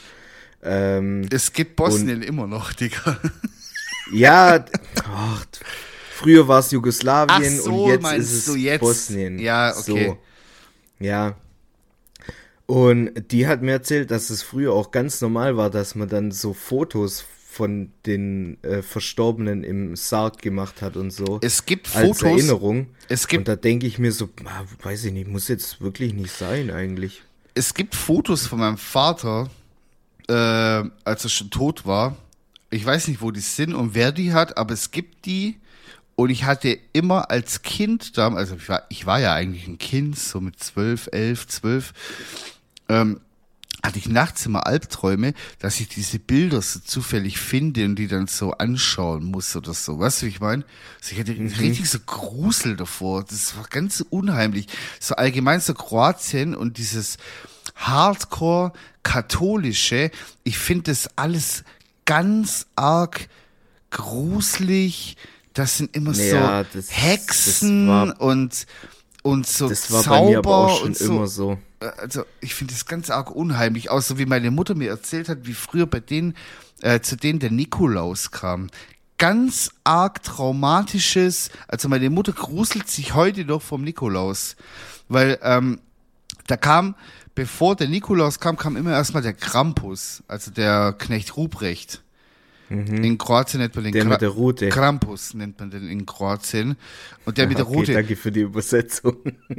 Ähm, 0.62 1.26
es 1.30 1.52
gibt 1.52 1.76
Bosnien 1.76 2.22
immer 2.22 2.46
noch, 2.46 2.72
Digga. 2.72 3.18
ja, 4.12 4.64
ach, 5.04 5.46
früher 6.10 6.46
war 6.48 6.60
es 6.60 6.70
Jugoslawien 6.70 7.60
so, 7.60 7.84
und 7.84 7.90
jetzt 7.90 8.12
ist 8.12 8.48
es 8.48 8.56
jetzt? 8.56 8.80
Bosnien. 8.80 9.38
Ja, 9.38 9.74
okay. 9.76 10.08
So. 10.08 10.18
Ja. 10.98 11.36
Und 12.66 13.30
die 13.30 13.46
hat 13.46 13.62
mir 13.62 13.72
erzählt, 13.72 14.10
dass 14.10 14.28
es 14.28 14.42
früher 14.42 14.72
auch 14.72 14.90
ganz 14.90 15.20
normal 15.20 15.56
war, 15.56 15.70
dass 15.70 15.94
man 15.94 16.08
dann 16.08 16.32
so 16.32 16.52
Fotos 16.52 17.24
von 17.56 17.90
den 18.04 18.62
äh, 18.62 18.82
Verstorbenen 18.82 19.64
im 19.64 19.96
Sarg 19.96 20.42
gemacht 20.42 20.82
hat 20.82 20.96
und 20.96 21.10
so. 21.10 21.38
Es 21.42 21.64
gibt 21.64 21.94
als 21.96 22.18
Fotos. 22.18 22.22
Erinnerung. 22.22 22.88
Es 23.08 23.26
gibt 23.28 23.40
und 23.40 23.48
da 23.48 23.56
denke 23.56 23.86
ich 23.86 23.98
mir 23.98 24.12
so, 24.12 24.28
ah, 24.44 24.64
weiß 24.82 25.06
ich 25.06 25.12
nicht, 25.12 25.26
muss 25.26 25.48
jetzt 25.48 25.80
wirklich 25.80 26.12
nicht 26.12 26.32
sein 26.32 26.70
eigentlich. 26.70 27.22
es 27.54 27.72
gibt 27.72 27.94
Fotos 27.94 28.46
von 28.46 28.58
meinem 28.58 28.76
Vater, 28.76 29.48
äh, 30.28 30.34
als 30.34 31.24
er 31.24 31.30
schon 31.30 31.50
tot 31.50 31.86
war. 31.86 32.16
Ich 32.68 32.84
weiß 32.84 33.08
nicht, 33.08 33.22
wo 33.22 33.30
die 33.30 33.40
sind 33.40 33.74
und 33.74 33.94
wer 33.94 34.12
die 34.12 34.34
hat, 34.34 34.58
aber 34.58 34.74
es 34.74 34.90
gibt 34.90 35.24
die. 35.24 35.56
Und 36.14 36.28
ich 36.28 36.44
hatte 36.44 36.78
immer 36.92 37.30
als 37.30 37.62
Kind 37.62 38.18
damals, 38.18 38.50
also 38.50 38.56
ich 38.56 38.68
war, 38.68 38.82
ich 38.90 39.06
war 39.06 39.20
ja 39.20 39.32
eigentlich 39.34 39.66
ein 39.66 39.78
Kind, 39.78 40.18
so 40.18 40.40
mit 40.42 40.58
zwölf, 40.60 41.08
elf, 41.12 41.46
zwölf, 41.46 41.94
ähm, 42.88 43.20
hatte 43.86 43.98
ich 43.98 44.08
nachts 44.08 44.44
immer 44.46 44.66
Albträume, 44.66 45.32
dass 45.60 45.80
ich 45.80 45.88
diese 45.88 46.18
Bilder 46.18 46.60
so 46.60 46.80
zufällig 46.80 47.38
finde 47.38 47.84
und 47.84 47.96
die 47.96 48.08
dann 48.08 48.26
so 48.26 48.52
anschauen 48.52 49.24
muss 49.24 49.54
oder 49.56 49.72
so. 49.74 49.98
Weißt 49.98 50.22
du, 50.22 50.26
wie 50.26 50.30
ich 50.30 50.40
meine? 50.40 50.64
Also 51.00 51.12
ich 51.12 51.20
hatte 51.20 51.32
richtig 51.32 51.88
so 51.88 51.98
Grusel 52.00 52.76
davor. 52.76 53.24
Das 53.24 53.56
war 53.56 53.64
ganz 53.70 54.04
unheimlich. 54.10 54.66
So 55.00 55.14
allgemein 55.14 55.60
so 55.60 55.72
Kroatien 55.74 56.54
und 56.54 56.78
dieses 56.78 57.16
Hardcore-Katholische. 57.76 60.10
Ich 60.44 60.58
finde 60.58 60.90
das 60.90 61.08
alles 61.16 61.64
ganz 62.04 62.66
arg 62.76 63.28
gruselig. 63.90 65.16
Das 65.54 65.78
sind 65.78 65.96
immer 65.96 66.12
Ja, 66.12 66.64
so 66.64 66.68
das- 66.78 66.88
Hexen 66.90 67.86
das 67.86 67.96
war- 68.08 68.20
und, 68.20 68.66
und 69.22 69.46
so 69.46 69.68
Das 69.68 69.90
war 69.90 70.02
Zauber 70.02 70.20
bei 70.24 70.30
mir 70.30 70.38
aber 70.38 70.56
auch 70.56 70.78
schon 70.78 70.88
und 70.88 70.98
so 70.98 71.04
immer 71.16 71.26
so. 71.26 71.58
Also 71.80 72.24
ich 72.40 72.54
finde 72.54 72.74
das 72.74 72.86
ganz 72.86 73.10
arg 73.10 73.30
unheimlich, 73.30 73.90
auch 73.90 74.00
so 74.00 74.18
wie 74.18 74.26
meine 74.26 74.50
Mutter 74.50 74.74
mir 74.74 74.90
erzählt 74.90 75.28
hat, 75.28 75.46
wie 75.46 75.54
früher 75.54 75.86
bei 75.86 76.00
denen, 76.00 76.34
äh, 76.82 77.00
zu 77.00 77.16
denen 77.16 77.38
der 77.38 77.50
Nikolaus 77.50 78.30
kam. 78.30 78.68
Ganz 79.18 79.70
arg 79.84 80.22
traumatisches, 80.22 81.50
also 81.68 81.88
meine 81.88 82.10
Mutter 82.10 82.32
gruselt 82.32 82.88
sich 82.88 83.14
heute 83.14 83.44
noch 83.44 83.62
vom 83.62 83.82
Nikolaus, 83.82 84.56
weil 85.08 85.38
ähm, 85.42 85.80
da 86.46 86.56
kam, 86.56 86.94
bevor 87.34 87.76
der 87.76 87.88
Nikolaus 87.88 88.40
kam, 88.40 88.56
kam 88.56 88.76
immer 88.76 88.92
erstmal 88.92 89.22
der 89.22 89.32
Krampus, 89.34 90.22
also 90.28 90.50
der 90.50 90.94
Knecht 90.98 91.36
Ruprecht. 91.36 92.02
In 92.68 93.16
Kroatien 93.16 93.60
nennt 93.60 93.76
man 93.76 93.84
den 93.84 93.92
Mhm. 93.92 93.94
Der 93.94 94.02
Kra 94.02 94.10
mit 94.10 94.20
der 94.22 94.28
Rute. 94.30 94.68
Krampus, 94.70 95.34
nennt 95.34 95.60
man 95.60 95.70
den 95.70 95.88
in 95.88 96.04
Kroatien. 96.04 96.76
Und 97.24 97.38
der 97.38 97.46
mit 97.46 97.58
der 97.58 97.66
Okay, 97.68 97.76
Rute. 97.76 97.92
danke 97.92 98.16
für 98.16 98.32
die 98.32 98.40
Übersetzung. 98.40 99.16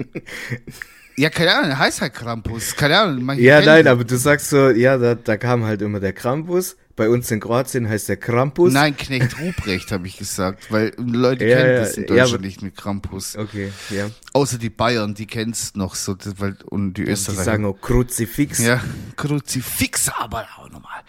Ja, 1.19 1.29
keine 1.31 1.51
Ahnung, 1.55 1.69
der 1.69 1.79
heißt 1.79 2.01
halt 2.01 2.13
Krampus. 2.13 2.75
Keine 2.75 2.99
Ahnung. 2.99 3.23
manche 3.23 3.41
Ja, 3.41 3.55
kennen 3.55 3.65
nein, 3.67 3.83
den. 3.85 3.87
aber 3.91 4.03
du 4.03 4.17
sagst 4.17 4.49
so, 4.51 4.69
ja, 4.69 4.97
da, 4.97 5.15
da 5.15 5.35
kam 5.37 5.63
halt 5.65 5.81
immer 5.81 5.99
der 5.99 6.13
Krampus. 6.13 6.75
Bei 6.95 7.09
uns 7.09 7.29
in 7.31 7.39
Kroatien 7.39 7.87
heißt 7.89 8.09
der 8.09 8.17
Krampus. 8.17 8.73
Nein, 8.73 8.95
Knecht 8.97 9.39
Ruprecht 9.39 9.91
habe 9.91 10.07
ich 10.07 10.17
gesagt, 10.17 10.71
weil 10.71 10.93
Leute 10.97 11.45
Ja, 11.45 11.57
kennen 11.57 11.73
ja, 11.73 11.79
das 11.79 11.93
in 11.97 12.03
ja, 12.03 12.07
Deutschland 12.09 12.33
aber- 12.35 12.45
nicht 12.45 12.61
mit 12.63 12.75
Krampus. 12.77 13.35
Okay, 13.35 13.71
ja. 13.91 14.09
Außer 14.33 14.57
die 14.59 14.69
Bayern, 14.71 15.13
die 15.15 15.25
kennen's 15.27 15.73
noch 15.75 15.93
so, 15.95 16.13
das, 16.15 16.39
weil, 16.39 16.55
und 16.65 16.93
die 16.95 17.05
Die 17.05 17.11
Österreicher. 17.11 17.43
sagen 17.43 17.65
auch 17.65 17.79
Kruzifix. 17.81 18.59
ja, 18.59 18.79
Kruzifix 19.15 20.09
aber 20.09 20.45
auch 20.57 20.69
nochmal. 20.69 21.01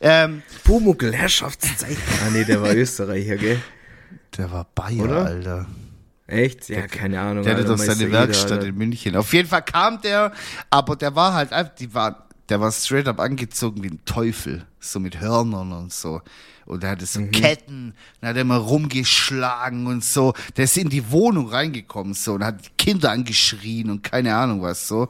Ähm, 0.00 0.42
Pumuckl, 0.64 1.12
Herrschaftszeit. 1.12 1.96
Ah, 2.26 2.30
nee, 2.32 2.44
der 2.44 2.60
war 2.62 2.74
Österreicher, 2.74 3.36
gell? 3.36 3.60
der 4.38 4.50
war 4.50 4.66
Bayer, 4.74 5.02
Oder? 5.04 5.24
Alter. 5.26 5.66
Echt? 6.26 6.68
Ja, 6.70 6.86
keine 6.86 7.20
Ahnung. 7.20 7.44
Der 7.44 7.54
hatte 7.54 7.64
doch 7.66 7.76
seine 7.78 8.10
Werkstatt 8.10 8.46
Eder, 8.46 8.54
Alter. 8.56 8.66
in 8.68 8.76
München. 8.76 9.16
Auf 9.16 9.32
jeden 9.34 9.48
Fall 9.48 9.62
kam 9.62 10.00
der, 10.00 10.32
aber 10.70 10.96
der 10.96 11.14
war 11.14 11.34
halt 11.34 11.52
einfach, 11.52 11.74
die 11.74 11.92
war, 11.92 12.28
der 12.48 12.60
war 12.60 12.72
straight 12.72 13.08
up 13.08 13.20
angezogen 13.20 13.82
wie 13.82 13.88
ein 13.88 14.00
Teufel. 14.06 14.66
So 14.80 15.00
mit 15.00 15.20
Hörnern 15.20 15.72
und 15.72 15.92
so. 15.92 16.22
Und 16.66 16.82
er 16.82 16.90
hatte 16.90 17.04
so 17.04 17.20
Mhm. 17.20 17.30
Ketten, 17.30 17.94
dann 18.20 18.30
hat 18.30 18.36
er 18.36 18.42
immer 18.42 18.56
rumgeschlagen 18.56 19.86
und 19.86 20.02
so. 20.04 20.32
Der 20.56 20.64
ist 20.64 20.76
in 20.78 20.88
die 20.88 21.10
Wohnung 21.10 21.48
reingekommen 21.48 22.14
so 22.14 22.34
und 22.34 22.44
hat 22.44 22.64
die 22.64 22.70
Kinder 22.78 23.10
angeschrien 23.10 23.90
und 23.90 24.02
keine 24.02 24.34
Ahnung 24.34 24.62
was 24.62 24.88
so. 24.88 25.08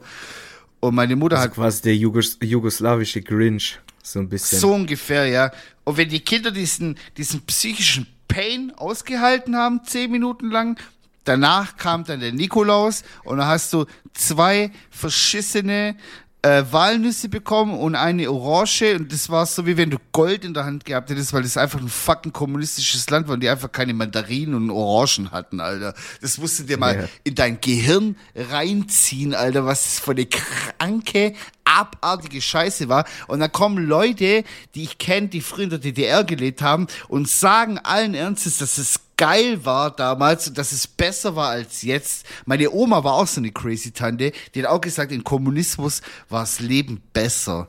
Und 0.80 0.94
meine 0.96 1.16
Mutter 1.16 1.36
Also 1.36 1.48
hat 1.48 1.54
quasi 1.54 1.82
der 1.82 1.96
Jugos 1.96 2.38
jugoslawische 2.42 3.22
Grinch. 3.22 3.78
So 4.02 4.18
ein 4.18 4.28
bisschen. 4.28 4.58
so 4.58 4.72
ungefähr, 4.74 5.26
ja. 5.26 5.50
Und 5.84 5.96
wenn 5.96 6.08
die 6.08 6.20
Kinder 6.20 6.50
diesen, 6.50 6.96
diesen 7.16 7.40
psychischen 7.42 8.06
Pain 8.28 8.72
ausgehalten 8.76 9.56
haben, 9.56 9.80
zehn 9.84 10.10
Minuten 10.10 10.50
lang, 10.50 10.78
danach 11.24 11.76
kam 11.76 12.04
dann 12.04 12.20
der 12.20 12.32
Nikolaus 12.32 13.02
und 13.24 13.38
dann 13.38 13.46
hast 13.46 13.72
du 13.72 13.86
zwei 14.12 14.70
verschissene 14.90 15.96
äh, 16.42 16.62
Walnüsse 16.70 17.30
bekommen 17.30 17.72
und 17.78 17.94
eine 17.94 18.30
Orange 18.30 18.96
und 18.96 19.10
das 19.10 19.30
war 19.30 19.46
so 19.46 19.64
wie 19.66 19.78
wenn 19.78 19.88
du 19.88 19.96
Gold 20.12 20.44
in 20.44 20.52
der 20.52 20.66
Hand 20.66 20.84
gehabt 20.84 21.08
hättest, 21.08 21.32
weil 21.32 21.42
das 21.42 21.56
einfach 21.56 21.80
ein 21.80 21.88
fucking 21.88 22.32
kommunistisches 22.34 23.08
Land 23.08 23.28
war 23.28 23.34
und 23.34 23.40
die 23.40 23.48
einfach 23.48 23.72
keine 23.72 23.94
Mandarinen 23.94 24.54
und 24.54 24.70
Orangen 24.70 25.30
hatten, 25.30 25.60
Alter. 25.60 25.94
Das 26.20 26.36
musst 26.36 26.58
du 26.58 26.64
dir 26.64 26.76
mal 26.76 26.96
Ja. 27.00 27.08
in 27.24 27.34
dein 27.34 27.60
Gehirn 27.62 28.16
reinziehen, 28.36 29.34
Alter, 29.34 29.64
was 29.64 29.84
das 29.84 30.00
für 30.00 30.10
eine 30.10 30.26
kranke, 30.26 31.34
abartige 31.64 32.42
Scheiße 32.42 32.88
war. 32.90 33.06
Und 33.26 33.40
dann 33.40 33.50
kommen 33.50 33.78
Leute, 33.86 34.44
die 34.74 34.82
ich 34.82 34.98
kenne, 34.98 35.28
die 35.28 35.40
früher 35.40 35.64
in 35.64 35.70
der 35.70 35.78
DDR 35.78 36.24
gelebt 36.24 36.60
haben 36.60 36.88
und 37.08 37.26
sagen 37.28 37.78
allen 37.78 38.14
Ernstes, 38.14 38.58
dass 38.58 38.76
es 38.76 39.00
geil 39.16 39.64
war 39.64 39.94
damals 39.94 40.48
und 40.48 40.58
dass 40.58 40.72
es 40.72 40.86
besser 40.86 41.36
war 41.36 41.50
als 41.50 41.82
jetzt. 41.82 42.26
Meine 42.46 42.70
Oma 42.70 43.04
war 43.04 43.14
auch 43.14 43.26
so 43.26 43.40
eine 43.40 43.52
crazy 43.52 43.92
Tante, 43.92 44.32
die 44.54 44.62
hat 44.62 44.70
auch 44.70 44.80
gesagt, 44.80 45.12
im 45.12 45.22
Kommunismus 45.24 46.02
war 46.28 46.40
das 46.42 46.60
Leben 46.60 47.00
besser. 47.12 47.68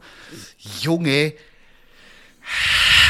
Junge, 0.81 1.33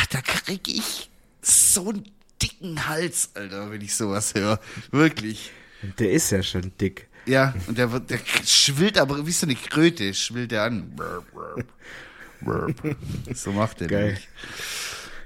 da 0.10 0.22
krieg 0.22 0.68
ich 0.68 1.10
so 1.42 1.90
einen 1.90 2.12
dicken 2.42 2.88
Hals, 2.88 3.30
Alter, 3.36 3.72
wenn 3.72 3.82
ich 3.82 3.96
sowas 3.96 4.34
höre. 4.34 4.60
Wirklich. 4.92 5.52
Der 6.00 6.12
ist 6.12 6.32
ja 6.32 6.42
schon 6.44 6.72
dick. 6.80 7.08
Ja, 7.28 7.54
und 7.68 7.78
der, 7.78 7.92
wird- 7.92 8.10
der 8.10 8.20
schwillt 8.46 8.98
aber 8.98 9.26
wie 9.26 9.32
so 9.32 9.46
eine 9.46 9.56
Kröte, 9.56 10.14
schwillt 10.14 10.52
der 10.52 10.64
an. 10.64 10.92
So 13.34 13.52
macht 13.52 13.80
der. 13.80 13.88
Geil. 13.88 14.20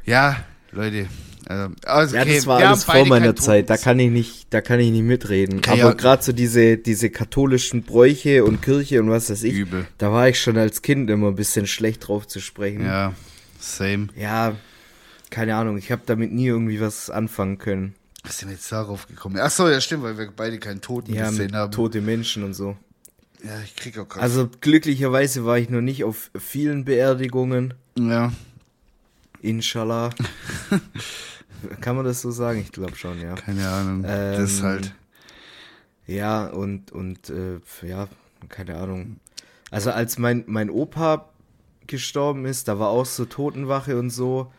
Ja, 0.06 0.44
Leute. 0.72 1.10
Ähm, 1.50 1.76
Also, 1.86 2.16
Ja, 2.16 2.22
okay, 2.22 2.36
das 2.36 2.48
war 2.48 2.60
alles 2.66 2.84
vor 2.84 3.06
meiner 3.08 3.36
Zeit. 3.36 3.70
Da 3.70 3.78
kann 3.78 4.00
ich 4.00 4.10
nicht, 4.12 4.48
da 4.52 4.62
kann 4.62 4.80
ich 4.80 4.92
nicht 4.92 5.04
mitreden. 5.04 5.62
Kann 5.62 5.80
Aber 5.80 5.90
ja- 5.90 5.94
gerade 5.96 6.24
so 6.24 6.32
diese, 6.32 6.78
diese 6.78 7.10
katholischen 7.10 7.84
Bräuche 7.84 8.44
und 8.46 8.62
Kirche 8.62 9.02
und 9.02 9.10
was 9.10 9.30
weiß 9.30 9.44
ich, 9.44 9.54
Übel. 9.56 9.86
da 9.98 10.12
war 10.12 10.30
ich 10.30 10.40
schon 10.40 10.58
als 10.58 10.82
Kind 10.82 11.10
immer 11.10 11.28
ein 11.30 11.36
bisschen 11.36 11.68
schlecht 11.68 12.08
drauf 12.08 12.28
zu 12.28 12.40
sprechen. 12.40 12.86
Ja, 12.86 13.14
same. 13.60 14.08
Ja, 14.16 14.56
keine 15.30 15.56
Ahnung. 15.56 15.78
Ich 15.78 15.92
habe 15.92 16.04
damit 16.06 16.32
nie 16.32 16.48
irgendwie 16.48 16.80
was 16.80 17.10
anfangen 17.10 17.58
können. 17.58 17.96
Was 18.24 18.38
sind 18.40 18.50
wir 18.50 18.56
jetzt 18.56 18.72
darauf 18.72 19.08
gekommen? 19.08 19.38
Ach 19.40 19.50
so, 19.50 19.68
ja, 19.70 19.80
stimmt, 19.82 20.04
weil 20.04 20.18
wir 20.18 20.30
beide 20.36 20.60
keinen 20.60 20.82
Toten 20.82 21.14
Ja, 21.14 21.30
gesehen 21.30 21.56
haben. 21.56 21.72
tote 21.72 22.02
Menschen 22.02 22.44
und 22.44 22.54
so. 22.54 22.76
ja, 23.44 23.52
ich 23.64 23.76
krieg 23.76 23.98
auch 23.98 24.08
gerade. 24.10 24.22
Also 24.24 24.50
glücklicherweise 24.62 25.46
war 25.46 25.58
ich 25.58 25.70
noch 25.70 25.82
nicht 25.82 26.04
auf 26.04 26.30
vielen 26.38 26.86
Beerdigungen. 26.86 27.74
ja. 27.98 28.32
Inshallah. 29.42 30.10
Kann 31.82 31.96
man 31.96 32.06
das 32.06 32.22
so 32.22 32.32
sagen? 32.32 32.60
Ich 32.60 32.72
glaube 32.72 32.96
schon, 32.96 33.20
ja. 33.22 33.36
Keine 33.36 33.68
Ahnung. 33.70 34.04
Ähm, 34.08 34.38
das 34.42 34.62
halt. 34.64 34.94
Ja, 36.08 36.48
und, 36.48 36.92
und 36.92 37.30
äh, 37.30 37.60
ja, 37.88 38.08
keine 38.50 38.78
Ahnung. 38.78 39.18
Also 39.72 39.92
als 39.92 40.18
mein, 40.18 40.44
mein 40.48 40.70
Opa 40.70 41.30
gestorben 41.88 42.46
ist, 42.46 42.68
da 42.68 42.80
war 42.80 42.90
auch 42.90 43.06
so 43.06 43.26
Totenwache 43.26 43.98
und 44.00 44.10
so. 44.10 44.52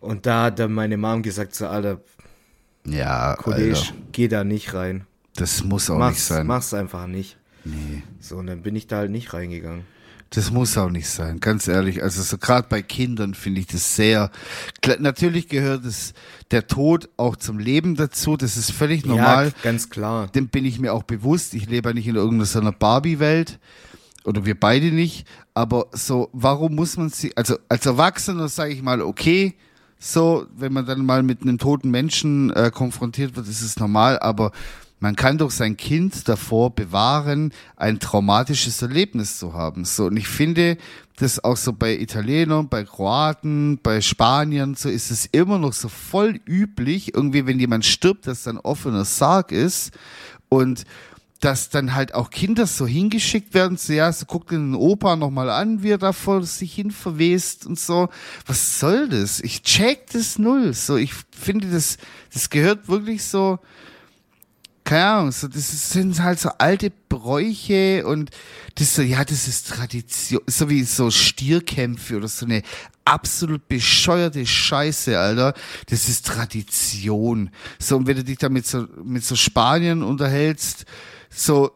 Und 0.00 0.26
da 0.26 0.44
hat 0.44 0.58
dann 0.58 0.72
meine 0.72 0.96
Mom 0.96 1.22
gesagt, 1.22 1.54
so, 1.54 1.66
Alter, 1.68 2.00
Ja, 2.84 3.36
Kollege, 3.36 3.78
geh 4.10 4.26
da 4.28 4.42
nicht 4.42 4.74
rein. 4.74 5.06
das 5.36 5.62
muss 5.62 5.88
auch 5.90 5.94
nicht 5.94 6.00
Mach's, 6.00 6.26
sein. 6.26 6.46
mach's 6.46 6.74
einfach 6.74 7.06
nicht. 7.06 7.36
Nee. 7.64 8.02
So, 8.18 8.38
und 8.38 8.48
dann 8.48 8.62
bin 8.62 8.74
ich 8.74 8.88
da 8.88 8.96
halt 8.96 9.12
nicht 9.12 9.32
reingegangen. 9.32 9.84
Das 10.34 10.50
muss 10.50 10.78
auch 10.78 10.88
nicht 10.88 11.08
sein, 11.08 11.40
ganz 11.40 11.68
ehrlich. 11.68 12.02
Also 12.02 12.22
so 12.22 12.38
gerade 12.38 12.66
bei 12.68 12.80
Kindern 12.80 13.34
finde 13.34 13.60
ich 13.60 13.66
das 13.66 13.96
sehr. 13.96 14.30
Natürlich 14.98 15.48
gehört 15.48 15.84
es 15.84 16.14
der 16.50 16.66
Tod 16.66 17.10
auch 17.18 17.36
zum 17.36 17.58
Leben 17.58 17.96
dazu. 17.96 18.38
Das 18.38 18.56
ist 18.56 18.72
völlig 18.72 19.04
normal. 19.04 19.48
Ja, 19.48 19.52
ganz 19.62 19.90
klar. 19.90 20.28
Dem 20.28 20.48
bin 20.48 20.64
ich 20.64 20.78
mir 20.78 20.94
auch 20.94 21.02
bewusst. 21.02 21.52
Ich 21.52 21.68
lebe 21.68 21.90
ja 21.90 21.94
nicht 21.94 22.06
in 22.06 22.16
irgendeiner 22.16 22.46
so 22.46 22.60
einer 22.60 22.72
Barbie-Welt. 22.72 23.58
Oder 24.24 24.46
wir 24.46 24.58
beide 24.58 24.86
nicht. 24.86 25.26
Aber 25.52 25.88
so, 25.92 26.30
warum 26.32 26.76
muss 26.76 26.96
man 26.96 27.10
sie, 27.10 27.36
also 27.36 27.58
als 27.68 27.84
Erwachsener 27.84 28.48
sage 28.48 28.72
ich 28.72 28.82
mal, 28.82 29.02
okay, 29.02 29.54
so, 29.98 30.46
wenn 30.56 30.72
man 30.72 30.86
dann 30.86 31.04
mal 31.04 31.22
mit 31.22 31.42
einem 31.42 31.58
toten 31.58 31.90
Menschen 31.90 32.50
äh, 32.50 32.70
konfrontiert 32.72 33.36
wird, 33.36 33.46
ist 33.46 33.62
es 33.62 33.78
normal, 33.78 34.18
aber 34.18 34.50
man 35.02 35.16
kann 35.16 35.36
doch 35.36 35.50
sein 35.50 35.76
Kind 35.76 36.28
davor 36.28 36.76
bewahren, 36.76 37.52
ein 37.74 37.98
traumatisches 37.98 38.80
Erlebnis 38.82 39.36
zu 39.36 39.52
haben. 39.52 39.84
So, 39.84 40.06
und 40.06 40.16
ich 40.16 40.28
finde, 40.28 40.78
das 41.16 41.42
auch 41.42 41.56
so 41.56 41.72
bei 41.72 41.98
Italienern, 41.98 42.68
bei 42.68 42.84
Kroaten, 42.84 43.80
bei 43.82 44.00
Spaniern, 44.00 44.76
so 44.76 44.88
ist 44.88 45.10
es 45.10 45.26
immer 45.26 45.58
noch 45.58 45.72
so 45.72 45.88
voll 45.88 46.38
üblich, 46.46 47.16
irgendwie, 47.16 47.46
wenn 47.46 47.58
jemand 47.58 47.84
stirbt, 47.84 48.28
dass 48.28 48.44
dann 48.44 48.58
offener 48.58 49.04
Sarg 49.04 49.50
ist 49.50 49.90
und 50.48 50.84
dass 51.40 51.68
dann 51.68 51.96
halt 51.96 52.14
auch 52.14 52.30
Kinder 52.30 52.68
so 52.68 52.86
hingeschickt 52.86 53.54
werden, 53.54 53.78
so 53.78 53.92
ja, 53.92 54.12
so 54.12 54.24
guckt 54.26 54.52
den 54.52 54.76
Opa 54.76 55.16
nochmal 55.16 55.50
an, 55.50 55.82
wie 55.82 55.90
er 55.90 55.98
da 55.98 56.12
vor 56.12 56.44
sich 56.44 56.74
hin 56.74 56.92
verwest 56.92 57.66
und 57.66 57.76
so. 57.76 58.08
Was 58.46 58.78
soll 58.78 59.08
das? 59.08 59.40
Ich 59.40 59.62
check 59.62 60.12
das 60.12 60.38
null. 60.38 60.74
So, 60.74 60.96
ich 60.96 61.12
finde, 61.32 61.66
das, 61.66 61.96
das 62.32 62.50
gehört 62.50 62.86
wirklich 62.86 63.24
so, 63.24 63.58
keine 64.84 65.04
Ahnung, 65.06 65.32
so, 65.32 65.48
das 65.48 65.90
sind 65.90 66.22
halt 66.22 66.40
so 66.40 66.50
alte 66.58 66.92
Bräuche 67.08 68.06
und 68.06 68.30
das 68.74 68.94
so, 68.94 69.02
ja, 69.02 69.24
das 69.24 69.48
ist 69.48 69.68
Tradition, 69.68 70.40
so 70.46 70.68
wie 70.68 70.82
so 70.84 71.10
Stierkämpfe 71.10 72.16
oder 72.16 72.28
so 72.28 72.46
eine 72.46 72.62
absolut 73.04 73.68
bescheuerte 73.68 74.46
Scheiße, 74.46 75.18
Alter. 75.18 75.54
Das 75.86 76.08
ist 76.08 76.26
Tradition. 76.26 77.50
So, 77.78 77.96
und 77.96 78.06
wenn 78.06 78.16
du 78.16 78.24
dich 78.24 78.38
da 78.38 78.48
mit 78.48 78.66
so, 78.66 78.86
mit 79.02 79.24
so 79.24 79.36
Spaniern 79.36 80.02
unterhältst, 80.02 80.84
so, 81.30 81.72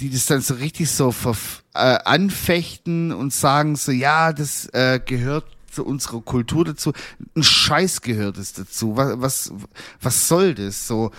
die 0.00 0.10
das 0.10 0.26
dann 0.26 0.40
so 0.40 0.54
richtig 0.54 0.90
so 0.90 1.12
verf 1.12 1.62
äh, 1.74 1.98
anfechten 2.04 3.12
und 3.12 3.32
sagen 3.32 3.76
so, 3.76 3.92
ja, 3.92 4.32
das 4.32 4.66
äh, 4.72 5.00
gehört 5.04 5.44
zu 5.70 5.84
unserer 5.84 6.22
Kultur 6.22 6.64
dazu. 6.64 6.92
Ein 7.34 7.42
Scheiß 7.42 8.00
gehört 8.00 8.38
es 8.38 8.54
dazu. 8.54 8.96
Was, 8.96 9.20
was, 9.20 9.52
was 10.00 10.28
soll 10.28 10.54
das? 10.54 10.88
So, 10.88 11.12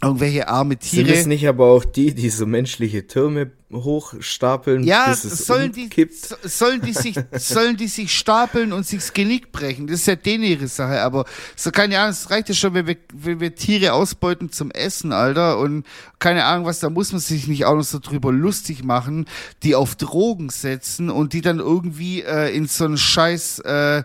irgendwelche 0.00 0.48
arme 0.48 0.76
Sind 0.80 1.06
Tiere. 1.06 1.12
es 1.18 1.26
nicht 1.26 1.48
aber 1.48 1.66
auch 1.66 1.84
die, 1.84 2.14
die 2.14 2.30
so 2.30 2.46
menschliche 2.46 3.06
Türme 3.06 3.50
hochstapeln, 3.72 4.84
Ja, 4.84 5.08
bis 5.10 5.24
es 5.24 5.44
sollen 5.46 5.72
die, 5.72 5.84
umkippt? 5.84 6.14
so- 6.14 6.36
sollen 6.44 6.80
die 6.80 6.92
sich, 6.92 7.16
sollen 7.32 7.76
die 7.76 7.88
sich 7.88 8.16
stapeln 8.16 8.72
und 8.72 8.86
sich's 8.86 9.12
Genick 9.12 9.50
brechen? 9.52 9.86
Das 9.88 10.00
ist 10.00 10.06
ja 10.06 10.14
denen 10.16 10.44
ihre 10.44 10.68
Sache, 10.68 11.02
aber 11.02 11.24
so 11.56 11.70
keine 11.72 11.98
Ahnung, 11.98 12.12
es 12.12 12.30
reicht 12.30 12.48
ja 12.48 12.54
schon, 12.54 12.74
wenn 12.74 12.86
wir, 12.86 12.96
wenn 13.12 13.40
wir 13.40 13.54
Tiere 13.54 13.92
ausbeuten 13.92 14.52
zum 14.52 14.70
Essen, 14.70 15.12
Alter, 15.12 15.58
und 15.58 15.84
keine 16.18 16.44
Ahnung 16.44 16.64
was, 16.66 16.78
da 16.80 16.90
muss 16.90 17.10
man 17.12 17.20
sich 17.20 17.48
nicht 17.48 17.64
auch 17.64 17.74
noch 17.74 17.82
so 17.84 17.98
drüber 17.98 18.32
lustig 18.32 18.84
machen, 18.84 19.26
die 19.64 19.74
auf 19.74 19.96
Drogen 19.96 20.48
setzen 20.48 21.10
und 21.10 21.32
die 21.32 21.40
dann 21.40 21.58
irgendwie 21.58 22.22
äh, 22.22 22.54
in 22.56 22.66
so 22.68 22.84
einen 22.84 22.96
scheiß 22.98 23.58
äh, 23.60 24.04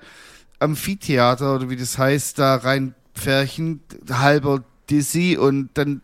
Amphitheater 0.60 1.56
oder 1.56 1.70
wie 1.70 1.76
das 1.76 1.98
heißt, 1.98 2.40
da 2.40 2.56
reinpferchen, 2.56 3.82
halber 4.10 4.64
Dizzy 4.90 5.38
und 5.38 5.70
dann 5.76 6.02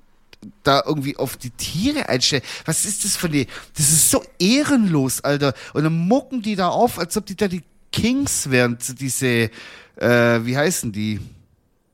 da 0.63 0.83
irgendwie 0.85 1.17
auf 1.17 1.37
die 1.37 1.49
Tiere 1.51 2.09
einstellen. 2.09 2.43
Was 2.65 2.85
ist 2.85 3.03
das 3.03 3.17
für 3.17 3.27
eine, 3.27 3.45
das 3.75 3.91
ist 3.91 4.09
so 4.09 4.23
ehrenlos, 4.39 5.21
Alter. 5.21 5.53
Und 5.73 5.83
dann 5.83 5.97
mucken 5.97 6.41
die 6.41 6.55
da 6.55 6.69
auf, 6.69 6.97
als 6.99 7.17
ob 7.17 7.25
die 7.25 7.35
da 7.35 7.47
die 7.47 7.63
Kings, 7.91 8.49
während 8.49 9.01
diese, 9.01 9.49
äh, 9.97 10.45
wie 10.45 10.55
heißen 10.55 10.91
die 10.91 11.19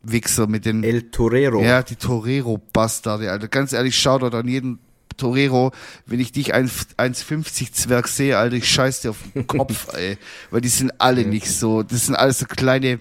Wichser 0.03 0.47
mit 0.47 0.65
den 0.65 0.83
El 0.83 1.09
Torero. 1.09 1.63
ja, 1.63 1.81
die 1.81 1.95
Torero-Bastarde, 1.95 3.31
Alter. 3.31 3.47
Ganz 3.47 3.73
ehrlich, 3.73 3.97
Shoutout 3.97 4.37
an 4.37 4.47
jeden 4.47 4.79
Torero. 5.17 5.71
Wenn 6.05 6.19
ich 6.19 6.31
dich 6.31 6.53
1 6.53 6.89
1,50 6.97 7.71
Zwerg 7.71 8.07
sehe, 8.07 8.37
Alter, 8.37 8.57
ich 8.57 8.69
scheiß 8.69 9.01
dir 9.01 9.11
auf 9.11 9.17
den 9.33 9.47
Kopf, 9.47 9.93
ey. 9.93 10.17
Weil 10.51 10.61
die 10.61 10.69
sind 10.69 10.91
alle 10.99 11.25
nicht 11.25 11.49
so. 11.49 11.81
Das 11.81 12.05
sind 12.05 12.15
alles 12.15 12.39
so 12.39 12.45
kleine 12.45 12.99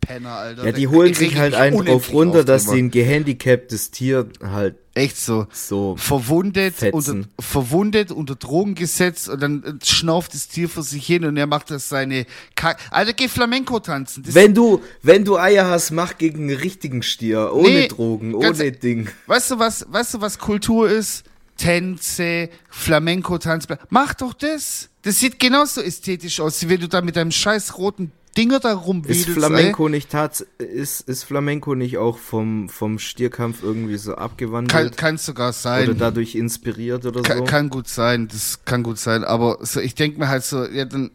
Napoleon-Penner, 0.00 0.30
Alter. 0.34 0.64
Ja, 0.64 0.72
die 0.72 0.84
Da 0.84 0.90
holen 0.90 1.14
sich 1.14 1.32
ich 1.32 1.38
halt 1.38 1.54
einen 1.54 1.84
drauf 1.84 2.12
runter, 2.12 2.44
dass 2.44 2.64
sie 2.64 2.78
ein 2.78 2.90
gehandicaptes 2.90 3.90
Tier 3.90 4.28
halt 4.42 4.76
Echt 4.94 5.16
so. 5.16 5.46
so. 5.52 5.94
Verwundet, 5.96 6.74
Fetzen. 6.74 6.94
unter, 6.94 7.28
verwundet, 7.38 8.10
unter 8.10 8.34
Drogen 8.34 8.74
gesetzt 8.74 9.28
und 9.28 9.40
dann 9.40 9.62
äh, 9.62 9.84
schnauft 9.84 10.34
das 10.34 10.48
Tier 10.48 10.68
vor 10.68 10.82
sich 10.82 11.06
hin 11.06 11.24
und 11.24 11.36
er 11.36 11.46
macht 11.46 11.70
das 11.70 11.88
seine 11.88 12.26
Ka 12.56 12.76
Alter, 12.90 13.12
geh 13.12 13.28
Flamenco 13.28 13.78
tanzen. 13.78 14.24
Das 14.24 14.34
Wenn 14.34 14.52
du, 14.52 14.82
wenn 15.02 15.24
du 15.24 15.38
Eier 15.38 15.66
hast, 15.68 15.92
mach 15.92 16.18
gegen 16.18 16.48
einen 16.48 16.58
richtigen 16.58 17.02
Stier. 17.02 17.52
Ohne 17.54 17.68
Nee, 17.68 17.88
Drogen, 17.88 18.34
ohne 18.34 18.72
Ding. 18.72 19.08
Weißt 19.26 19.52
du 19.52 19.58
was, 19.60 19.86
weißt 19.88 20.14
du 20.14 20.20
was 20.20 20.38
Kultur 20.38 20.90
ist? 20.90 21.24
Tänze, 21.56 22.48
Flamenco 22.70 23.38
Tanz. 23.38 23.66
Mach 23.90 24.14
doch 24.14 24.32
das. 24.32 24.88
Das 25.02 25.20
sieht 25.20 25.38
genauso 25.38 25.82
ästhetisch 25.82 26.40
aus, 26.40 26.62
wie 26.62 26.70
wenn 26.70 26.80
du 26.80 26.88
da 26.88 27.00
mit 27.00 27.16
deinem 27.16 27.30
scheiß 27.30 27.76
roten 27.78 28.12
Dinger 28.36 28.60
da 28.60 28.72
Ist 28.74 28.86
rumwedelst. 28.86 29.28
Flamenco 29.30 29.88
nicht 29.88 30.10
tats 30.10 30.46
ist, 30.58 31.00
ist 31.08 31.24
Flamenco 31.24 31.74
nicht 31.74 31.98
auch 31.98 32.16
vom, 32.18 32.68
vom 32.68 32.98
Stierkampf 32.98 33.62
irgendwie 33.62 33.96
so 33.96 34.12
ey. 34.12 34.18
abgewandelt? 34.18 34.70
Kann, 34.72 34.96
kann 34.96 35.18
sogar 35.18 35.48
oder 35.48 35.52
sein. 35.52 35.98
dadurch 35.98 36.36
inspiriert 36.36 37.04
oder 37.06 37.22
Kann, 37.22 37.38
so? 37.38 37.44
kann 37.44 37.70
gut 37.70 37.88
sein, 37.88 38.28
das 38.28 38.64
kann 38.64 38.82
gut 38.84 38.98
sein. 38.98 39.24
Aber 39.24 39.58
so, 39.62 39.80
ich 39.80 39.94
denke 39.96 40.18
mir 40.20 40.28
halt 40.28 40.44
so, 40.44 40.64
ja, 40.64 40.84
dann 40.84 41.10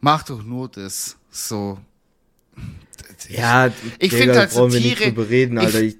mach 0.00 0.22
doch 0.22 0.42
nur 0.44 0.68
das. 0.68 1.16
So. 1.30 1.78
ja, 3.28 3.66
Ich 3.98 4.10
Digga, 4.10 4.16
find 4.16 4.36
halt 4.36 4.50
so 4.52 4.68
Tiere- 4.68 5.28
reden, 5.28 5.58
ich- 5.58 5.64
Alter. 5.64 5.80
Ich, 5.82 5.96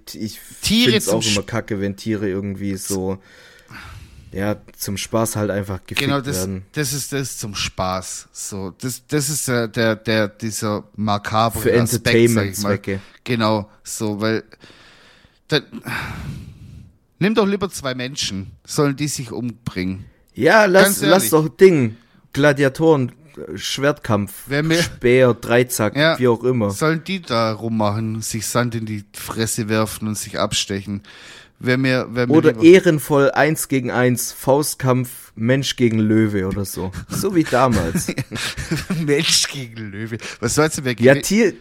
Tiere 0.63 0.97
auch 1.09 1.25
immer 1.27 1.43
kacke, 1.43 1.81
wenn 1.81 1.97
Tiere 1.97 2.29
irgendwie 2.29 2.77
so, 2.77 3.19
ja, 4.33 4.57
zum 4.77 4.97
Spaß 4.97 5.37
halt 5.37 5.51
einfach 5.51 5.81
gefickt 5.87 6.01
Genau, 6.01 6.21
das, 6.21 6.39
werden. 6.39 6.65
das 6.73 6.93
ist 6.93 7.13
das 7.13 7.39
zum 7.39 7.55
Spaß. 7.55 8.29
So, 8.33 8.75
das, 8.81 9.07
das 9.07 9.29
ist 9.31 9.49
der, 9.49 9.69
der, 9.69 9.97
der 9.97 10.29
dieser 10.29 10.85
makabre 10.97 11.61
Für 11.61 11.81
Aspekt. 11.81 12.07
Entertainment-Zwecke. 12.09 13.01
Genau, 13.25 13.71
so, 13.83 14.21
weil 14.21 14.45
dann, 15.49 15.63
nimm 17.19 17.35
doch 17.35 17.47
lieber 17.47 17.71
zwei 17.71 17.95
Menschen, 17.95 18.53
sollen 18.65 18.97
die 18.97 19.09
sich 19.09 19.31
umbringen. 19.33 20.05
Ja, 20.35 20.67
lass, 20.67 21.01
lass 21.01 21.31
doch 21.31 21.49
Ding. 21.49 21.97
Gladiatoren, 22.33 23.13
äh, 23.37 23.57
Schwertkampf, 23.57 24.33
Wer 24.49 24.63
mir- 24.63 24.83
Speer, 24.83 25.33
Dreizack, 25.35 25.97
Ja. 25.97 26.19
wie 26.19 26.29
auch 26.29 26.45
immer. 26.45 26.71
Sollen 26.71 27.03
die 27.05 27.23
da 27.23 27.53
rummachen, 27.53 28.21
sich 28.21 28.47
Sand 28.47 28.75
in 28.75 28.85
die 28.85 29.05
Fresse 29.15 29.69
werfen 29.71 30.09
und 30.09 30.19
sich 30.19 30.39
abstechen? 30.39 31.03
Wer 31.59 31.79
mir, 31.79 32.07
wer 32.11 32.27
mir 32.27 32.33
Oder 32.35 32.63
ehrenvoll 32.63 33.31
eins 33.31 33.69
gegen 33.69 33.91
eins, 33.91 34.31
Faustkampf, 34.33 35.33
Mensch 35.37 35.77
gegen 35.77 35.99
Löwe 35.99 36.47
oder 36.47 36.65
so. 36.65 36.93
So 37.09 37.35
wie 37.35 37.45
damals. 37.45 38.09
Mensch 39.05 39.49
gegen 39.51 39.91
Löwe. 39.91 40.19
Was 40.41 40.57
meinst 40.57 40.79
du, 40.79 40.85
wer 40.85 40.93
ja, 40.93 41.13
gewinnt? 41.15 41.27
Tier, 41.27 41.55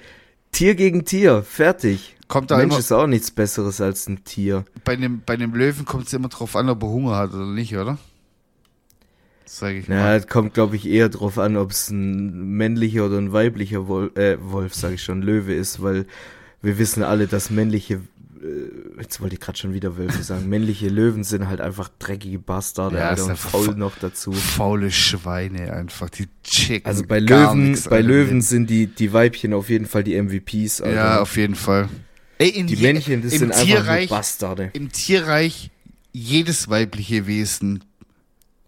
Tier 0.52 0.76
gegen 0.76 1.06
Tier, 1.06 1.44
fertig. 1.44 2.16
Kommt 2.28 2.52
da 2.52 2.58
Mensch 2.58 2.72
immer, 2.74 2.80
ist 2.80 2.92
auch 2.92 3.08
nichts 3.08 3.32
Besseres 3.32 3.80
als 3.82 4.08
ein 4.08 4.24
Tier. 4.24 4.66
bei 4.84 4.96
dem, 4.96 5.22
bei 5.26 5.38
dem 5.38 5.54
Löwen 5.54 5.86
kommt 5.86 6.08
es 6.08 6.14
immer 6.14 6.28
drauf 6.30 6.56
an, 6.56 6.70
ob 6.70 6.82
er 6.84 6.90
Hunger 6.90 7.16
hat 7.16 7.34
oder 7.34 7.46
nicht, 7.46 7.76
oder? 7.78 7.98
Sag 9.46 9.76
ich 9.76 9.88
Ja, 9.88 9.96
mal. 9.96 10.16
es 10.18 10.28
kommt, 10.28 10.54
glaube 10.56 10.76
ich, 10.76 10.88
eher 10.88 11.10
drauf 11.10 11.38
an, 11.38 11.56
ob 11.56 11.72
es 11.72 11.90
ein 11.90 12.58
männlicher 12.58 13.06
oder 13.06 13.18
ein 13.20 13.32
weiblicher 13.32 13.88
Wolf, 13.88 14.16
äh, 14.18 14.38
Wolf 14.42 14.74
sage 14.74 14.96
ich 14.96 15.04
schon, 15.04 15.22
Löwe 15.22 15.54
ist, 15.54 15.82
weil 15.84 16.06
wir 16.62 16.80
wissen 16.80 17.04
alle, 17.04 17.28
dass 17.28 17.52
männliche, 17.52 18.02
jetzt 19.00 19.22
wollte 19.22 19.36
ich 19.36 19.42
gerade 19.42 19.58
schon 19.58 19.74
wieder 19.74 19.98
Wölfe 19.98 20.22
sagen, 20.24 20.48
männliche 20.50 20.90
Löwen 20.90 21.24
sind 21.24 21.48
halt 21.48 21.62
einfach 21.62 21.90
dreckige 22.00 22.40
Bastarde, 22.40 22.98
Ja, 22.98 23.10
Alter, 23.10 23.24
und 23.26 23.30
einfach 23.32 23.50
faul 23.50 23.66
fa- 23.66 23.72
noch 23.74 23.98
dazu. 23.98 24.32
Faule 24.32 24.92
Schweine 24.92 25.74
einfach, 25.74 26.10
die 26.10 26.28
chicken. 26.44 26.86
Also 26.86 27.04
bei 27.08 27.20
Löwen, 27.20 27.72
nix, 27.72 27.88
bei. 27.88 28.02
Löwen 28.02 28.42
sind 28.42 28.70
die, 28.70 28.88
die 28.88 29.12
Weibchen 29.14 29.54
auf 29.54 29.70
jeden 29.70 29.86
Fall 29.86 30.04
die 30.04 30.16
MVPs, 30.22 30.82
Alter. 30.82 30.96
Ja, 30.96 31.22
auf 31.22 31.36
jeden 31.38 31.56
Fall. 31.56 31.90
Ey, 32.38 32.64
die 32.66 32.76
je- 32.76 32.82
Männchen, 32.94 33.22
das 33.22 33.32
sind 33.32 33.52
einfach 33.52 33.64
Tierreich, 33.66 34.10
Bastarde. 34.10 34.70
Im 34.74 34.92
Tierreich 34.92 35.72
jedes 36.12 36.70
weibliche 36.70 37.28
Wesen 37.28 37.84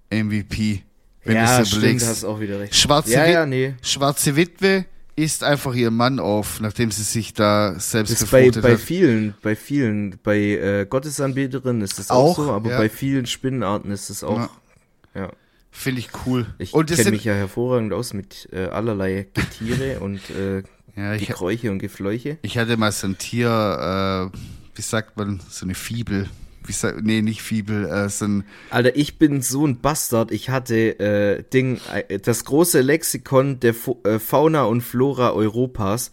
MVP. 0.09 0.84
Wenn 1.23 1.36
ja, 1.36 1.57
du 1.57 1.61
es 1.63 1.67
stimmt, 1.69 1.84
überlegst. 1.84 2.07
hast 2.07 2.23
auch 2.23 2.39
wieder 2.39 2.59
recht. 2.59 2.73
Schwarze, 2.75 3.11
Ja, 3.11 3.25
ja, 3.25 3.45
nee. 3.45 3.73
Schwarze 3.82 4.36
Witwe 4.36 4.86
isst 5.18 5.43
einfach 5.43 5.74
ihren 5.74 5.95
Mann 5.95 6.20
auf, 6.20 6.61
nachdem 6.61 6.91
sie 6.91 7.03
sich 7.03 7.34
da 7.34 7.78
selbst 7.80 8.13
Das 8.13 8.22
ist 8.22 8.32
bei, 8.32 8.49
bei 8.51 8.74
hat. 8.74 8.80
vielen, 8.80 9.34
bei 9.41 9.55
vielen, 9.55 10.20
bei 10.24 10.38
äh, 10.38 10.86
Gottesanbeterinnen 10.88 11.82
ist 11.82 11.97
das 11.99 12.11
auch, 12.11 12.32
Auch, 12.32 12.36
so, 12.38 12.51
aber 12.51 12.70
ja. 12.70 12.78
bei 12.78 12.88
vielen 12.88 13.26
Spinnenarten 13.26 13.91
ist 13.91 14.09
es 14.09 14.24
auch. 14.24 14.38
Ja. 14.38 15.22
Ja. 15.22 15.32
Finde 15.72 15.99
ich 15.99 16.09
cool. 16.26 16.45
Ich 16.59 16.72
das 16.72 16.97
kenne 16.97 17.11
mich 17.11 17.24
ja 17.24 17.34
hervorragend 17.34 17.93
aus 17.93 18.13
mit 18.13 18.47
äh, 18.51 18.65
allerlei 18.68 19.28
Getiere 19.34 19.99
und 20.01 20.22
äh, 20.30 20.63
ja, 20.95 21.13
ich, 21.15 21.28
Gekräuche 21.28 21.72
und 21.72 21.80
Gefleuche. 21.80 22.38
ich 22.43 22.57
hatte 22.57 22.78
mal 22.78 22.91
so 22.91 23.07
ein 23.07 23.18
Tier, 23.18 24.32
äh, 24.34 24.38
wie 24.76 24.82
sagt 24.82 25.18
man, 25.18 25.39
so 25.49 25.65
eine 25.65 25.76
Fibel. 25.76 26.30
Wie 26.68 26.74
sag, 26.74 27.01
nee, 27.01 27.22
nicht 27.22 27.41
Fibel, 27.41 27.86
äh, 27.86 28.24
ein, 28.24 28.43
Alter, 28.70 28.95
ich 28.95 29.18
bin 29.18 29.41
so 29.41 29.65
ein 29.65 29.80
Bastard. 29.80 30.32
Ich 30.32 30.49
hatte 30.49 30.99
äh, 30.99 31.43
Ding, 31.43 31.80
äh, 31.93 32.20
das 32.20 32.45
große 32.45 32.82
Lexikon 32.82 33.59
der 33.59 33.74
Fu 33.74 33.97
äh, 34.03 34.20
Fauna 34.20 34.63
und 34.63 34.82
Flora 34.82 35.32
Europas. 35.32 36.11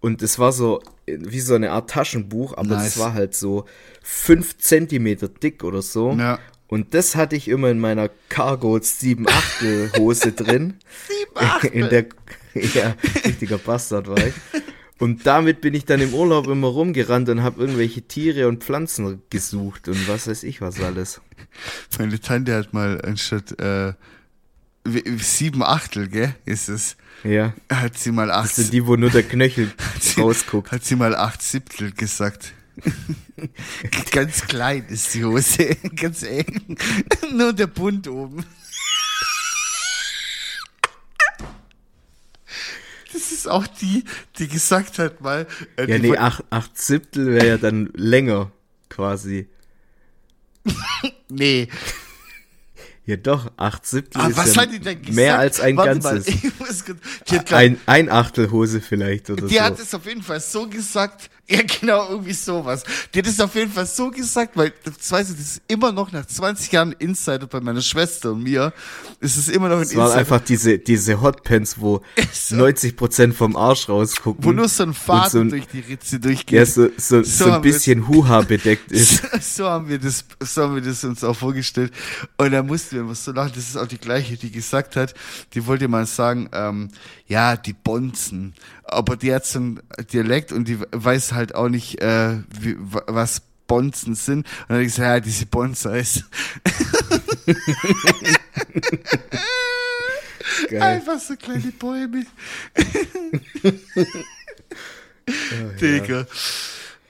Und 0.00 0.22
es 0.22 0.38
war 0.38 0.52
so 0.52 0.80
äh, 1.06 1.18
wie 1.20 1.40
so 1.40 1.54
eine 1.54 1.72
Art 1.72 1.90
Taschenbuch, 1.90 2.56
aber 2.56 2.76
Nice. 2.76 2.94
das 2.94 2.98
war 2.98 3.14
halt 3.14 3.34
so 3.34 3.64
fünf 4.02 4.58
Zentimeter 4.58 5.28
dick 5.28 5.64
oder 5.64 5.82
so. 5.82 6.12
Ja. 6.12 6.38
Und 6.68 6.94
das 6.94 7.14
hatte 7.16 7.36
ich 7.36 7.48
immer 7.48 7.70
in 7.70 7.78
meiner 7.78 8.08
Cargo 8.28 8.78
7 8.80 9.28
Achtel 9.28 9.90
Hose 9.98 10.32
drin. 10.32 10.74
7 11.62 11.72
In 11.72 11.88
der, 11.88 12.06
ja, 12.54 12.94
richtiger 13.24 13.58
Bastard 13.58 14.08
war 14.08 14.18
ich. 14.18 14.34
Und 14.98 15.26
damit 15.26 15.60
bin 15.60 15.74
ich 15.74 15.84
dann 15.84 16.00
im 16.00 16.14
Urlaub 16.14 16.46
immer 16.46 16.68
rumgerannt 16.68 17.28
und 17.28 17.42
habe 17.42 17.60
irgendwelche 17.60 18.02
Tiere 18.02 18.48
und 18.48 18.64
Pflanzen 18.64 19.20
gesucht 19.30 19.88
und 19.88 20.08
was 20.08 20.26
weiß 20.26 20.42
ich 20.44 20.60
was 20.62 20.80
alles. 20.80 21.20
meine 21.98 22.18
Tante 22.18 22.54
hat 22.54 22.72
mal 22.72 23.00
anstatt 23.02 23.58
äh, 23.60 23.92
sieben 25.18 25.62
Achtel, 25.62 26.08
gell, 26.08 26.34
ist 26.46 26.68
es, 26.68 26.96
Ja. 27.24 27.52
hat 27.70 27.98
sie 27.98 28.10
mal 28.12 28.30
acht, 28.30 28.44
Das 28.50 28.56
sind 28.56 28.72
die, 28.72 28.86
wo 28.86 28.96
nur 28.96 29.10
der 29.10 29.22
Knöchel 29.24 29.70
sie- 30.00 30.20
rausguckt. 30.20 30.72
hat 30.72 30.84
sie 30.84 30.96
mal 30.96 31.14
acht 31.14 31.42
Siebtel 31.42 31.92
gesagt. 31.92 32.52
ganz 34.12 34.42
klein 34.46 34.84
ist 34.88 35.14
die 35.14 35.24
Hose, 35.24 35.76
ganz 35.96 36.22
eng. 36.22 36.76
Nur 37.34 37.52
der 37.52 37.66
Bund 37.66 38.08
oben. 38.08 38.44
Das 43.16 43.32
ist 43.32 43.48
auch 43.48 43.66
die, 43.66 44.04
die 44.38 44.46
gesagt 44.48 44.98
hat 44.98 45.20
mal. 45.22 45.46
äh, 45.76 45.90
Ja, 45.90 45.98
die 45.98 46.10
nee, 46.10 46.16
acht, 46.18 46.44
acht 46.50 46.76
Siebtel 46.76 47.32
wäre 47.32 47.46
ja 47.48 47.56
dann 47.58 47.90
länger, 47.94 48.52
quasi. 48.90 49.48
nee. 51.28 51.68
Ja 53.04 53.16
doch, 53.16 53.52
acht 53.56 53.86
Siebtel 53.86 54.20
Ah, 54.20 54.26
ist 54.28 54.36
was 54.36 54.54
ja 54.56 54.62
hat 54.62 54.72
die 54.72 54.80
denn 54.80 54.98
gesagt? 55.00 55.14
mehr 55.14 55.38
als 55.38 55.60
ein 55.60 55.76
Warte 55.76 56.00
Ganzes. 56.00 56.26
Mal, 56.42 56.52
muss 56.58 56.84
die 57.30 57.54
Ein, 57.54 57.78
ein 57.86 58.10
Achtel 58.10 58.50
Hose 58.50 58.80
vielleicht 58.80 59.30
oder 59.30 59.46
Die 59.46 59.54
so. 59.54 59.60
hat 59.60 59.78
es 59.78 59.94
auf 59.94 60.06
jeden 60.06 60.22
Fall 60.22 60.40
so 60.40 60.68
gesagt. 60.68 61.30
Ja, 61.48 61.60
genau, 61.62 62.08
irgendwie 62.10 62.32
sowas. 62.32 62.82
Die 63.14 63.20
hat 63.20 63.26
es 63.28 63.38
auf 63.38 63.54
jeden 63.54 63.70
Fall 63.70 63.86
so 63.86 64.10
gesagt, 64.10 64.56
weil, 64.56 64.72
das 64.82 65.12
weiß 65.12 65.30
ich, 65.30 65.36
das 65.36 65.46
ist 65.46 65.62
immer 65.68 65.92
noch 65.92 66.10
nach 66.10 66.26
20 66.26 66.72
Jahren 66.72 66.90
Insider 66.98 67.46
bei 67.46 67.60
meiner 67.60 67.82
Schwester 67.82 68.32
und 68.32 68.42
mir. 68.42 68.72
Es 69.20 69.36
ist 69.36 69.48
immer 69.50 69.68
noch 69.68 69.76
ein 69.76 69.82
Es 69.82 69.94
waren 69.94 70.06
Insider. 70.06 70.18
einfach 70.18 70.40
diese, 70.40 70.78
diese 70.80 71.20
Hotpants, 71.22 71.78
wo 71.80 72.02
so. 72.32 72.56
90% 72.56 73.32
vom 73.32 73.54
Arsch 73.54 73.88
rausgucken. 73.88 74.44
wo 74.44 74.50
nur 74.50 74.68
so 74.68 74.82
ein 74.82 74.92
Faden 74.92 75.30
so 75.30 75.38
ein- 75.40 75.48
durch 75.50 75.68
die 75.68 75.80
Ritze 75.80 76.18
durchgeht. 76.18 76.58
ja, 76.58 76.66
so, 76.66 76.88
so, 76.96 77.22
So 77.22 77.44
so 77.46 77.52
ein 77.52 77.62
bisschen 77.62 78.08
Huha 78.08 78.40
bedeckt 78.40 78.90
ist. 78.90 79.22
so 79.56 79.66
haben 79.68 79.88
wir 79.88 79.98
das, 80.00 80.24
so 80.40 80.62
haben 80.64 80.74
wir 80.74 80.82
das 80.82 81.04
uns 81.04 81.22
auch 81.22 81.36
vorgestellt. 81.36 81.92
Und 82.38 82.50
da 82.50 82.64
mussten 82.64 82.96
wir 82.96 83.02
immer 83.02 83.14
so 83.14 83.30
lachen. 83.30 83.52
Das 83.54 83.68
ist 83.68 83.76
auch 83.76 83.86
die 83.86 83.98
gleiche, 83.98 84.36
die 84.36 84.50
gesagt 84.50 84.96
hat, 84.96 85.14
die 85.54 85.64
wollte 85.66 85.86
mal 85.86 86.06
sagen, 86.06 86.48
ähm, 86.52 86.88
ja, 87.28 87.56
die 87.56 87.72
Bonzen. 87.72 88.54
Aber 88.88 89.16
die 89.16 89.34
hat 89.34 89.44
so 89.46 89.58
einen 89.58 89.80
Dialekt 90.12 90.52
und 90.52 90.68
die 90.68 90.78
weiß 90.92 91.32
halt 91.32 91.54
auch 91.54 91.68
nicht, 91.68 92.00
äh, 92.00 92.36
wie, 92.60 92.76
wa- 92.78 93.02
was 93.06 93.42
Bonzen 93.66 94.14
sind. 94.14 94.46
Und 94.46 94.54
dann 94.68 94.76
hat 94.76 94.82
die 94.82 94.86
gesagt, 94.86 95.06
ja, 95.08 95.20
diese 95.20 95.46
Bonsais. 95.46 96.22
Geil. 100.70 100.82
Einfach 100.82 101.18
so 101.20 101.36
kleine 101.36 101.72
Bäume. 101.72 102.24
Oh, 105.28 105.76
Digga. 105.80 106.24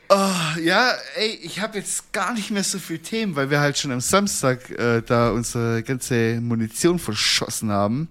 Oh, 0.09 0.31
ja, 0.63 0.91
ey, 1.17 1.39
ich 1.43 1.61
habe 1.61 1.77
jetzt 1.77 2.15
gar 2.15 2.33
nicht 2.33 2.51
mehr 2.51 2.65
so 2.65 2.79
viel 2.79 2.99
Themen, 2.99 3.37
weil 3.37 3.51
wir 3.51 3.61
halt 3.61 3.77
schon 3.77 3.93
am 3.93 4.01
Samstag 4.01 4.71
äh, 4.71 5.03
da 5.03 5.29
unsere 5.33 5.83
ganze 5.83 6.41
Munition 6.41 6.99
verschossen 6.99 7.71
haben. 7.71 8.09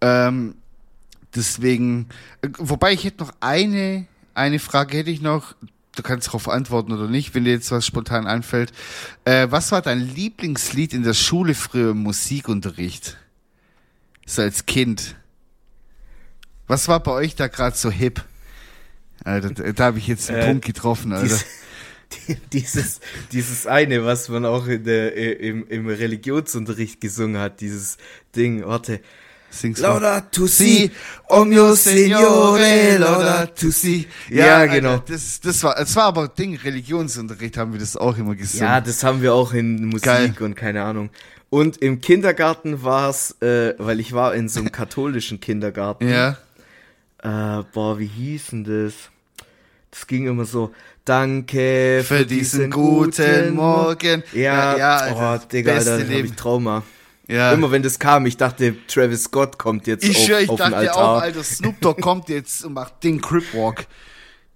Ähm, 0.00 0.54
deswegen, 1.34 2.08
äh, 2.42 2.48
wobei 2.58 2.92
ich 2.92 3.04
hätte 3.04 3.22
noch 3.24 3.32
eine, 3.40 4.06
eine 4.34 4.58
Frage 4.58 4.96
hätte 4.98 5.10
ich 5.10 5.20
noch. 5.20 5.54
Du 5.96 6.02
kannst 6.02 6.28
darauf 6.28 6.48
antworten 6.48 6.92
oder 6.92 7.08
nicht, 7.08 7.34
wenn 7.34 7.44
dir 7.44 7.50
jetzt 7.52 7.70
was 7.72 7.84
spontan 7.84 8.26
einfällt. 8.26 8.72
Äh, 9.24 9.48
was 9.50 9.72
war 9.72 9.82
dein 9.82 10.00
Lieblingslied 10.00 10.94
in 10.94 11.02
der 11.02 11.14
Schule 11.14 11.54
früher 11.54 11.90
im 11.90 12.02
Musikunterricht? 12.04 13.18
So 14.24 14.42
als 14.42 14.66
Kind. 14.66 15.16
Was 16.68 16.86
war 16.86 17.00
bei 17.00 17.10
euch 17.10 17.34
da 17.34 17.48
gerade 17.48 17.76
so 17.76 17.90
hip? 17.90 18.24
Alter, 19.24 19.50
da, 19.50 19.72
da 19.72 19.84
habe 19.86 19.98
ich 19.98 20.06
jetzt 20.06 20.28
den 20.28 20.36
Äh, 20.36 20.46
Punkt 20.46 20.64
getroffen, 20.64 21.12
Alter. 21.12 21.26
Dies, 21.26 21.44
die- 22.28 22.36
dieses, 22.52 23.00
dieses 23.32 23.66
eine, 23.66 24.04
was 24.04 24.28
man 24.28 24.46
auch 24.46 24.66
in 24.66 24.84
der, 24.84 25.40
im, 25.40 25.66
im 25.66 25.88
Religionsunterricht 25.88 27.00
gesungen 27.00 27.40
hat, 27.40 27.60
dieses 27.60 27.98
Ding, 28.36 28.64
warte. 28.64 29.00
Sing's 29.50 29.80
mal. 29.80 29.88
Laudato 29.88 30.46
si, 30.46 30.90
omnio 31.28 31.74
signore, 31.74 32.98
laudato 32.98 33.70
si. 33.70 34.06
Ja, 34.28 34.58
Alter, 34.58 34.74
genau. 34.74 34.98
Das, 34.98 35.40
das 35.40 35.62
war, 35.62 35.78
es 35.78 35.94
war 35.96 36.04
aber 36.04 36.28
Ding, 36.28 36.56
Religionsunterricht 36.56 37.56
haben 37.56 37.72
wir 37.72 37.80
das 37.80 37.96
auch 37.96 38.16
immer 38.16 38.36
gesungen. 38.36 38.66
Ja, 38.66 38.80
das 38.80 39.02
haben 39.02 39.22
wir 39.22 39.34
auch 39.34 39.52
in 39.52 39.86
Musik 39.86 40.04
Geil. 40.04 40.34
und 40.40 40.54
keine 40.54 40.82
Ahnung. 40.84 41.10
Und 41.50 41.78
im 41.78 42.00
Kindergarten 42.00 42.84
war's, 42.84 43.36
äh, 43.42 43.74
weil 43.78 43.98
ich 43.98 44.12
war 44.12 44.34
in 44.34 44.48
so 44.48 44.60
einem 44.60 44.72
katholischen 44.72 45.40
Kindergarten. 45.40 46.08
ja. 46.08 46.36
Äh, 47.22 47.64
boah, 47.74 47.98
wie 47.98 48.06
hieß 48.06 48.46
denn 48.46 48.64
das? 48.64 48.94
Das 49.90 50.06
ging 50.06 50.26
immer 50.26 50.46
so, 50.46 50.72
danke 51.04 52.02
Für 52.06 52.24
diesen 52.24 52.70
guten 52.70 53.54
Morgen. 53.54 54.22
Ja, 54.32 54.76
ja, 54.76 54.96
Alter, 54.96 55.42
oh, 55.44 55.48
Digga, 55.52 55.72
Alter, 55.72 55.98
da 55.98 56.02
hab 56.04 56.08
Leben. 56.08 56.28
ich 56.28 56.34
Trauma. 56.34 56.82
Ja. 57.30 57.52
Immer 57.52 57.70
wenn 57.70 57.82
das 57.82 57.98
kam, 57.98 58.26
ich 58.26 58.36
dachte, 58.36 58.74
Travis 58.86 59.24
Scott 59.24 59.58
kommt 59.58 59.86
jetzt 59.86 60.04
ich 60.04 60.16
auf, 60.16 60.24
schwör, 60.24 60.40
ich 60.40 60.48
auf 60.48 60.56
den 60.60 60.70
dachte 60.72 60.76
Altar. 60.76 60.96
auch, 61.16 61.22
Alter, 61.22 61.42
Snoop 61.44 61.80
Dogg 61.80 62.00
kommt 62.02 62.28
jetzt 62.28 62.64
und 62.64 62.72
macht 62.74 63.02
den 63.04 63.20
Crip 63.20 63.54
Walk. 63.54 63.86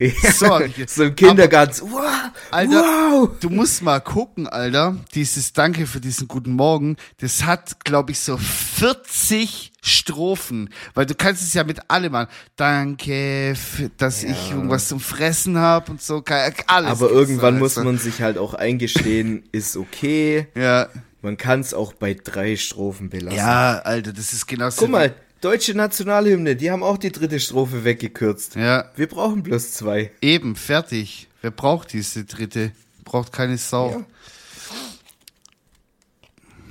Ja, 0.01 0.11
So 0.33 0.47
hab 0.49 0.63
ich- 0.63 0.91
so 0.91 1.05
im 1.05 1.15
Kindergarten. 1.15 1.73
so, 1.73 1.89
wow, 1.93 2.03
Alter, 2.51 2.73
wow. 2.83 3.31
du 3.39 3.49
musst 3.49 3.81
mal 3.81 4.01
gucken, 4.01 4.49
Alter. 4.49 4.97
Dieses 5.15 5.53
Danke 5.53 5.87
für 5.87 6.01
diesen 6.01 6.27
guten 6.27 6.51
Morgen, 6.53 6.97
das 7.19 7.45
hat, 7.45 7.85
glaube 7.85 8.11
ich, 8.11 8.19
so 8.19 8.37
40 8.37 9.73
Strophen. 9.83 10.71
Weil 10.95 11.07
du 11.07 11.15
kannst 11.15 11.43
es 11.43 11.55
ja 11.55 11.63
mit 11.63 11.91
allem 11.91 12.11
machen. 12.11 12.29
Danke, 12.57 13.55
dass 13.97 14.25
ich 14.25 14.51
irgendwas 14.51 14.89
zum 14.89 14.99
Fressen 14.99 15.59
habe 15.59 15.93
und 15.93 16.03
so. 16.03 16.23
Alles. 16.67 16.91
Aber 16.91 17.11
irgendwann 17.11 17.59
muss 17.61 17.77
man 17.77 17.97
sich 17.99 18.21
halt 18.21 18.37
auch 18.37 18.55
eingestehen, 18.55 19.45
ist 19.53 19.77
okay. 19.77 20.49
Ja. 20.57 20.89
Man 21.25 21.39
kann 21.39 21.61
es 21.61 21.73
auch 21.73 21.95
bei 21.95 22.13
drei 22.13 22.55
Strophen 22.57 23.09
belassen. 23.09 23.39
Ja, 23.39 23.79
Alter, 23.79 24.13
das 24.13 24.35
ist 24.35 24.47
genau 24.47 24.69
so. 24.69 24.83
Guck 24.83 24.91
mal, 24.91 25.15
deutsche 25.41 25.75
Nationalhymne, 25.75 26.55
die 26.55 26.71
haben 26.71 26.83
auch 26.83 26.99
die 26.99 27.11
dritte 27.11 27.41
Strophe 27.41 27.83
weggekürzt. 27.83 28.57
Ja, 28.57 28.91
Wir 28.95 29.07
brauchen 29.09 29.43
bloß 29.43 29.73
zwei. 29.73 30.11
eben, 30.21 30.55
fertig. 30.55 31.29
Wer 31.41 31.51
braucht 31.51 31.95
diese 31.95 32.25
dritte? 32.25 32.73
Braucht 33.05 33.33
keine 33.33 33.57
Sau. 33.57 34.05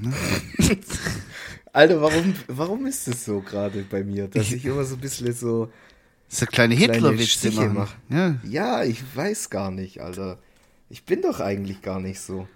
Ja. 0.02 0.12
Alter, 1.74 2.02
warum, 2.02 2.36
warum 2.48 2.86
ist 2.86 3.08
das 3.08 3.26
so 3.26 3.40
gerade 3.42 3.84
bei 3.90 4.04
mir, 4.04 4.28
dass 4.28 4.52
ich 4.52 4.64
immer 4.66 4.84
so 4.84 4.96
ein 4.96 5.02
bisschen 5.02 5.34
so. 5.34 5.72
Das 6.28 6.34
ist 6.34 6.42
der 6.42 6.48
kleine 6.48 6.76
Kleine 6.76 6.94
Hitlerwitz, 6.94 7.28
Stiche 7.30 7.60
den 7.62 7.74
machen. 7.74 7.96
mach. 8.10 8.16
Ja, 8.16 8.36
Ja, 8.44 8.84
ich 8.84 9.02
weiß 9.16 9.50
gar 9.50 9.72
nicht, 9.72 10.02
Alter. 10.02 10.38
Ich 10.90 11.06
bin 11.06 11.22
doch 11.24 11.40
eigentlich 11.40 11.82
gar 11.82 12.00
nicht 12.00 12.20
so. 12.20 12.48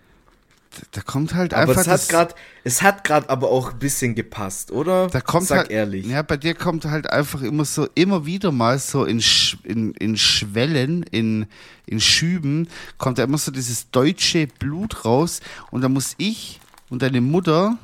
Da 0.92 1.02
kommt 1.02 1.34
halt 1.34 1.54
Aber 1.54 1.72
einfach 1.72 1.82
es 1.82 1.88
hat 1.88 1.94
das, 1.94 2.08
gerade, 2.08 2.36
es 2.64 2.82
hat 2.82 3.04
gerade 3.04 3.30
aber 3.30 3.50
auch 3.50 3.74
ein 3.74 3.80
bisschen 3.80 4.16
gepasst, 4.16 4.72
oder? 4.72 5.08
da 5.08 5.22
kommt 5.22 5.48
Sag 5.48 5.58
halt, 5.60 5.72
ehrlich. 5.72 6.06
Ja, 6.06 6.22
bei 6.22 6.38
dir 6.38 6.54
kommt 6.54 6.86
halt 6.86 7.10
einfach 7.10 7.42
immer 7.42 7.66
so, 7.66 7.88
immer 7.96 8.26
wieder 8.26 8.52
mal 8.52 8.80
so 8.80 9.06
in, 9.06 9.24
in, 9.64 9.94
in 9.94 10.18
Schwellen, 10.18 11.04
in, 11.04 11.48
in 11.86 12.00
Schüben, 12.00 12.68
kommt 12.98 13.18
da 13.18 13.24
immer 13.24 13.38
so 13.38 13.52
dieses 13.52 13.90
deutsche 13.92 14.48
Blut 14.48 15.06
raus 15.06 15.42
und 15.72 15.82
da 15.82 15.90
muss 15.90 16.16
ich 16.18 16.60
und 16.90 17.02
deine 17.02 17.22
Mutter 17.22 17.78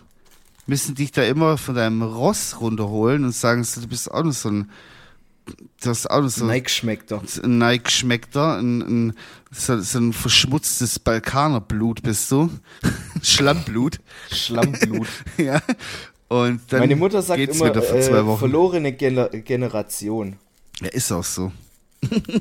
müssen 0.65 0.95
dich 0.95 1.11
da 1.11 1.23
immer 1.23 1.57
von 1.57 1.75
deinem 1.75 2.01
Ross 2.01 2.57
runterholen 2.59 3.25
und 3.25 3.33
sagen, 3.33 3.63
so, 3.63 3.81
du 3.81 3.87
bist 3.87 4.09
auch 4.11 4.23
noch 4.23 4.31
so 4.31 4.49
ein, 4.49 4.69
noch 5.83 6.29
so 6.29 6.45
Nike 6.45 6.69
schmeckt 6.69 7.11
doch. 7.11 7.23
Nike 7.43 7.91
schmeckt 7.91 8.35
da, 8.35 8.57
ein, 8.57 8.81
ein, 8.81 9.13
so, 9.51 9.79
so 9.79 9.99
ein 9.99 10.13
verschmutztes 10.13 10.99
Balkanerblut 10.99 12.01
bist 12.03 12.31
du. 12.31 12.49
Schlammblut. 13.21 13.99
Schlammblut. 14.31 15.07
ja. 15.37 15.61
Und 16.29 16.61
dann 16.69 16.79
Meine 16.79 16.95
Mutter 16.95 17.21
sagt 17.21 17.37
geht's 17.37 17.57
immer, 17.57 17.69
wieder 17.69 17.81
für 17.81 17.99
zwei 17.99 18.17
äh, 18.19 18.25
Wochen. 18.25 18.39
verlorene 18.39 18.93
Gener 18.93 19.29
Generation. 19.29 20.37
Ja, 20.81 20.87
ist 20.87 21.11
auch 21.11 21.23
so. 21.23 21.51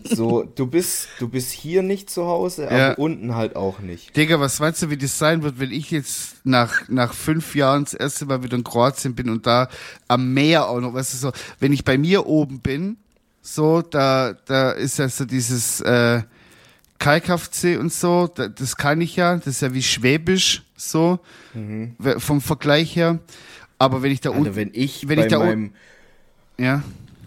So, 0.04 0.42
du 0.42 0.66
bist, 0.66 1.08
du 1.18 1.28
bist 1.28 1.50
hier 1.52 1.82
nicht 1.82 2.10
zu 2.10 2.26
Hause, 2.26 2.66
aber 2.68 2.76
Ja. 2.78 2.92
unten 2.94 3.34
halt 3.34 3.56
auch 3.56 3.78
nicht. 3.80 4.16
Digga, 4.16 4.40
was 4.40 4.58
meinst 4.60 4.82
du, 4.82 4.90
wie 4.90 4.96
das 4.96 5.18
sein 5.18 5.42
wird, 5.42 5.58
wenn 5.60 5.70
ich 5.72 5.90
jetzt 5.90 6.44
nach, 6.44 6.88
nach 6.88 7.14
fünf 7.14 7.54
Jahren 7.54 7.84
das 7.84 7.94
erste 7.94 8.26
Mal 8.26 8.42
wieder 8.42 8.56
in 8.56 8.64
Kroatien 8.64 9.14
bin 9.14 9.28
und 9.30 9.46
da 9.46 9.68
am 10.08 10.32
Meer 10.34 10.68
auch 10.68 10.80
noch, 10.80 10.94
weißt 10.94 11.14
du, 11.14 11.16
so, 11.18 11.32
wenn 11.60 11.72
ich 11.72 11.84
bei 11.84 11.98
mir 11.98 12.26
oben 12.26 12.60
bin, 12.60 12.96
so, 13.40 13.82
da, 13.82 14.34
da 14.46 14.70
ist 14.72 14.98
ja 14.98 15.08
so 15.08 15.24
dieses, 15.24 15.80
äh, 15.80 16.22
Kalkaftsee 16.98 17.76
und 17.78 17.92
so, 17.92 18.28
da, 18.32 18.46
das 18.48 18.76
kann 18.76 19.00
ich 19.00 19.16
ja, 19.16 19.34
das 19.36 19.46
ist 19.48 19.62
ja 19.62 19.74
wie 19.74 19.82
Schwäbisch, 19.82 20.62
so, 20.76 21.18
we- 21.98 22.20
vom 22.20 22.40
Vergleich 22.40 22.94
her. 22.94 23.18
Aber 23.78 24.02
wenn 24.02 24.12
ich 24.12 24.20
da 24.20 24.30
Mhm. 24.30 24.38
Unten, 24.38 24.54
wenn 24.56 24.70
ich 24.72 25.08
wenn 25.08 25.16
bei 25.16 25.22
ich 25.22 25.28
da 25.28 25.38
meinem, 25.40 25.72
ja, 26.58 26.82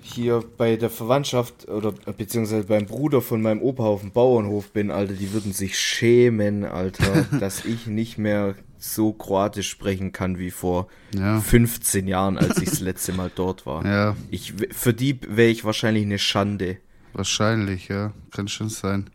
hier 0.06 0.43
bei 0.58 0.76
der 0.76 0.89
Verwandtschaft 0.89 1.68
oder 1.68 1.91
beziehungsweise 1.91 2.66
beim 2.68 2.86
Bruder 2.86 3.22
von 3.22 3.41
meinem 3.41 3.62
Opa 3.62 3.84
auf 3.84 4.01
dem 4.01 4.12
Bauernhof 4.12 4.70
bin, 4.72 4.91
Alter, 4.91 5.14
die 5.14 5.34
würden 5.34 5.51
sich 5.53 5.78
schämen, 5.80 6.64
Alter, 6.66 7.26
dass 7.39 7.66
ich 7.66 7.88
nicht 7.88 8.18
mehr 8.18 8.56
so 8.78 9.14
Kroatisch 9.14 9.70
sprechen 9.70 10.12
kann 10.12 10.38
wie 10.38 10.51
vor 10.51 10.88
Ja. 11.16 11.39
15 11.39 12.08
Jahren, 12.08 12.38
als 12.38 12.58
ich 12.62 12.70
das 12.70 12.80
letzte 12.82 13.14
Mal 13.14 13.32
dort 13.34 13.66
war. 13.66 13.84
ja, 13.86 14.16
Ich, 14.30 14.53
für 14.72 14.93
die 14.93 15.20
wäre 15.28 15.49
ich 15.49 15.64
wahrscheinlich 15.66 16.03
eine 16.03 16.20
Schande. 16.20 16.78
wahrscheinlich, 17.14 17.88
ja, 17.88 18.14
kann 18.32 18.47
schon 18.47 18.70
sein. 18.70 19.10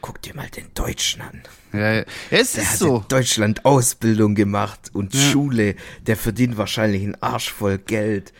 Guck 0.00 0.22
dir 0.22 0.34
mal 0.36 0.48
den 0.48 0.66
Deutschen 0.74 1.22
an. 1.22 1.42
Ja, 1.72 1.92
ja. 1.94 2.04
es 2.30 2.52
Der 2.52 2.62
ist 2.62 2.70
hat 2.72 2.78
so. 2.78 2.96
in 2.98 3.04
Deutschland 3.08 3.64
Ausbildung 3.64 4.34
gemacht 4.36 4.90
und 4.92 5.12
Ja. 5.14 5.20
Schule. 5.20 5.74
Der 6.06 6.16
verdient 6.16 6.56
wahrscheinlich 6.56 7.02
einen 7.02 7.20
Arsch 7.20 7.50
voll 7.52 7.78
Geld. 7.78 8.32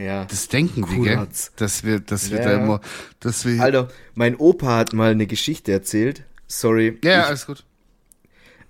Ja. 0.00 0.24
Das 0.24 0.48
denken 0.48 0.84
Cool 0.84 1.04
gell? 1.04 1.16
hat's. 1.18 1.52
Dass 1.56 1.84
wir, 1.84 2.00
dass 2.00 2.30
wir 2.30 2.38
Ja, 2.38 2.44
da 2.44 2.62
immer, 2.64 2.80
dass 3.20 3.44
wir. 3.44 3.60
Alter, 3.62 3.88
mein 4.14 4.36
Opa 4.36 4.78
hat 4.78 4.92
mal 4.92 5.10
eine 5.12 5.26
Geschichte 5.26 5.72
erzählt. 5.72 6.24
Sorry, 6.46 6.98
ja, 7.04 7.20
ich 7.20 7.26
alles 7.26 7.46
gut. 7.46 7.64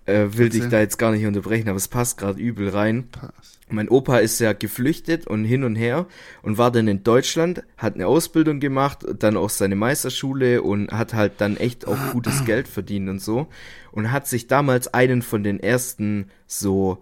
äh, 0.06 0.26
will 0.32 0.48
dich 0.48 0.60
erzähl. 0.62 0.70
da 0.70 0.80
jetzt 0.80 0.98
gar 0.98 1.12
nicht 1.12 1.24
unterbrechen, 1.26 1.68
aber 1.68 1.76
es 1.76 1.88
passt 1.88 2.18
gerade 2.18 2.40
übel 2.40 2.68
rein. 2.70 3.08
Pass. 3.12 3.58
Mein 3.72 3.88
Opa 3.88 4.18
ist 4.18 4.40
ja 4.40 4.52
geflüchtet 4.52 5.28
und 5.28 5.44
hin 5.44 5.62
und 5.62 5.76
her 5.76 6.06
und 6.42 6.58
war 6.58 6.72
dann 6.72 6.88
in 6.88 7.04
Deutschland, 7.04 7.62
hat 7.76 7.94
eine 7.94 8.08
Ausbildung 8.08 8.58
gemacht, 8.58 9.06
dann 9.20 9.36
auch 9.36 9.50
seine 9.50 9.76
Meisterschule 9.76 10.62
und 10.62 10.90
hat 10.90 11.14
halt 11.14 11.34
dann 11.38 11.56
echt 11.56 11.86
auch 11.86 11.96
gutes 12.10 12.44
Geld 12.44 12.66
verdient 12.66 13.08
und 13.08 13.20
so. 13.20 13.46
Und 13.92 14.10
hat 14.10 14.26
sich 14.26 14.48
damals 14.48 14.92
einen 14.92 15.22
von 15.22 15.44
den 15.44 15.60
ersten 15.60 16.30
so 16.48 17.00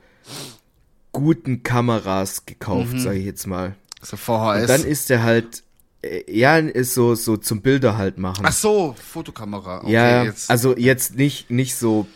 guten 1.13 1.63
Kameras 1.63 2.45
gekauft, 2.45 2.93
Mhm. 2.95 2.99
sage 2.99 3.19
ich 3.19 3.25
jetzt 3.25 3.47
mal. 3.47 3.75
So 4.09 4.17
VHS. 4.17 4.63
Und 4.63 4.69
dann 4.71 4.85
ist 4.85 5.11
er 5.11 5.23
halt, 5.23 5.63
äh, 6.03 6.23
ja, 6.33 6.57
ist 6.59 6.95
so, 6.95 7.15
so 7.15 7.37
zum 7.37 7.61
Bilder 7.61 7.99
halt 7.99 8.17
machen. 8.17 8.45
Ach 8.47 8.53
so, 8.53 8.95
Fotokamera. 8.99 9.83
Okay, 9.83 9.93
ja, 9.93 10.23
jetzt. 10.25 10.51
also 10.51 10.77
jetzt 10.77 11.17
nicht, 11.17 11.51
nicht 11.51 11.75
so, 11.75 12.07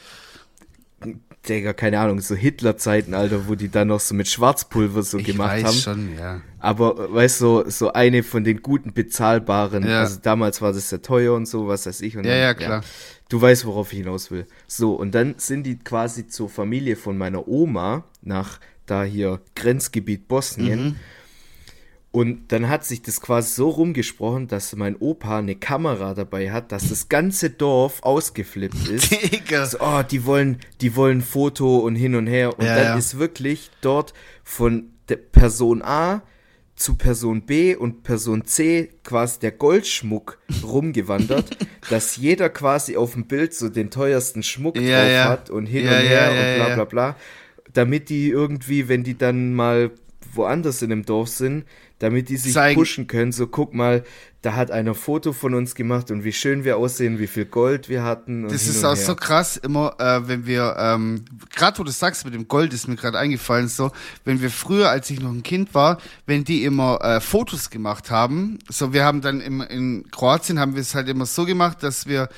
Digga, 1.49 1.72
keine 1.72 1.99
Ahnung, 1.99 2.20
so 2.20 2.36
Hitler-Zeiten, 2.36 3.14
Alter, 3.14 3.49
wo 3.49 3.57
die 3.57 3.68
dann 3.68 3.88
noch 3.88 3.99
so 3.99 4.14
mit 4.14 4.28
Schwarzpulver 4.28 5.03
so 5.03 5.18
ich 5.18 5.24
gemacht 5.26 5.51
weiß 5.51 5.64
haben. 5.64 5.76
schon, 5.78 6.16
ja. 6.16 6.40
Aber 6.61 7.12
weißt 7.12 7.40
du, 7.40 7.45
so, 7.45 7.64
so 7.68 7.93
eine 7.93 8.22
von 8.22 8.45
den 8.45 8.62
guten 8.62 8.93
bezahlbaren, 8.93 9.84
Ja. 9.86 10.01
also 10.01 10.20
damals 10.22 10.62
war 10.62 10.72
das 10.72 10.88
sehr 10.88 11.03
teuer 11.03 11.34
und 11.34 11.47
so, 11.47 11.66
was 11.66 11.84
weiß 11.86 12.01
ich. 12.03 12.16
Und 12.16 12.24
Ja, 12.24 12.30
dann, 12.30 12.40
ja, 12.40 12.55
klar. 12.55 12.84
Du 13.28 13.43
weißt, 13.43 13.66
worauf 13.66 13.93
ich 13.93 13.99
hinaus 13.99 14.30
will. 14.30 14.47
So, 14.68 14.95
und 14.95 15.14
dann 15.16 15.34
sind 15.38 15.64
die 15.64 15.78
quasi 15.78 16.28
zur 16.28 16.49
Familie 16.49 16.95
von 16.95 17.18
meiner 17.18 17.49
Oma 17.49 18.05
nach 18.22 18.61
da 18.86 19.03
hier 19.03 19.40
Grenzgebiet 19.57 20.28
Bosnien. 20.28 20.84
Mhm. 20.84 20.97
Und 22.13 22.53
dann 22.53 22.69
hat 22.69 22.85
sich 22.85 23.01
das 23.01 23.23
quasi 23.23 23.55
so 23.55 23.71
rumgesprochen, 23.71 24.47
dass 24.47 24.77
mein 24.77 24.97
Opa 24.97 25.39
eine 25.39 25.57
Kamera 25.57 26.13
dabei 26.13 26.53
hat, 26.53 26.71
dass 26.71 26.91
das 26.91 27.09
ganze 27.09 27.49
Dorf 27.49 28.03
ausgeflippt 28.03 28.87
ist. 28.89 29.11
Digga. 29.33 29.65
So, 29.65 29.79
oh, 29.81 30.03
die 30.03 30.27
wollen, 30.27 30.59
die 30.83 30.95
wollen 30.95 31.23
Foto 31.23 31.79
und 31.79 31.97
hin 31.97 32.15
und 32.15 32.27
her. 32.27 32.59
Und 32.59 32.67
Ja, 32.67 32.75
dann 32.77 32.85
ja. 32.85 32.97
ist 32.99 33.19
wirklich 33.19 33.71
dort 33.81 34.13
von 34.45 34.91
der 35.09 35.17
Person 35.17 35.81
A 35.83 36.23
zu 36.77 36.97
Person 36.97 37.43
B 37.43 37.75
und 37.77 38.03
Person 38.03 38.45
C 38.45 38.91
quasi 39.05 39.41
der 39.41 39.53
Goldschmuck 39.53 40.39
rumgewandert, 40.63 41.57
dass 41.89 42.17
jeder 42.17 42.51
quasi 42.51 42.97
auf 42.97 43.13
dem 43.15 43.25
Bild 43.25 43.55
so 43.55 43.71
den 43.71 43.91
teuersten 43.91 44.43
Schmuck 44.43 44.79
Ja, 44.79 45.03
drauf 45.03 45.31
hat 45.31 45.51
und 45.51 45.65
hin 45.65 45.87
und 45.87 45.95
her 45.95 46.31
und 46.31 46.57
bla 46.57 46.75
bla 46.75 46.85
bla. 46.85 47.17
Damit 47.73 48.11
die 48.11 48.29
irgendwie, 48.29 48.89
wenn 48.89 49.03
die 49.03 49.17
dann 49.17 49.55
mal, 49.55 49.93
woanders 50.35 50.83
in 50.83 50.91
dem 50.91 51.05
Dorf 51.05 51.29
sind, 51.29 51.65
damit 52.03 52.29
die 52.29 52.37
sich 52.37 52.53
Zeigen. 52.53 52.79
pushen 52.79 53.07
können. 53.07 53.31
So, 53.31 53.47
guck 53.47 53.75
mal, 53.75 54.03
da 54.43 54.57
hat 54.57 54.73
einer 54.73 54.95
Foto 54.95 55.33
von 55.33 55.55
uns 55.55 55.77
gemacht 55.77 56.11
und 56.11 56.25
wie 56.25 56.33
schön 56.33 56.65
wir 56.65 56.77
aussehen, 56.77 57.21
wie 57.21 57.29
viel 57.29 57.45
Gold 57.45 57.89
wir 57.89 58.03
hatten. 58.03 58.49
Das 58.49 58.67
ist 58.67 58.85
auch 58.85 58.97
her. 58.97 59.05
so 59.05 59.15
krass, 59.15 59.57
immer, 59.57 59.95
äh, 60.01 60.27
wenn 60.27 60.45
wir, 60.45 60.75
ähm, 60.81 61.25
gerade 61.55 61.79
wo 61.79 61.85
du 61.85 61.93
sagst 61.93 62.25
mit 62.25 62.35
dem 62.35 62.49
Gold, 62.49 62.75
ist 62.75 62.89
mir 62.89 62.97
gerade 62.97 63.21
eingefallen, 63.21 63.69
so, 63.69 63.93
wenn 64.25 64.43
wir 64.43 64.51
früher, 64.51 64.91
als 64.91 65.11
ich 65.11 65.21
noch 65.21 65.31
ein 65.31 65.45
Kind 65.45 65.77
war, 65.77 65.99
wenn 66.27 66.43
die 66.43 66.65
immer 66.65 67.01
äh, 67.05 67.21
Fotos 67.21 67.71
gemacht 67.71 68.11
haben, 68.11 68.59
so, 68.69 68.93
wir 68.93 69.05
haben 69.05 69.21
dann 69.21 69.41
im, 69.41 69.61
in 69.61 70.11
Kroatien 70.11 70.59
haben 70.59 70.75
wir 70.75 70.83
es 70.83 70.97
halt 70.97 71.09
immer 71.09 71.27
so 71.27 71.45
gemacht, 71.45 71.85
dass 71.85 72.07
wir 72.07 72.29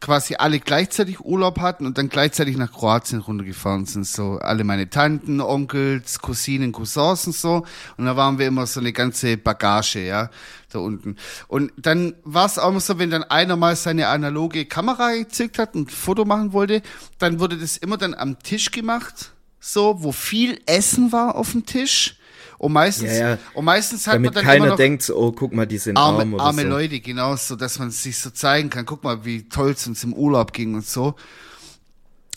quasi 0.00 0.34
alle 0.34 0.60
gleichzeitig 0.60 1.20
Urlaub 1.20 1.60
hatten 1.60 1.86
und 1.86 1.98
dann 1.98 2.08
gleichzeitig 2.08 2.56
nach 2.56 2.72
Kroatien 2.72 3.20
runtergefahren 3.20 3.86
sind. 3.86 4.06
So 4.06 4.38
alle 4.38 4.64
meine 4.64 4.90
Tanten, 4.90 5.40
Onkels, 5.40 6.20
Cousinen, 6.20 6.72
Cousins 6.72 7.26
und 7.26 7.34
so. 7.34 7.66
Und 7.96 8.06
da 8.06 8.16
waren 8.16 8.38
wir 8.38 8.46
immer 8.46 8.66
so 8.66 8.80
eine 8.80 8.92
ganze 8.92 9.36
Bagage, 9.36 10.06
ja, 10.06 10.30
da 10.70 10.78
unten. 10.80 11.16
Und 11.48 11.72
dann 11.76 12.14
war 12.24 12.46
es 12.46 12.58
auch 12.58 12.70
immer 12.70 12.80
so, 12.80 12.98
wenn 12.98 13.10
dann 13.10 13.24
einer 13.24 13.56
mal 13.56 13.76
seine 13.76 14.08
analoge 14.08 14.66
Kamera 14.66 15.12
gezückt 15.12 15.58
hat 15.58 15.74
und 15.74 15.88
ein 15.88 15.90
Foto 15.90 16.24
machen 16.24 16.52
wollte, 16.52 16.82
dann 17.18 17.40
wurde 17.40 17.56
das 17.56 17.76
immer 17.76 17.96
dann 17.96 18.14
am 18.14 18.38
Tisch 18.38 18.70
gemacht, 18.70 19.32
so, 19.60 20.02
wo 20.02 20.12
viel 20.12 20.60
Essen 20.66 21.10
war 21.12 21.34
auf 21.34 21.52
dem 21.52 21.66
Tisch. 21.66 22.15
Und 22.58 22.72
meistens, 22.72 23.12
Ja, 23.12 23.30
ja. 23.30 23.38
und 23.54 23.64
meistens 23.64 24.06
hat 24.06 24.14
Damit 24.14 24.34
man 24.34 24.34
dann 24.34 24.44
immer 24.44 24.52
keiner 24.52 24.70
noch 24.70 24.76
denkt, 24.76 25.10
oh, 25.10 25.32
guck 25.32 25.52
mal, 25.52 25.66
die 25.66 25.78
sind 25.78 25.96
arm 25.96 26.16
arme, 26.16 26.34
oder 26.36 26.44
arme 26.44 26.62
so. 26.62 26.68
Leute, 26.68 27.00
genau, 27.00 27.36
so 27.36 27.56
dass 27.56 27.78
man 27.78 27.90
sich 27.90 28.18
so 28.18 28.30
zeigen 28.30 28.70
kann. 28.70 28.86
Guck 28.86 29.04
mal, 29.04 29.24
wie 29.24 29.48
toll 29.48 29.72
es 29.72 29.86
uns 29.86 30.02
im 30.04 30.12
Urlaub 30.14 30.52
ging 30.52 30.74
und 30.74 30.86
so. 30.86 31.14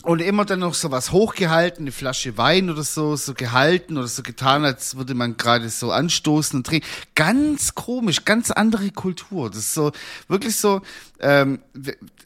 Und 0.02 0.22
immer 0.22 0.46
dann 0.46 0.60
noch 0.60 0.72
so 0.72 0.90
was 0.90 1.12
hochgehalten, 1.12 1.84
eine 1.84 1.92
Flasche 1.92 2.38
Wein 2.38 2.70
oder 2.70 2.84
so, 2.84 3.16
so 3.16 3.34
gehalten 3.34 3.98
oder 3.98 4.06
so 4.06 4.22
getan, 4.22 4.64
als 4.64 4.96
würde 4.96 5.14
man 5.14 5.36
gerade 5.36 5.68
so 5.68 5.90
anstoßen 5.92 6.58
und 6.58 6.66
trinken. 6.66 6.86
Ganz 7.14 7.74
komisch, 7.74 8.24
ganz 8.24 8.50
andere 8.50 8.90
Kultur. 8.92 9.50
Das 9.50 9.58
ist 9.58 9.74
so, 9.74 9.92
wirklich 10.26 10.56
so, 10.56 10.80
ähm, 11.20 11.60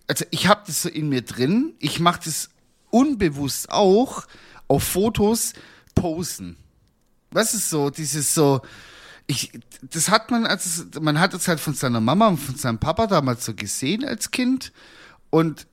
also 0.07 0.25
ich 0.31 0.47
habe 0.47 0.63
das 0.67 0.83
so 0.83 0.89
in 0.89 1.09
mir 1.09 1.23
drin. 1.23 1.75
Ich 1.81 1.99
mache 1.99 2.21
das 2.25 2.51
unbewusst 2.91 3.71
auch 3.71 4.25
auf 4.69 4.85
Fotos 4.85 5.55
posen. 5.97 6.57
Was 7.35 7.53
ist 7.53 7.69
so, 7.69 7.91
dieses 7.91 8.35
so, 8.35 8.63
ich, 9.27 9.53
das 9.83 10.09
hat 10.09 10.31
man, 10.31 10.47
also 10.47 10.85
man 11.01 11.19
hat 11.19 11.35
es 11.35 11.49
halt 11.49 11.61
von 11.61 11.75
seiner 11.75 12.01
Mama 12.01 12.29
und 12.29 12.39
von 12.39 12.57
seinem 12.57 12.79
Papa 12.79 13.07
damals 13.07 13.45
so 13.45 13.55
gesehen 13.55 14.05
als 14.05 14.31
Kind 14.31 14.73
und 15.31 15.67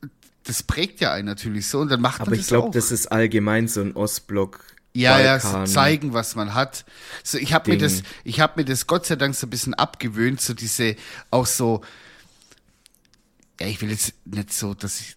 das 0.43 0.63
prägt 0.63 1.01
ja 1.01 1.13
einen 1.13 1.27
natürlich 1.27 1.67
so 1.67 1.79
und 1.79 1.89
dann 1.89 2.01
macht 2.01 2.21
Aber 2.21 2.31
man 2.31 2.39
ich 2.39 2.45
das 2.45 2.49
glaube, 2.49 2.71
das 2.71 2.91
ist 2.91 3.11
allgemein 3.11 3.67
so 3.67 3.81
ein 3.81 3.95
Ostblock. 3.95 4.63
ja, 4.93 5.19
ja, 5.19 5.39
so 5.39 5.63
zeigen, 5.65 6.13
was 6.13 6.35
man 6.35 6.53
hat. 6.55 6.83
So, 7.23 7.37
ich 7.37 7.53
habe 7.53 7.71
mir 7.71 7.77
das, 7.77 8.01
ich 8.23 8.39
habe 8.39 8.53
mir 8.59 8.65
das 8.65 8.87
Gott 8.87 9.05
sei 9.05 9.15
Dank 9.15 9.35
so 9.35 9.47
ein 9.47 9.51
bisschen 9.51 9.73
abgewöhnt, 9.73 10.41
so 10.41 10.53
diese, 10.53 10.95
auch 11.29 11.45
so, 11.45 11.81
ja, 13.59 13.67
ich 13.67 13.81
will 13.81 13.91
jetzt 13.91 14.13
nicht 14.25 14.51
so, 14.51 14.73
dass 14.73 14.99
ich, 14.99 15.15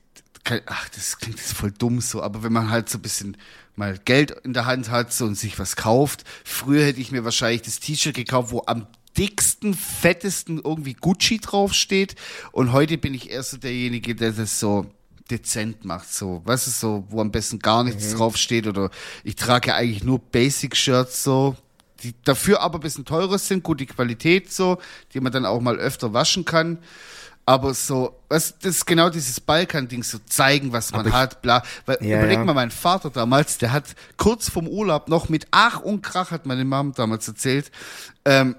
ach, 0.67 0.89
das 0.91 1.19
klingt 1.19 1.39
jetzt 1.39 1.55
voll 1.55 1.73
dumm 1.73 2.01
so, 2.01 2.23
aber 2.23 2.43
wenn 2.43 2.53
man 2.53 2.71
halt 2.71 2.89
so 2.89 2.99
ein 2.99 3.03
bisschen 3.03 3.37
mal 3.77 3.99
Geld 4.05 4.31
in 4.45 4.53
der 4.53 4.67
Hand 4.67 4.91
hat 4.91 5.13
so 5.13 5.25
und 5.25 5.37
sich 5.37 5.59
was 5.59 5.77
kauft, 5.77 6.25
früher 6.45 6.85
hätte 6.85 7.01
ich 7.01 7.13
mir 7.13 7.25
wahrscheinlich 7.25 7.63
das 7.63 7.81
T-Shirt 7.81 8.15
gekauft, 8.15 8.53
wo 8.53 8.63
am 8.67 8.87
dicksten, 9.17 9.75
fettesten 9.75 10.61
irgendwie 10.63 10.95
Gucci 10.95 11.39
draufsteht 11.39 12.17
und 12.53 12.73
heute 12.73 12.99
bin 12.99 13.15
ich 13.15 13.31
eher 13.31 13.43
so 13.43 13.57
derjenige, 13.57 14.15
der 14.15 14.33
das 14.33 14.61
so 14.61 14.87
dezent 15.31 15.85
macht, 15.85 16.13
so, 16.13 16.43
weißt 16.45 16.67
du, 16.67 16.71
so, 16.71 17.05
wo 17.09 17.21
am 17.21 17.31
besten 17.31 17.59
gar 17.59 17.83
nichts 17.85 18.15
draufsteht 18.15 18.67
oder 18.67 18.91
ich 19.23 19.37
trage 19.37 19.69
ja 19.69 19.77
eigentlich 19.77 20.05
nur 20.05 20.19
Basic-Shirts 20.19 21.25
so, 21.25 21.57
die 22.03 22.15
dafür 22.25 22.61
aber 22.61 22.79
ein 22.79 22.83
bisschen 22.83 23.05
teurer 23.05 23.39
sind, 23.39 23.63
gute 23.63 23.87
Qualität 23.87 24.53
so, 24.53 24.79
die 25.13 25.21
man 25.21 25.33
dann 25.33 25.47
auch 25.47 25.61
mal 25.61 25.77
öfter 25.77 26.13
waschen 26.13 26.45
kann. 26.45 26.79
Aber 27.47 27.75
so, 27.75 28.19
was, 28.29 28.59
das 28.59 28.77
ist 28.77 28.87
genau 28.87 29.11
dieses 29.11 29.39
Balkan-Ding, 29.41 30.03
so 30.03 30.19
zeigen, 30.27 30.73
was 30.73 30.93
man 30.93 31.13
hat, 31.13 31.43
bla. 31.43 31.63
Weil, 31.85 31.99
Ja, 32.01 32.19
überleg 32.19 32.39
ja. 32.39 32.45
mal, 32.45 32.55
mein 32.55 32.71
Vater 32.71 33.11
damals, 33.11 33.59
der 33.59 33.73
hat 33.73 33.95
kurz 34.17 34.49
vorm 34.49 34.67
Urlaub 34.67 35.09
noch 35.09 35.29
mit 35.29 35.47
Ach 35.51 35.81
und 35.81 36.03
Krach, 36.03 36.31
hat 36.31 36.47
meine 36.47 36.65
Mom 36.65 36.95
damals 36.95 37.29
erzählt, 37.29 37.71
ähm, 38.25 38.57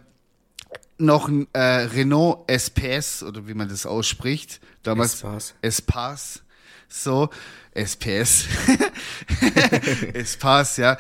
noch 0.98 1.28
ein 1.28 1.48
äh, 1.54 1.60
Renault 1.60 2.48
SPS, 2.48 3.24
oder 3.24 3.48
wie 3.48 3.54
man 3.54 3.68
das 3.68 3.86
ausspricht. 3.86 4.62
Damals 4.84 5.16
Espace. 5.16 5.54
Espace. 5.62 6.42
So, 6.88 7.30
SPS. 7.74 8.46
Espace, 10.14 10.78
ja. 10.78 10.98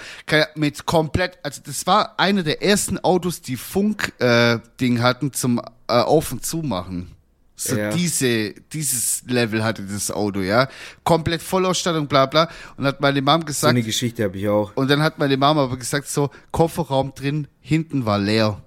Mit 0.55 0.85
komplett, 0.85 1.37
also 1.43 1.61
das 1.63 1.85
war 1.85 2.19
einer 2.19 2.43
der 2.43 2.63
ersten 2.63 2.97
Autos, 2.99 3.41
die 3.41 3.55
Funk-Ding 3.55 5.01
hatten 5.01 5.31
zum 5.31 5.59
äh, 5.87 5.93
Auf- 5.93 6.31
und 6.31 6.45
Zumachen. 6.45 7.14
So 7.57 7.77
Ja. 7.77 7.89
diese, 7.89 8.53
dieses 8.73 9.23
Level 9.27 9.63
hatte 9.63 9.81
das 9.83 10.11
Auto, 10.11 10.41
ja. 10.41 10.67
Komplett 11.05 11.41
Vollausstattung, 11.41 12.07
bla 12.07 12.25
bla. 12.25 12.49
Und 12.75 12.85
hat 12.85 12.99
meine 12.99 13.21
Mom 13.21 13.41
So 13.41 13.45
gesagt, 13.45 13.69
eine 13.71 13.83
Geschichte 13.83 14.23
habe 14.25 14.37
ich 14.37 14.47
auch. 14.49 14.73
und 14.75 14.89
dann 14.89 15.01
hat 15.01 15.19
meine 15.19 15.37
Mama 15.37 15.63
aber 15.63 15.77
gesagt, 15.77 16.07
so, 16.09 16.29
Kofferraum 16.51 17.13
drin, 17.15 17.47
hinten 17.61 18.05
war 18.05 18.19
leer. 18.19 18.61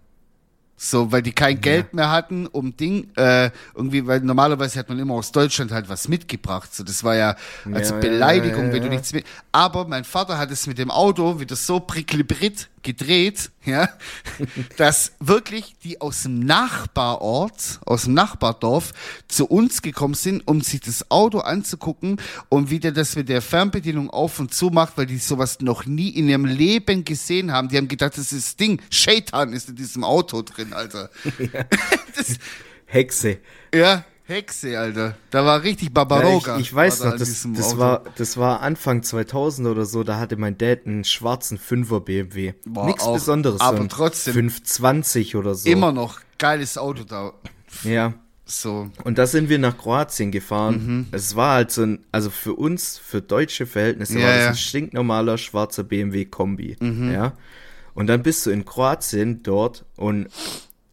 So, 0.80 1.10
weil 1.10 1.22
die 1.22 1.32
kein 1.32 1.60
Geld 1.60 1.92
mehr 1.92 2.08
hatten, 2.12 2.46
um 2.46 2.76
Ding, 2.76 3.08
äh, 3.16 3.50
irgendwie, 3.74 4.06
weil 4.06 4.20
normalerweise 4.20 4.78
hat 4.78 4.88
man 4.88 4.96
immer 5.00 5.14
aus 5.14 5.32
Deutschland 5.32 5.72
halt 5.72 5.88
was 5.88 6.06
mitgebracht. 6.06 6.72
So, 6.72 6.84
das 6.84 7.02
war 7.02 7.16
ja 7.16 7.34
als 7.74 7.88
Ja, 7.90 7.96
ja, 7.96 8.00
Beleidigung, 8.00 8.66
ja, 8.68 8.72
wenn 8.74 8.82
du 8.82 8.86
ja. 8.86 8.92
nichts 8.94 9.12
mit. 9.12 9.26
Aber 9.50 9.88
mein 9.88 10.04
Vater 10.04 10.38
hat 10.38 10.52
es 10.52 10.68
mit 10.68 10.78
dem 10.78 10.92
Auto 10.92 11.40
wieder 11.40 11.56
so 11.56 11.80
prickelbrit 11.80 12.68
gedreht, 12.82 13.50
ja, 13.64 13.88
dass 14.76 15.12
wirklich 15.20 15.76
die 15.84 16.00
aus 16.00 16.22
dem 16.22 16.40
Nachbarort, 16.40 17.80
aus 17.84 18.04
dem 18.04 18.14
Nachbardorf 18.14 18.92
zu 19.28 19.46
uns 19.46 19.82
gekommen 19.82 20.14
sind, 20.14 20.46
um 20.46 20.60
sich 20.60 20.80
das 20.80 21.10
Auto 21.10 21.40
anzugucken 21.40 22.20
und 22.48 22.70
wie 22.70 22.80
der 22.80 22.92
das 22.92 23.16
mit 23.16 23.28
der 23.28 23.42
Fernbedienung 23.42 24.10
auf 24.10 24.38
und 24.40 24.54
zu 24.54 24.70
macht, 24.70 24.96
weil 24.96 25.06
die 25.06 25.18
sowas 25.18 25.60
noch 25.60 25.86
nie 25.86 26.10
in 26.10 26.28
ihrem 26.28 26.44
Leben 26.44 27.04
gesehen 27.04 27.52
haben. 27.52 27.68
Die 27.68 27.76
haben 27.76 27.88
gedacht, 27.88 28.16
das 28.16 28.32
ist 28.32 28.46
das 28.46 28.56
Ding. 28.56 28.80
Shaitan 28.90 29.52
ist 29.52 29.68
in 29.68 29.76
diesem 29.76 30.04
Auto 30.04 30.42
drin, 30.42 30.72
Alter. 30.72 31.10
das, 32.16 32.38
Hexe. 32.86 33.38
ja, 33.74 34.04
Hexe, 34.28 34.78
Alter. 34.78 35.16
Da 35.30 35.44
war 35.46 35.62
richtig 35.62 35.88
Ja, 35.88 36.04
Barbaroga. 36.04 36.56
ich, 36.56 36.66
ich 36.66 36.74
weiß 36.74 37.00
war 37.00 37.06
da 37.06 37.12
noch, 37.12 37.18
das, 37.18 37.48
das, 37.56 37.78
war, 37.78 38.02
das 38.16 38.36
war 38.36 38.60
Anfang 38.60 39.02
2000 39.02 39.66
oder 39.68 39.86
so, 39.86 40.04
da 40.04 40.18
hatte 40.18 40.36
mein 40.36 40.58
Dad 40.58 40.80
einen 40.86 41.04
schwarzen 41.04 41.58
5er 41.58 42.00
BMW. 42.00 42.52
Boah, 42.66 42.86
Nichts 42.86 43.04
auch, 43.04 43.14
Besonderes. 43.14 43.60
aber 43.62 43.78
so 43.78 43.86
trotzdem. 43.88 44.34
520 44.34 45.34
oder 45.36 45.54
so. 45.54 45.68
immer 45.68 45.92
noch 45.92 46.20
geiles 46.36 46.76
Auto 46.76 47.04
da. 47.04 47.32
Ja. 47.84 48.12
So. 48.44 48.90
Und 49.04 49.18
da 49.18 49.26
sind 49.26 49.48
wir 49.48 49.58
nach 49.58 49.76
Kroatien 49.76 50.30
gefahren. 50.30 50.74
Mhm. 50.86 51.06
Es 51.10 51.34
war 51.36 51.54
halt 51.54 51.70
so 51.70 51.82
ein, 51.82 52.04
also 52.12 52.28
für 52.30 52.54
uns, 52.54 52.98
für 52.98 53.20
deutsche 53.22 53.66
Verhältnisse, 53.66 54.18
Ja, 54.18 54.26
war 54.26 54.32
das 54.34 54.42
ja. 54.44 54.48
ein 54.50 54.56
stinknormaler 54.56 55.38
schwarzer 55.38 55.84
BMW 55.84 56.24
Kombi. 56.26 56.76
Mhm. 56.80 57.12
Ja. 57.12 57.32
Und 57.94 58.06
dann 58.08 58.22
bist 58.22 58.44
du 58.46 58.50
in 58.50 58.64
Kroatien 58.66 59.42
dort 59.42 59.84
und 59.96 60.28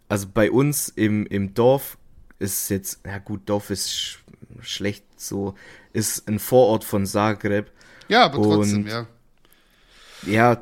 also 0.10 0.28
bei 0.34 0.52
uns 0.52 0.90
im, 0.90 1.26
im 1.28 1.54
Dorf 1.54 1.98
ist 2.40 2.70
jetzt, 2.70 3.00
ja 3.06 3.18
gut, 3.20 3.42
Dorf 3.50 3.70
ist 3.70 3.92
sch 3.92 4.20
schlecht 4.62 5.04
so, 5.18 5.56
ist 5.94 6.28
ein 6.28 6.40
Vorort 6.40 6.84
von 6.84 7.06
Zagreb. 7.06 7.72
Ja, 8.08 8.26
aber 8.26 8.42
trotzdem, 8.42 8.84
Und 8.84 8.88
ja. 8.88 9.08
Ja, 10.26 10.60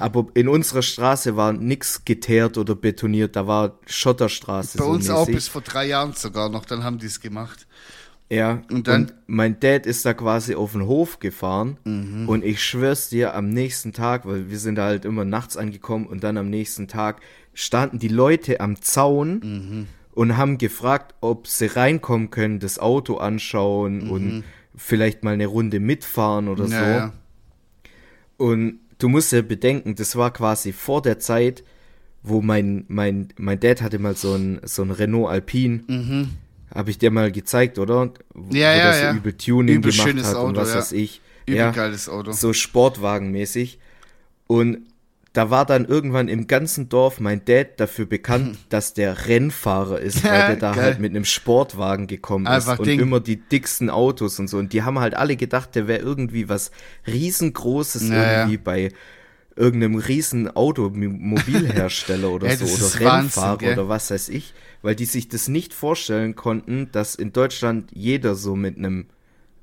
aber 0.00 0.26
in 0.34 0.48
unserer 0.48 0.82
Straße 0.82 1.36
war 1.36 1.52
nix 1.52 2.04
geteert 2.04 2.58
oder 2.58 2.74
betoniert, 2.74 3.36
da 3.36 3.46
war 3.46 3.78
Schotterstraße. 3.86 4.78
Bei 4.78 4.84
so 4.84 4.90
uns 4.90 5.08
auch 5.10 5.20
mäßig. 5.20 5.34
bis 5.34 5.48
vor 5.48 5.60
drei 5.60 5.86
Jahren 5.86 6.14
sogar 6.14 6.48
noch, 6.48 6.64
dann 6.64 6.82
haben 6.82 6.98
die 6.98 7.06
es 7.06 7.20
gemacht. 7.20 7.66
Ja, 8.30 8.62
Und 8.70 8.88
dann- 8.88 9.12
mein 9.26 9.58
Dad 9.60 9.86
ist 9.86 10.04
da 10.04 10.14
quasi 10.14 10.54
auf 10.54 10.72
den 10.72 10.86
Hof 10.86 11.18
gefahren 11.20 11.78
Mhm. 11.84 12.28
und 12.28 12.44
ich 12.44 12.62
schwör's 12.62 13.08
dir, 13.08 13.34
am 13.34 13.48
nächsten 13.50 13.92
Tag, 13.92 14.26
weil 14.26 14.50
wir 14.50 14.58
sind 14.58 14.74
da 14.74 14.84
halt 14.86 15.04
immer 15.04 15.24
nachts 15.24 15.56
angekommen 15.56 16.06
und 16.06 16.24
dann 16.24 16.36
am 16.36 16.50
nächsten 16.50 16.88
Tag 16.88 17.20
standen 17.54 17.98
die 17.98 18.08
Leute 18.08 18.60
am 18.60 18.80
Zaun 18.82 19.40
Mhm. 19.42 19.86
Und 20.18 20.36
haben 20.36 20.58
gefragt, 20.58 21.14
ob 21.20 21.46
sie 21.46 21.66
reinkommen 21.66 22.30
können, 22.30 22.58
das 22.58 22.80
Auto 22.80 23.18
anschauen 23.18 24.10
und 24.10 24.42
vielleicht 24.74 25.22
mal 25.22 25.34
eine 25.34 25.46
Runde 25.46 25.78
mitfahren 25.78 26.48
oder 26.48 26.64
Mhm. 26.64 26.72
Ja, 26.72 26.80
so. 26.80 26.84
ja. 26.90 27.12
Und 28.36 28.80
du 28.98 29.08
musst 29.08 29.30
ja 29.30 29.42
bedenken, 29.42 29.94
das 29.94 30.16
war 30.16 30.32
quasi 30.32 30.72
vor 30.72 31.02
der 31.02 31.20
Zeit, 31.20 31.62
wo 32.24 32.42
mein, 32.42 32.84
mein, 32.88 33.28
mein 33.36 33.60
Dad 33.60 33.80
hatte 33.80 34.00
mal 34.00 34.16
so 34.16 34.34
ein, 34.34 34.58
so 34.64 34.82
ein 34.82 34.90
Renault 34.90 35.30
Alpine. 35.30 35.84
Habe 36.74 36.90
ich 36.90 36.98
dir 36.98 37.12
mal 37.12 37.30
gezeigt, 37.30 37.78
oder? 37.78 38.12
Wo 38.34 38.50
Mhm. 38.50 38.56
Ja, 38.56 38.74
ja, 38.74 38.82
der 38.90 38.94
so 38.94 39.04
ja. 39.04 39.14
übel 39.14 39.34
Tuning 39.34 39.76
Übel 39.76 39.92
gemacht 39.92 40.08
schönes 40.08 40.26
hat 40.26 40.34
und 40.34 40.40
Auto, 40.40 40.60
was 40.62 40.70
ja. 40.70 40.78
weiß 40.78 40.92
ich. 40.92 41.20
Übel 41.46 41.58
ja, 41.58 41.70
geiles 41.70 42.08
Auto. 42.08 42.32
so 42.32 42.52
Sportwagenmäßig. 42.52 43.78
Und 44.48 44.78
da 45.38 45.50
war 45.50 45.64
dann 45.64 45.84
irgendwann 45.84 46.26
im 46.26 46.48
ganzen 46.48 46.88
Dorf 46.88 47.20
mein 47.20 47.44
Dad 47.44 47.78
dafür 47.78 48.06
bekannt, 48.06 48.58
dass 48.70 48.92
der 48.92 49.28
Rennfahrer 49.28 50.00
ist, 50.00 50.24
weil 50.24 50.48
der 50.48 50.56
da 50.60 50.72
Geil. 50.72 50.82
halt 50.82 50.98
mit 50.98 51.12
einem 51.12 51.24
Sportwagen 51.24 52.08
gekommen 52.08 52.48
Einfach 52.48 52.72
ist 52.72 52.78
und 52.80 52.86
Ding. 52.86 52.98
immer 52.98 53.20
die 53.20 53.36
dicksten 53.36 53.88
Autos 53.88 54.40
und 54.40 54.48
so. 54.48 54.58
Und 54.58 54.72
die 54.72 54.82
haben 54.82 54.98
halt 54.98 55.14
alle 55.14 55.36
gedacht, 55.36 55.76
der 55.76 55.86
wäre 55.86 56.00
irgendwie 56.00 56.48
was 56.48 56.72
riesengroßes 57.06 58.08
Ja, 58.08 58.14
ja. 58.16 58.38
irgendwie 58.40 58.56
bei 58.56 58.88
irgendeinem 59.54 59.94
riesen 59.94 60.50
Automobilhersteller 60.50 62.30
oder 62.32 62.48
Ja, 62.48 62.56
so 62.56 62.64
oder 62.64 62.72
Wahnsinn, 62.82 63.06
Rennfahrer 63.08 63.72
oder 63.74 63.88
was 63.88 64.10
weiß 64.10 64.30
ich, 64.30 64.54
weil 64.82 64.96
die 64.96 65.04
sich 65.04 65.28
das 65.28 65.46
nicht 65.46 65.72
vorstellen 65.72 66.34
konnten, 66.34 66.88
dass 66.90 67.14
in 67.14 67.32
Deutschland 67.32 67.90
jeder 67.92 68.34
so 68.34 68.56
mit 68.56 68.76
einem 68.76 69.06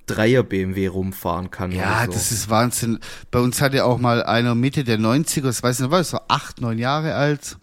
Dreier 0.06 0.44
BMW 0.44 0.88
rumfahren 0.88 1.52
kann. 1.52 1.72
Ja, 1.72 2.06
so. 2.06 2.12
das 2.12 2.32
ist 2.32 2.50
Wahnsinn. 2.50 3.00
Bei 3.32 3.40
uns 3.40 3.62
hatte 3.62 3.86
auch 3.86 3.98
mal 3.98 4.24
einer 4.24 4.56
Mitte 4.56 4.84
der 4.84 5.00
90er, 5.00 5.42
das 5.42 5.64
weiß 5.64 5.78
ich 5.78 5.82
nicht, 5.84 5.92
war 5.92 6.04
so 6.04 6.20
acht, 6.28 6.62
neun 6.62 6.78
Jahre 6.78 7.16
alt. 7.16 7.58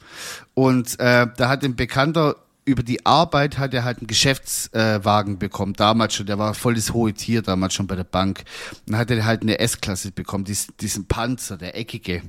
Und 0.54 0.98
äh, 1.00 1.26
da 1.36 1.48
hat 1.48 1.64
ein 1.64 1.76
Bekannter 1.76 2.36
über 2.64 2.82
die 2.82 3.04
Arbeit 3.04 3.58
hat 3.58 3.74
er 3.74 3.84
halt 3.84 3.98
einen 3.98 4.06
Geschäftswagen 4.06 5.38
bekommen, 5.38 5.72
damals 5.74 6.14
schon, 6.14 6.26
der 6.26 6.38
war 6.38 6.54
voll 6.54 6.74
das 6.74 6.92
hohe 6.92 7.12
Tier, 7.12 7.42
damals 7.42 7.74
schon 7.74 7.86
bei 7.86 7.96
der 7.96 8.04
Bank. 8.04 8.44
Dann 8.86 8.98
hat 8.98 9.10
er 9.10 9.24
halt 9.24 9.42
eine 9.42 9.58
S-Klasse 9.58 10.12
bekommen, 10.12 10.44
diesen, 10.44 10.74
diesen 10.80 11.06
Panzer, 11.06 11.56
der 11.56 11.76
eckige, 11.76 12.22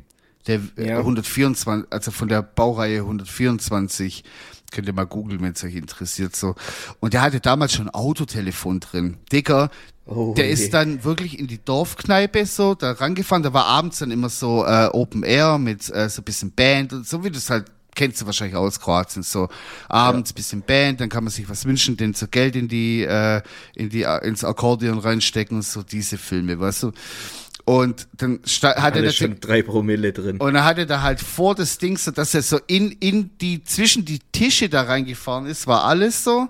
der 0.47 0.59
äh, 0.78 0.89
Ja. 0.89 0.97
124, 0.97 1.91
also 1.91 2.11
von 2.11 2.28
der 2.28 2.41
Baureihe 2.41 3.01
124, 3.01 4.24
könnt 4.72 4.88
ihr 4.88 4.93
mal 4.93 5.05
googeln, 5.05 5.41
wenn 5.41 5.53
es 5.53 5.64
euch 5.64 5.76
interessiert, 5.76 6.36
so. 6.36 6.55
Und 6.99 7.14
der 7.14 7.22
hatte 7.22 7.39
damals 7.39 7.74
schon 7.74 7.88
ein 7.88 7.93
Autotelefon 7.93 8.80
drin. 8.80 9.18
Dicker, 9.32 9.70
Oh 10.05 10.33
der 10.35 10.47
je. 10.47 10.53
ist 10.53 10.73
dann 10.73 11.03
wirklich 11.03 11.39
in 11.39 11.47
die 11.47 11.63
Dorfkneipe 11.63 12.45
so 12.45 12.75
da 12.75 12.91
rangefahren. 12.91 13.43
Da 13.43 13.53
war 13.53 13.65
abends 13.67 13.99
dann 13.99 14.11
immer 14.11 14.29
so 14.29 14.65
äh, 14.65 14.89
Open 14.91 15.23
Air 15.23 15.57
mit 15.57 15.89
äh, 15.93 16.09
so 16.09 16.21
ein 16.21 16.25
bisschen 16.25 16.51
Band 16.51 16.93
und 16.93 17.07
so 17.07 17.23
wie 17.23 17.29
du 17.31 17.37
es 17.37 17.49
halt 17.49 17.65
kennst 17.95 18.21
du 18.21 18.25
wahrscheinlich 18.25 18.55
aus 18.55 18.79
Kroatien 18.79 19.23
so 19.23 19.49
abends 19.87 20.33
bisschen 20.33 20.61
Band, 20.63 20.99
dann 20.99 21.09
kann 21.09 21.23
man 21.23 21.31
sich 21.31 21.47
was 21.47 21.65
wünschen, 21.65 21.95
den 21.95 22.13
so 22.13 22.27
Geld 22.27 22.55
in 22.55 22.67
die 22.67 23.03
äh, 23.03 23.41
in 23.75 23.89
die 23.89 24.03
äh, 24.03 24.27
ins 24.27 24.43
Akkordeon 24.43 24.99
reinstecken 24.99 25.57
und 25.57 25.63
so 25.63 25.83
diese 25.83 26.17
Filme, 26.17 26.59
weißt 26.59 26.83
du? 26.83 26.91
Und 27.65 28.07
dann 28.17 28.41
hat 28.43 28.73
er 28.73 28.83
Alle 28.83 29.03
das 29.03 29.15
schon 29.15 29.39
drei 29.39 29.61
Promille 29.61 30.11
drin. 30.11 30.37
und 30.37 30.53
dann 30.53 30.65
hat 30.65 30.79
er 30.79 30.85
da 30.85 31.01
halt 31.01 31.21
vor 31.21 31.55
das 31.55 31.77
Ding 31.77 31.97
so, 31.97 32.11
dass 32.11 32.33
er 32.33 32.41
so 32.41 32.59
in, 32.67 32.91
in 32.91 33.37
die, 33.37 33.63
zwischen 33.63 34.03
die 34.03 34.19
Tische 34.33 34.67
da 34.67 34.81
reingefahren 34.81 35.45
ist, 35.45 35.65
war 35.65 35.85
alles 35.85 36.25
so. 36.25 36.49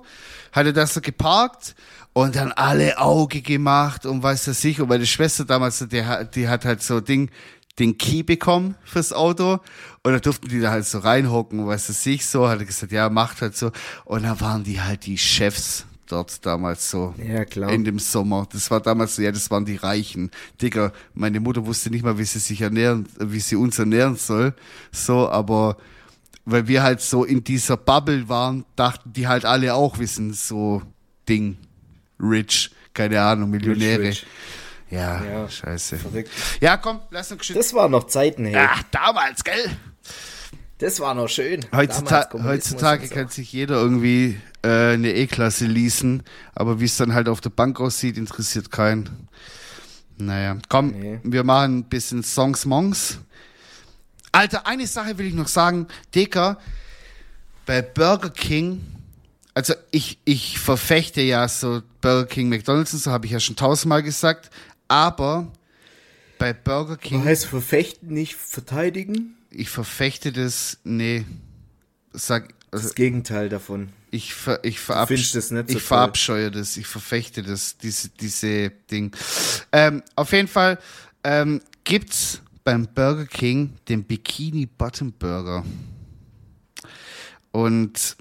Hat 0.52 0.66
er 0.66 0.74
das 0.74 0.96
so 0.96 1.02
geparkt 1.02 1.76
und 2.14 2.36
dann 2.36 2.52
alle 2.52 3.00
Auge 3.00 3.42
gemacht 3.42 4.06
und 4.06 4.22
weiß 4.24 4.46
das 4.46 4.62
sich. 4.62 4.80
Und 4.80 4.90
meine 4.90 5.06
Schwester 5.06 5.46
damals, 5.46 5.86
die, 5.90 6.06
hat- 6.06 6.36
die 6.36 6.48
hat 6.48 6.64
halt 6.66 6.82
so 6.84 7.00
Ding, 7.02 7.30
den 7.80 7.98
Key 7.98 8.22
bekommen 8.24 8.76
fürs 8.84 9.12
Auto. 9.14 9.60
Und 10.04 10.14
da 10.14 10.20
durften 10.20 10.48
die 10.48 10.60
da 10.60 10.70
halt 10.70 10.86
so 10.86 11.00
reinhocken, 11.00 11.60
und 11.60 11.68
weiß 11.68 11.88
das 11.88 12.04
sich 12.04 12.26
so. 12.26 12.48
Hat 12.48 12.60
er 12.60 12.66
gesagt, 12.66 12.92
ja, 12.92 13.10
macht 13.10 13.42
halt 13.42 13.58
so. 13.58 13.72
Und 14.06 14.24
dann 14.24 14.40
waren 14.42 14.64
die 14.64 14.80
halt 14.80 15.06
die 15.08 15.18
Chefs 15.18 15.86
dort 16.08 16.46
damals 16.46 16.92
so. 16.92 17.16
Ja, 17.18 17.46
klar. 17.46 17.72
In 17.72 17.84
dem 17.84 17.98
Sommer. 17.98 18.48
Das 18.52 18.70
war 18.70 18.80
damals 18.80 19.16
so, 19.16 19.24
ja, 19.24 19.32
das 19.32 19.50
waren 19.50 19.66
die 19.66 19.78
Reichen. 19.78 20.30
Digga, 20.62 20.92
meine 21.16 21.40
Mutter 21.40 21.66
wusste 21.66 21.90
nicht 21.90 22.04
mal, 22.06 22.20
wie 22.20 22.26
sie 22.26 22.38
sich 22.40 22.62
ernähren, 22.62 23.08
wie 23.20 23.40
sie 23.40 23.56
uns 23.56 23.80
ernähren 23.80 24.18
soll. 24.18 24.54
So, 24.92 25.28
aber 25.30 25.78
weil 26.46 26.68
wir 26.68 26.84
halt 26.84 27.02
so 27.02 27.24
in 27.24 27.44
dieser 27.44 27.78
Bubble 27.78 28.30
waren, 28.30 28.66
dachten 28.76 29.14
die 29.14 29.28
halt 29.28 29.46
alle 29.46 29.74
auch, 29.74 29.98
wir 29.98 30.08
sind 30.08 30.36
so 30.36 30.84
Ding, 31.28 31.58
rich, 32.20 32.72
keine 32.94 33.22
Ahnung, 33.22 33.50
Millionäre. 33.50 34.02
rich. 34.04 34.26
Ja, 34.90 35.24
Ja, 35.24 35.50
scheiße. 35.50 35.98
verrückt. 35.98 36.30
Ja, 36.62 36.78
komm, 36.78 37.00
lass 37.10 37.32
uns 37.32 37.40
geschützt. 37.40 37.60
Das 37.60 37.74
war 37.74 37.90
noch 37.90 38.06
Zeiten, 38.06 38.46
hey. 38.46 38.56
Ach, 38.70 38.84
damals, 38.92 39.44
gell? 39.44 39.72
Das 40.78 41.00
war 41.00 41.14
noch 41.14 41.30
schön. 41.30 41.62
Damals 41.72 42.02
Heutzutage, 42.44 43.08
kann 43.08 43.30
sich 43.30 43.52
jeder 43.54 43.76
irgendwie 43.76 44.40
äh, 44.64 44.94
eine 44.94 45.14
E-Klasse 45.14 45.66
leasen, 45.66 46.24
aber 46.54 46.80
wie 46.80 46.86
es 46.86 46.98
dann 46.98 47.14
halt 47.14 47.30
auf 47.30 47.42
der 47.42 47.50
Bank 47.52 47.80
aussieht, 47.80 48.18
interessiert 48.18 48.70
keinen. 48.70 49.28
Naja, 50.18 50.58
komm, 50.70 50.92
Nee. 50.92 51.20
wir 51.24 51.44
machen 51.44 51.80
ein 51.80 51.84
bisschen 51.86 52.22
Songs 52.24 52.66
Mongs. 52.66 53.20
Alter, 54.32 54.68
eine 54.68 54.86
Sache 54.88 55.18
will 55.18 55.26
ich 55.28 55.34
noch 55.34 55.48
sagen. 55.48 55.88
Dicker, 56.14 56.58
bei 57.66 57.82
Burger 57.82 58.30
King, 58.30 58.82
also 59.54 59.74
ich, 59.92 60.20
ich 60.26 60.60
verfechte 60.60 61.22
ja 61.22 61.48
so 61.48 61.82
Burger 62.02 62.26
King, 62.26 62.50
McDonalds 62.50 62.94
und 62.94 63.00
so, 63.00 63.12
habe 63.12 63.26
ich 63.26 63.32
ja 63.32 63.40
schon 63.40 63.56
tausendmal 63.56 64.04
gesagt, 64.04 64.50
aber 64.88 65.52
bei 66.40 66.54
Burger 66.54 66.98
King 66.98 67.24
heißt 67.24 67.46
verfechten, 67.46 68.14
nicht 68.14 68.36
verteidigen? 68.36 69.38
ich 69.54 69.70
verfechte 69.70 70.32
das, 70.32 70.80
nee, 70.84 71.26
sag, 72.12 72.54
also 72.72 72.88
Das 72.88 72.96
Gegenteil 72.96 73.50
davon. 73.50 73.90
ich 74.12 74.34
ver, 74.34 74.64
ich 74.64 74.80
verabsch 74.80 75.32
das 75.34 75.52
nicht 75.52 75.70
so 75.70 75.78
ich 75.78 75.84
verabscheue 75.84 76.52
das, 76.52 76.76
ich 76.78 76.88
verfechte 76.88 77.44
das, 77.44 77.78
diese, 77.78 78.10
diese 78.10 78.72
Ding. 78.92 79.16
Ähm, 79.72 80.02
auf 80.16 80.32
jeden 80.32 80.48
Fall 80.48 80.80
ähm, 81.24 81.62
gibt's 81.84 82.42
beim 82.64 82.88
Burger 82.88 83.26
King 83.26 83.74
den 83.88 84.04
Bikini 84.04 84.66
Bottom 84.66 85.12
Burger. 85.12 85.64
Und 87.52 88.18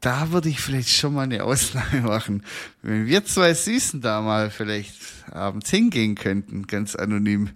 da 0.00 0.30
würde 0.30 0.48
ich 0.48 0.60
vielleicht 0.60 0.90
schon 0.90 1.14
mal 1.14 1.22
eine 1.22 1.44
Ausnahme 1.44 2.02
machen. 2.02 2.44
Wenn 2.82 3.06
wir 3.06 3.24
zwei 3.24 3.54
Süßen 3.54 4.00
da 4.00 4.20
mal 4.20 4.50
vielleicht 4.50 4.96
abends 5.30 5.70
hingehen 5.70 6.14
könnten, 6.14 6.66
ganz 6.66 6.94
anonym, 6.94 7.50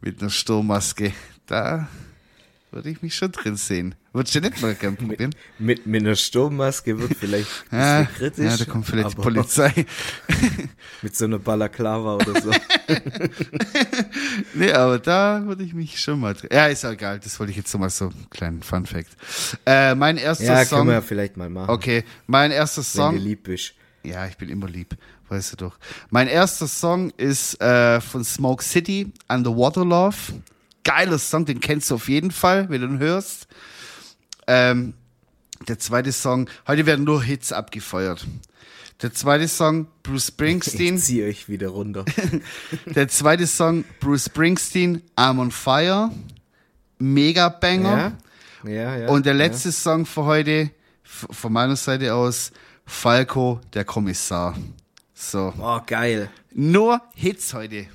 mit 0.00 0.20
einer 0.20 0.30
Sturmmaske, 0.30 1.12
da 1.46 1.88
würde 2.76 2.90
ich 2.90 3.00
mich 3.00 3.14
schon 3.14 3.32
drin 3.32 3.56
sehen. 3.56 3.94
Würdest 4.12 4.34
du 4.34 4.40
nicht 4.40 4.60
mal 4.60 4.74
gern 4.74 4.96
probieren? 4.96 5.34
Mit, 5.58 5.86
mit 5.86 6.02
einer 6.02 6.14
Sturmmaske 6.14 6.98
wird 6.98 7.14
vielleicht 7.18 7.48
ein 7.70 7.80
Ja, 7.80 8.04
kritisch. 8.04 8.44
ja, 8.44 8.56
da 8.56 8.64
kommt 8.66 8.86
vielleicht 8.86 9.12
die 9.12 9.22
Polizei. 9.22 9.72
Mit 11.02 11.16
so 11.16 11.24
einer 11.24 11.38
Balaklava 11.38 12.16
oder 12.16 12.40
so. 12.40 12.50
Nee, 14.54 14.72
aber 14.72 14.98
da 14.98 15.42
würde 15.46 15.64
ich 15.64 15.74
mich 15.74 16.00
schon 16.00 16.20
mal 16.20 16.34
drin. 16.34 16.50
Ja, 16.52 16.66
ist 16.66 16.82
ja 16.82 16.92
egal. 16.92 17.18
Das 17.18 17.38
wollte 17.40 17.50
ich 17.50 17.56
jetzt 17.56 17.70
so 17.70 17.78
mal 17.78 17.90
so 17.90 18.06
einen 18.06 18.26
kleinen 18.30 18.62
Fun 18.62 18.86
Fact. 18.86 19.08
Äh, 19.64 19.94
mein 19.94 20.16
erster 20.18 20.44
ja, 20.44 20.54
können 20.56 20.66
Song. 20.68 20.86
wir 20.88 20.94
ja 20.94 21.00
vielleicht 21.00 21.36
mal 21.36 21.48
machen. 21.50 21.70
Okay, 21.70 22.04
mein 22.26 22.50
erster 22.50 22.78
Wenn 22.82 22.84
Song. 22.84 23.14
du 23.16 23.20
lieb 23.22 23.44
bist. 23.44 23.72
Ja, 24.02 24.26
ich 24.26 24.36
bin 24.36 24.48
immer 24.48 24.68
lieb, 24.68 24.96
weißt 25.28 25.52
du 25.52 25.56
doch. 25.56 25.78
Mein 26.10 26.28
erster 26.28 26.68
Song 26.68 27.10
ist 27.16 27.60
äh, 27.60 28.00
von 28.00 28.22
Smoke 28.24 28.62
City, 28.62 29.12
Underwater 29.28 29.84
Love. 29.84 30.16
Geiler 30.86 31.18
Song, 31.18 31.44
den 31.44 31.58
kennst 31.58 31.90
du 31.90 31.96
auf 31.96 32.08
jeden 32.08 32.30
Fall, 32.30 32.70
wenn 32.70 32.80
du 32.80 32.86
ihn 32.86 32.98
hörst. 33.00 33.48
Ähm, 34.46 34.94
der 35.66 35.80
zweite 35.80 36.12
Song, 36.12 36.48
heute 36.68 36.86
werden 36.86 37.04
nur 37.04 37.24
Hits 37.24 37.50
abgefeuert. 37.50 38.24
Der 39.02 39.12
zweite 39.12 39.48
Song, 39.48 39.88
Bruce 40.04 40.28
Springsteen. 40.28 40.94
Ich 40.94 41.02
zieh 41.02 41.24
euch 41.24 41.48
wieder 41.48 41.68
runter. 41.68 42.04
Der 42.86 43.08
zweite 43.08 43.48
Song, 43.48 43.84
Bruce 43.98 44.26
Springsteen, 44.26 45.02
I'm 45.16 45.40
on 45.40 45.50
Fire. 45.50 46.10
Mega 46.98 47.48
Banger. 47.48 48.16
ja? 48.64 48.70
Ja, 48.70 48.96
ja. 48.96 49.08
Und 49.08 49.26
der 49.26 49.34
letzte 49.34 49.72
Song 49.72 50.06
für 50.06 50.24
heute, 50.24 50.70
von 51.02 51.52
meiner 51.52 51.76
Seite 51.76 52.14
aus, 52.14 52.52
Falco, 52.86 53.60
der 53.74 53.84
Kommissar. 53.84 54.56
So. 55.14 55.52
Ja. 55.58 55.78
Oh, 55.78 55.82
geil. 55.84 56.30
Nur 56.52 57.02
Hits 57.14 57.52
heute. 57.54 57.86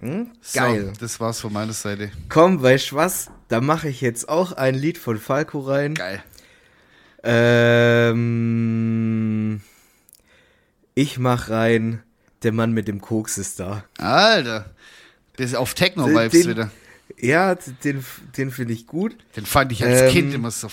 Hm? 0.00 0.30
So, 0.40 0.58
Geil. 0.60 0.92
das 1.00 1.18
war's 1.20 1.40
von 1.40 1.52
meiner 1.52 1.72
Seite. 1.72 2.10
Komm, 2.28 2.62
weißt 2.62 2.90
du 2.92 2.96
was? 2.96 3.30
Da 3.48 3.60
mache 3.60 3.88
ich 3.88 4.00
jetzt 4.00 4.28
auch 4.28 4.52
ein 4.52 4.74
Lied 4.74 4.98
von 4.98 5.18
Falco 5.18 5.60
rein. 5.60 5.94
Geil. 5.94 6.22
Ähm, 8.26 9.60
ich 10.94 11.18
mach 11.18 11.50
rein, 11.50 12.02
der 12.42 12.52
Mann 12.52 12.72
mit 12.72 12.88
dem 12.88 13.00
Koks 13.00 13.38
ist 13.38 13.58
da. 13.60 13.84
Alter. 13.98 14.70
Das 15.36 15.46
ist 15.46 15.54
auf 15.56 15.74
Techno-Vibes 15.74 16.46
wieder. 16.48 16.70
Ja, 17.18 17.54
den, 17.54 18.04
den 18.36 18.50
finde 18.50 18.72
ich 18.74 18.86
gut. 18.86 19.16
Den 19.36 19.46
fand 19.46 19.72
ich 19.72 19.84
als 19.84 20.02
Ähm, 20.02 20.10
Kind 20.10 20.34
immer 20.34 20.50
so 20.50 20.68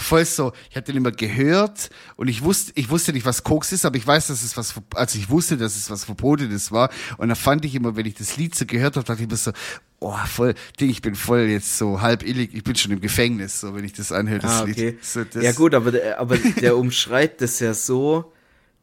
voll 0.00 0.24
so. 0.24 0.52
Ich 0.70 0.76
hatte 0.76 0.92
den 0.92 0.98
immer 0.98 1.12
gehört 1.12 1.90
und 2.16 2.28
ich 2.28 2.42
wusste, 2.42 2.72
ich 2.74 2.90
wusste 2.90 3.12
nicht, 3.12 3.24
was 3.26 3.42
Koks 3.44 3.72
ist, 3.72 3.84
aber 3.84 3.96
ich 3.96 4.06
weiß, 4.06 4.28
dass 4.28 4.42
es 4.42 4.56
was, 4.56 4.74
also 4.94 5.18
ich 5.18 5.28
wusste, 5.30 5.56
dass 5.56 5.76
es 5.76 5.90
was 5.90 6.04
Verbotenes 6.04 6.72
war. 6.72 6.90
Und 7.18 7.28
da 7.28 7.34
fand 7.34 7.64
ich 7.64 7.74
immer, 7.74 7.96
wenn 7.96 8.06
ich 8.06 8.14
das 8.14 8.36
Lied 8.36 8.54
so 8.54 8.66
gehört 8.66 8.96
habe, 8.96 9.06
dachte 9.06 9.22
ich 9.22 9.28
mir 9.28 9.36
so, 9.36 9.52
oh, 10.00 10.16
voll, 10.26 10.54
Ding, 10.80 10.90
ich 10.90 11.02
bin 11.02 11.14
voll 11.14 11.40
jetzt 11.42 11.76
so 11.78 12.00
halb 12.00 12.22
illig, 12.22 12.54
ich 12.54 12.64
bin 12.64 12.74
schon 12.76 12.90
im 12.92 13.00
Gefängnis, 13.00 13.60
so 13.60 13.74
wenn 13.74 13.84
ich 13.84 13.92
das 13.92 14.12
anhöre, 14.12 14.40
das 14.40 14.50
Ah, 14.52 14.62
okay. 14.62 14.90
Lied. 14.90 15.04
So, 15.04 15.24
das, 15.24 15.42
ja 15.44 15.52
gut, 15.52 15.74
aber, 15.74 15.92
der- 15.92 16.18
aber 16.18 16.36
der 16.38 16.76
umschreibt 16.76 17.42
es 17.42 17.58
ja 17.60 17.74
so, 17.74 18.32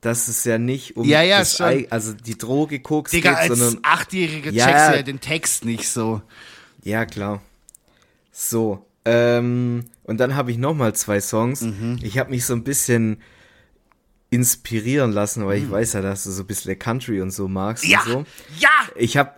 dass 0.01 0.27
es 0.27 0.43
ja 0.43 0.59
nicht 0.59 0.95
um 0.95 1.07
Ja, 1.07 1.23
ja, 1.23 1.39
das. 1.39 1.59
Ei, 1.59 1.87
also 1.89 2.13
die 2.13 2.37
Droge 2.37 2.79
Koks 2.81 3.09
Digga, 3.11 3.31
geht, 3.31 3.39
als 3.51 3.59
sondern 3.59 3.79
Achtjähriger 3.83 4.51
Ja. 4.51 4.65
checkst 4.67 4.89
du 4.89 4.95
ja 4.97 5.01
den 5.03 5.19
Text 5.19 5.65
nicht 5.65 5.89
so. 5.89 6.21
Ja, 6.83 7.05
klar. 7.07 7.41
So, 8.31 8.85
ähm, 9.05 9.85
und 10.07 10.17
dann 10.19 10.35
habe 10.35 10.51
ich 10.51 10.57
noch 10.57 10.73
mal 10.73 10.95
zwei 10.95 11.21
Songs. 11.21 11.61
Mhm. 11.61 11.99
Ich 12.01 12.17
habe 12.17 12.31
mich 12.31 12.45
so 12.45 12.53
ein 12.53 12.63
bisschen 12.63 13.21
inspirieren 14.29 15.13
lassen, 15.13 15.45
weil 15.45 15.57
Mhm. 15.59 15.65
ich 15.65 15.71
weiß 15.71 15.93
ja, 15.93 16.01
dass 16.01 16.25
du 16.25 16.31
so 16.31 16.43
ein 16.43 16.47
bisschen 16.47 16.77
Country 16.77 17.21
und 17.21 17.31
so 17.31 17.47
magst 17.47 17.85
Ja, 17.85 18.01
und 18.01 18.05
so. 18.11 18.25
ja! 18.59 18.69
Ich 18.97 19.15
habe 19.15 19.31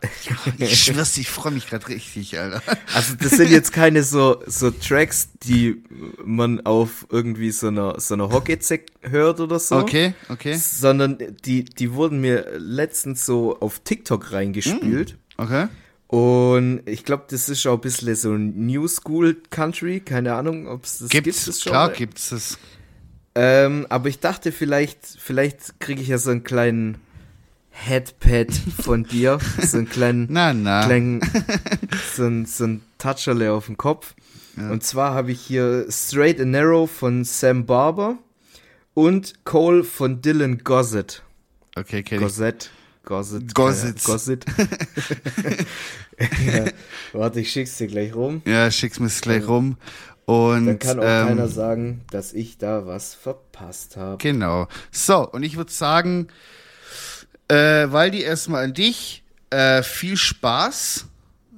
Ich 0.57 0.83
schwör's, 0.83 1.15
ich 1.17 1.29
freue 1.29 1.51
mich 1.51 1.67
gerade 1.67 1.87
richtig, 1.89 2.39
Alter. 2.39 2.63
also 2.95 3.13
das 3.21 3.33
sind 3.33 3.51
jetzt 3.51 3.71
keine 3.71 4.01
so 4.03 4.41
so 4.47 4.71
Tracks, 4.71 5.29
die 5.43 5.83
man 6.25 6.65
auf 6.65 7.05
irgendwie 7.11 7.51
so 7.51 7.67
einer 7.67 7.99
so 7.99 8.15
einer 8.15 8.29
Hockeyzeck 8.31 8.87
hört 9.01 9.39
oder 9.39 9.59
so. 9.59 9.75
Okay, 9.75 10.15
okay, 10.29 10.55
Sondern 10.55 11.19
die 11.45 11.65
die 11.65 11.93
wurden 11.93 12.19
mir 12.19 12.47
letztens 12.57 13.27
so 13.27 13.59
auf 13.59 13.81
TikTok 13.81 14.31
reingespielt. 14.31 15.17
okay. 15.37 15.67
Und 16.09 16.81
ich 16.87 17.05
glaube, 17.05 17.25
das 17.29 17.49
ist 17.49 17.67
auch 17.67 17.75
ein 17.75 17.81
bisschen 17.81 18.15
so 18.15 18.33
ein 18.33 18.65
New 18.65 18.87
School 18.87 19.37
Country. 19.51 19.99
Keine 19.99 20.33
Ahnung, 20.33 20.67
ob 20.67 20.83
es 20.83 20.97
das 20.97 21.09
Gibt's, 21.09 21.45
gibt. 21.45 21.47
Das 21.47 21.61
klar 21.61 21.91
gibt's 21.91 22.31
es. 22.31 22.57
Ähm, 23.35 23.85
aber 23.89 24.09
ich 24.09 24.19
dachte, 24.19 24.51
vielleicht, 24.51 25.05
vielleicht 25.05 25.79
kriege 25.79 26.01
ich 26.01 26.07
ja 26.07 26.17
so 26.17 26.31
einen 26.31 26.43
kleinen 26.43 26.97
Headpad 27.69 28.51
von 28.81 29.03
dir. 29.03 29.37
So 29.61 29.77
einen 29.77 29.87
kleinen, 29.87 30.25
Na, 30.31 30.51
na. 30.51 30.83
kleinen 30.83 31.21
so 32.15 32.25
ein, 32.25 32.47
so 32.47 32.63
ein 32.65 32.81
Toucherle 32.97 33.53
auf 33.53 33.67
dem 33.67 33.77
Kopf. 33.77 34.15
Und 34.57 34.83
zwar 34.83 35.13
habe 35.13 35.31
ich 35.31 35.39
hier 35.39 35.85
Straight 35.89 36.41
and 36.41 36.51
Narrow 36.51 36.89
von 36.91 37.23
Sam 37.23 37.65
Barber 37.65 38.17
und 38.93 39.45
Cole 39.45 39.85
von 39.85 40.21
Dylan 40.21 40.65
Gossett. 40.65 41.23
Okay, 41.77 42.03
kenn 42.03 42.17
ich. 42.17 42.23
Gossett. 42.23 42.71
Gossett. 43.09 43.55
Gossett. 43.55 44.03
Gossett. 44.03 44.45
ja. 46.45 46.65
Warte, 47.11 47.39
ich 47.39 47.51
schick's 47.51 47.75
dir 47.77 47.87
gleich 47.87 48.13
rum. 48.13 48.43
Ja, 48.45 48.69
schick's 48.69 48.99
mir 48.99 49.09
gleich 49.09 49.47
rum. 49.47 49.77
Und 50.25 50.67
Dann 50.67 50.77
kann 50.77 50.99
auch 50.99 51.03
ähm, 51.03 51.27
keiner 51.29 51.47
sagen, 51.47 52.01
dass 52.11 52.33
ich 52.33 52.59
da 52.59 52.85
was 52.85 53.15
verpasst 53.15 53.97
habe. 53.97 54.17
Genau. 54.19 54.67
So, 54.91 55.27
und 55.27 55.41
ich 55.41 55.57
würde 55.57 55.71
sagen, 55.71 56.27
äh, 57.47 57.87
weil 57.89 58.11
die 58.11 58.21
erstmal 58.21 58.65
an 58.65 58.75
dich, 58.75 59.23
äh, 59.49 59.81
viel 59.81 60.15
Spaß 60.15 61.07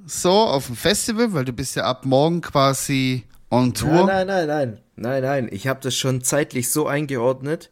so 0.06 0.30
auf 0.30 0.68
dem 0.68 0.76
Festival, 0.76 1.34
weil 1.34 1.44
du 1.44 1.52
bist 1.52 1.76
ja 1.76 1.84
ab 1.84 2.06
morgen 2.06 2.40
quasi 2.40 3.24
on 3.50 3.74
Tour. 3.74 4.06
Nein, 4.06 4.26
nein, 4.26 4.26
nein, 4.26 4.46
nein. 4.46 4.78
Nein, 4.96 5.22
nein. 5.22 5.48
Ich 5.52 5.66
habe 5.66 5.80
das 5.82 5.94
schon 5.94 6.22
zeitlich 6.22 6.70
so 6.70 6.86
eingeordnet. 6.86 7.68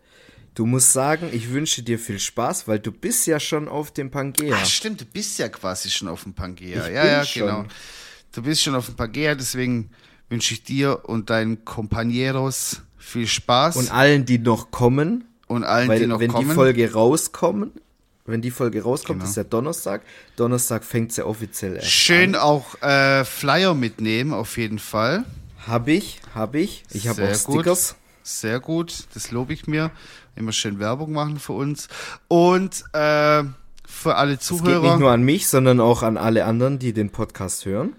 Du 0.54 0.66
musst 0.66 0.92
sagen, 0.92 1.28
ich 1.32 1.50
wünsche 1.52 1.82
dir 1.82 1.98
viel 1.98 2.18
Spaß, 2.18 2.66
weil 2.66 2.80
du 2.80 2.90
bist 2.92 3.26
ja 3.26 3.38
schon 3.38 3.68
auf 3.68 3.92
dem 3.92 4.10
Pangea. 4.10 4.56
Ach, 4.60 4.66
stimmt, 4.66 5.00
du 5.00 5.04
bist 5.04 5.38
ja 5.38 5.48
quasi 5.48 5.90
schon 5.90 6.08
auf 6.08 6.24
dem 6.24 6.34
Pangea. 6.34 6.86
Ich 6.88 6.92
ja, 6.94 7.06
ja, 7.06 7.24
schon. 7.24 7.42
genau. 7.46 7.64
Du 8.32 8.42
bist 8.42 8.62
schon 8.62 8.74
auf 8.74 8.86
dem 8.86 8.96
Pangea, 8.96 9.34
deswegen 9.34 9.90
wünsche 10.28 10.54
ich 10.54 10.62
dir 10.64 11.04
und 11.08 11.30
deinen 11.30 11.64
Compañeros 11.64 12.78
viel 12.98 13.26
Spaß 13.26 13.76
Und 13.76 13.92
allen, 13.92 14.24
die 14.26 14.38
noch 14.38 14.70
kommen, 14.70 15.24
und 15.46 15.64
allen, 15.64 15.88
weil 15.88 16.00
die 16.00 16.06
noch 16.06 16.20
wenn 16.20 16.30
kommen. 16.30 16.48
die 16.48 16.54
Folge 16.54 16.92
rauskommen, 16.92 17.72
wenn 18.26 18.40
die 18.42 18.50
Folge 18.52 18.82
rauskommt, 18.82 19.20
Genau. 19.20 19.30
ist 19.30 19.36
ja 19.36 19.42
Donnerstag. 19.44 20.02
Donnerstag 20.36 20.84
fängt 20.84 21.12
sie 21.12 21.26
offiziell 21.26 21.76
erst 21.76 21.90
Schön 21.90 22.34
an. 22.36 22.40
auch 22.40 22.80
äh, 22.82 23.24
Flyer 23.24 23.74
mitnehmen, 23.74 24.32
auf 24.32 24.56
jeden 24.58 24.78
Fall. 24.78 25.24
Hab 25.66 25.88
ich, 25.88 26.20
hab 26.34 26.54
ich. 26.54 26.84
Ich 26.92 27.08
habe 27.08 27.28
auch 27.28 27.34
Stickers. 27.34 27.88
Gut. 27.90 27.96
Sehr 28.22 28.60
gut, 28.60 29.06
das 29.14 29.30
lobe 29.32 29.52
ich 29.54 29.66
mir. 29.66 29.90
Immer 30.36 30.52
schön 30.52 30.78
Werbung 30.78 31.12
machen 31.12 31.38
für 31.38 31.52
uns. 31.52 31.88
Und 32.28 32.82
äh, 32.92 33.44
für 33.86 34.14
alle 34.16 34.34
Es 34.34 34.48
geht 34.48 34.58
Zuhörer. 34.58 34.82
nicht 34.82 35.00
nur 35.00 35.10
an 35.10 35.22
mich, 35.22 35.48
sondern 35.48 35.80
auch 35.80 36.02
an 36.02 36.16
alle 36.16 36.44
anderen, 36.44 36.78
die 36.78 36.92
den 36.92 37.10
Podcast 37.10 37.64
hören. 37.66 37.94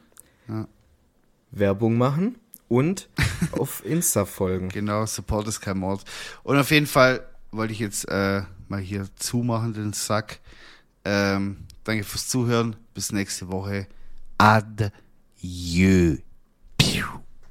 Werbung 1.52 1.98
machen 1.98 2.38
und 2.70 3.10
auf 3.52 3.84
Insta 3.86 4.26
folgen. 4.26 4.70
Genau, 4.70 5.06
Support 5.06 5.48
ist 5.48 5.60
kein 5.60 5.78
Mord. 5.78 6.04
Und 6.44 6.58
auf 6.58 6.72
jeden 6.72 6.88
Fall 6.88 7.26
wollte 7.52 7.74
ich 7.74 7.80
jetzt 7.80 8.06
äh, 8.08 8.44
mal 8.70 8.80
hier 8.80 9.08
zumachen, 9.18 9.74
den 9.74 9.94
Sack. 9.94 10.40
Ähm, 11.04 11.66
danke 11.84 12.04
fürs 12.04 12.28
Zuhören. 12.30 12.76
Bis 12.94 13.12
nächste 13.12 13.52
Woche. 13.52 13.88
Adieu. 14.38 16.18
Piu. 16.78 17.21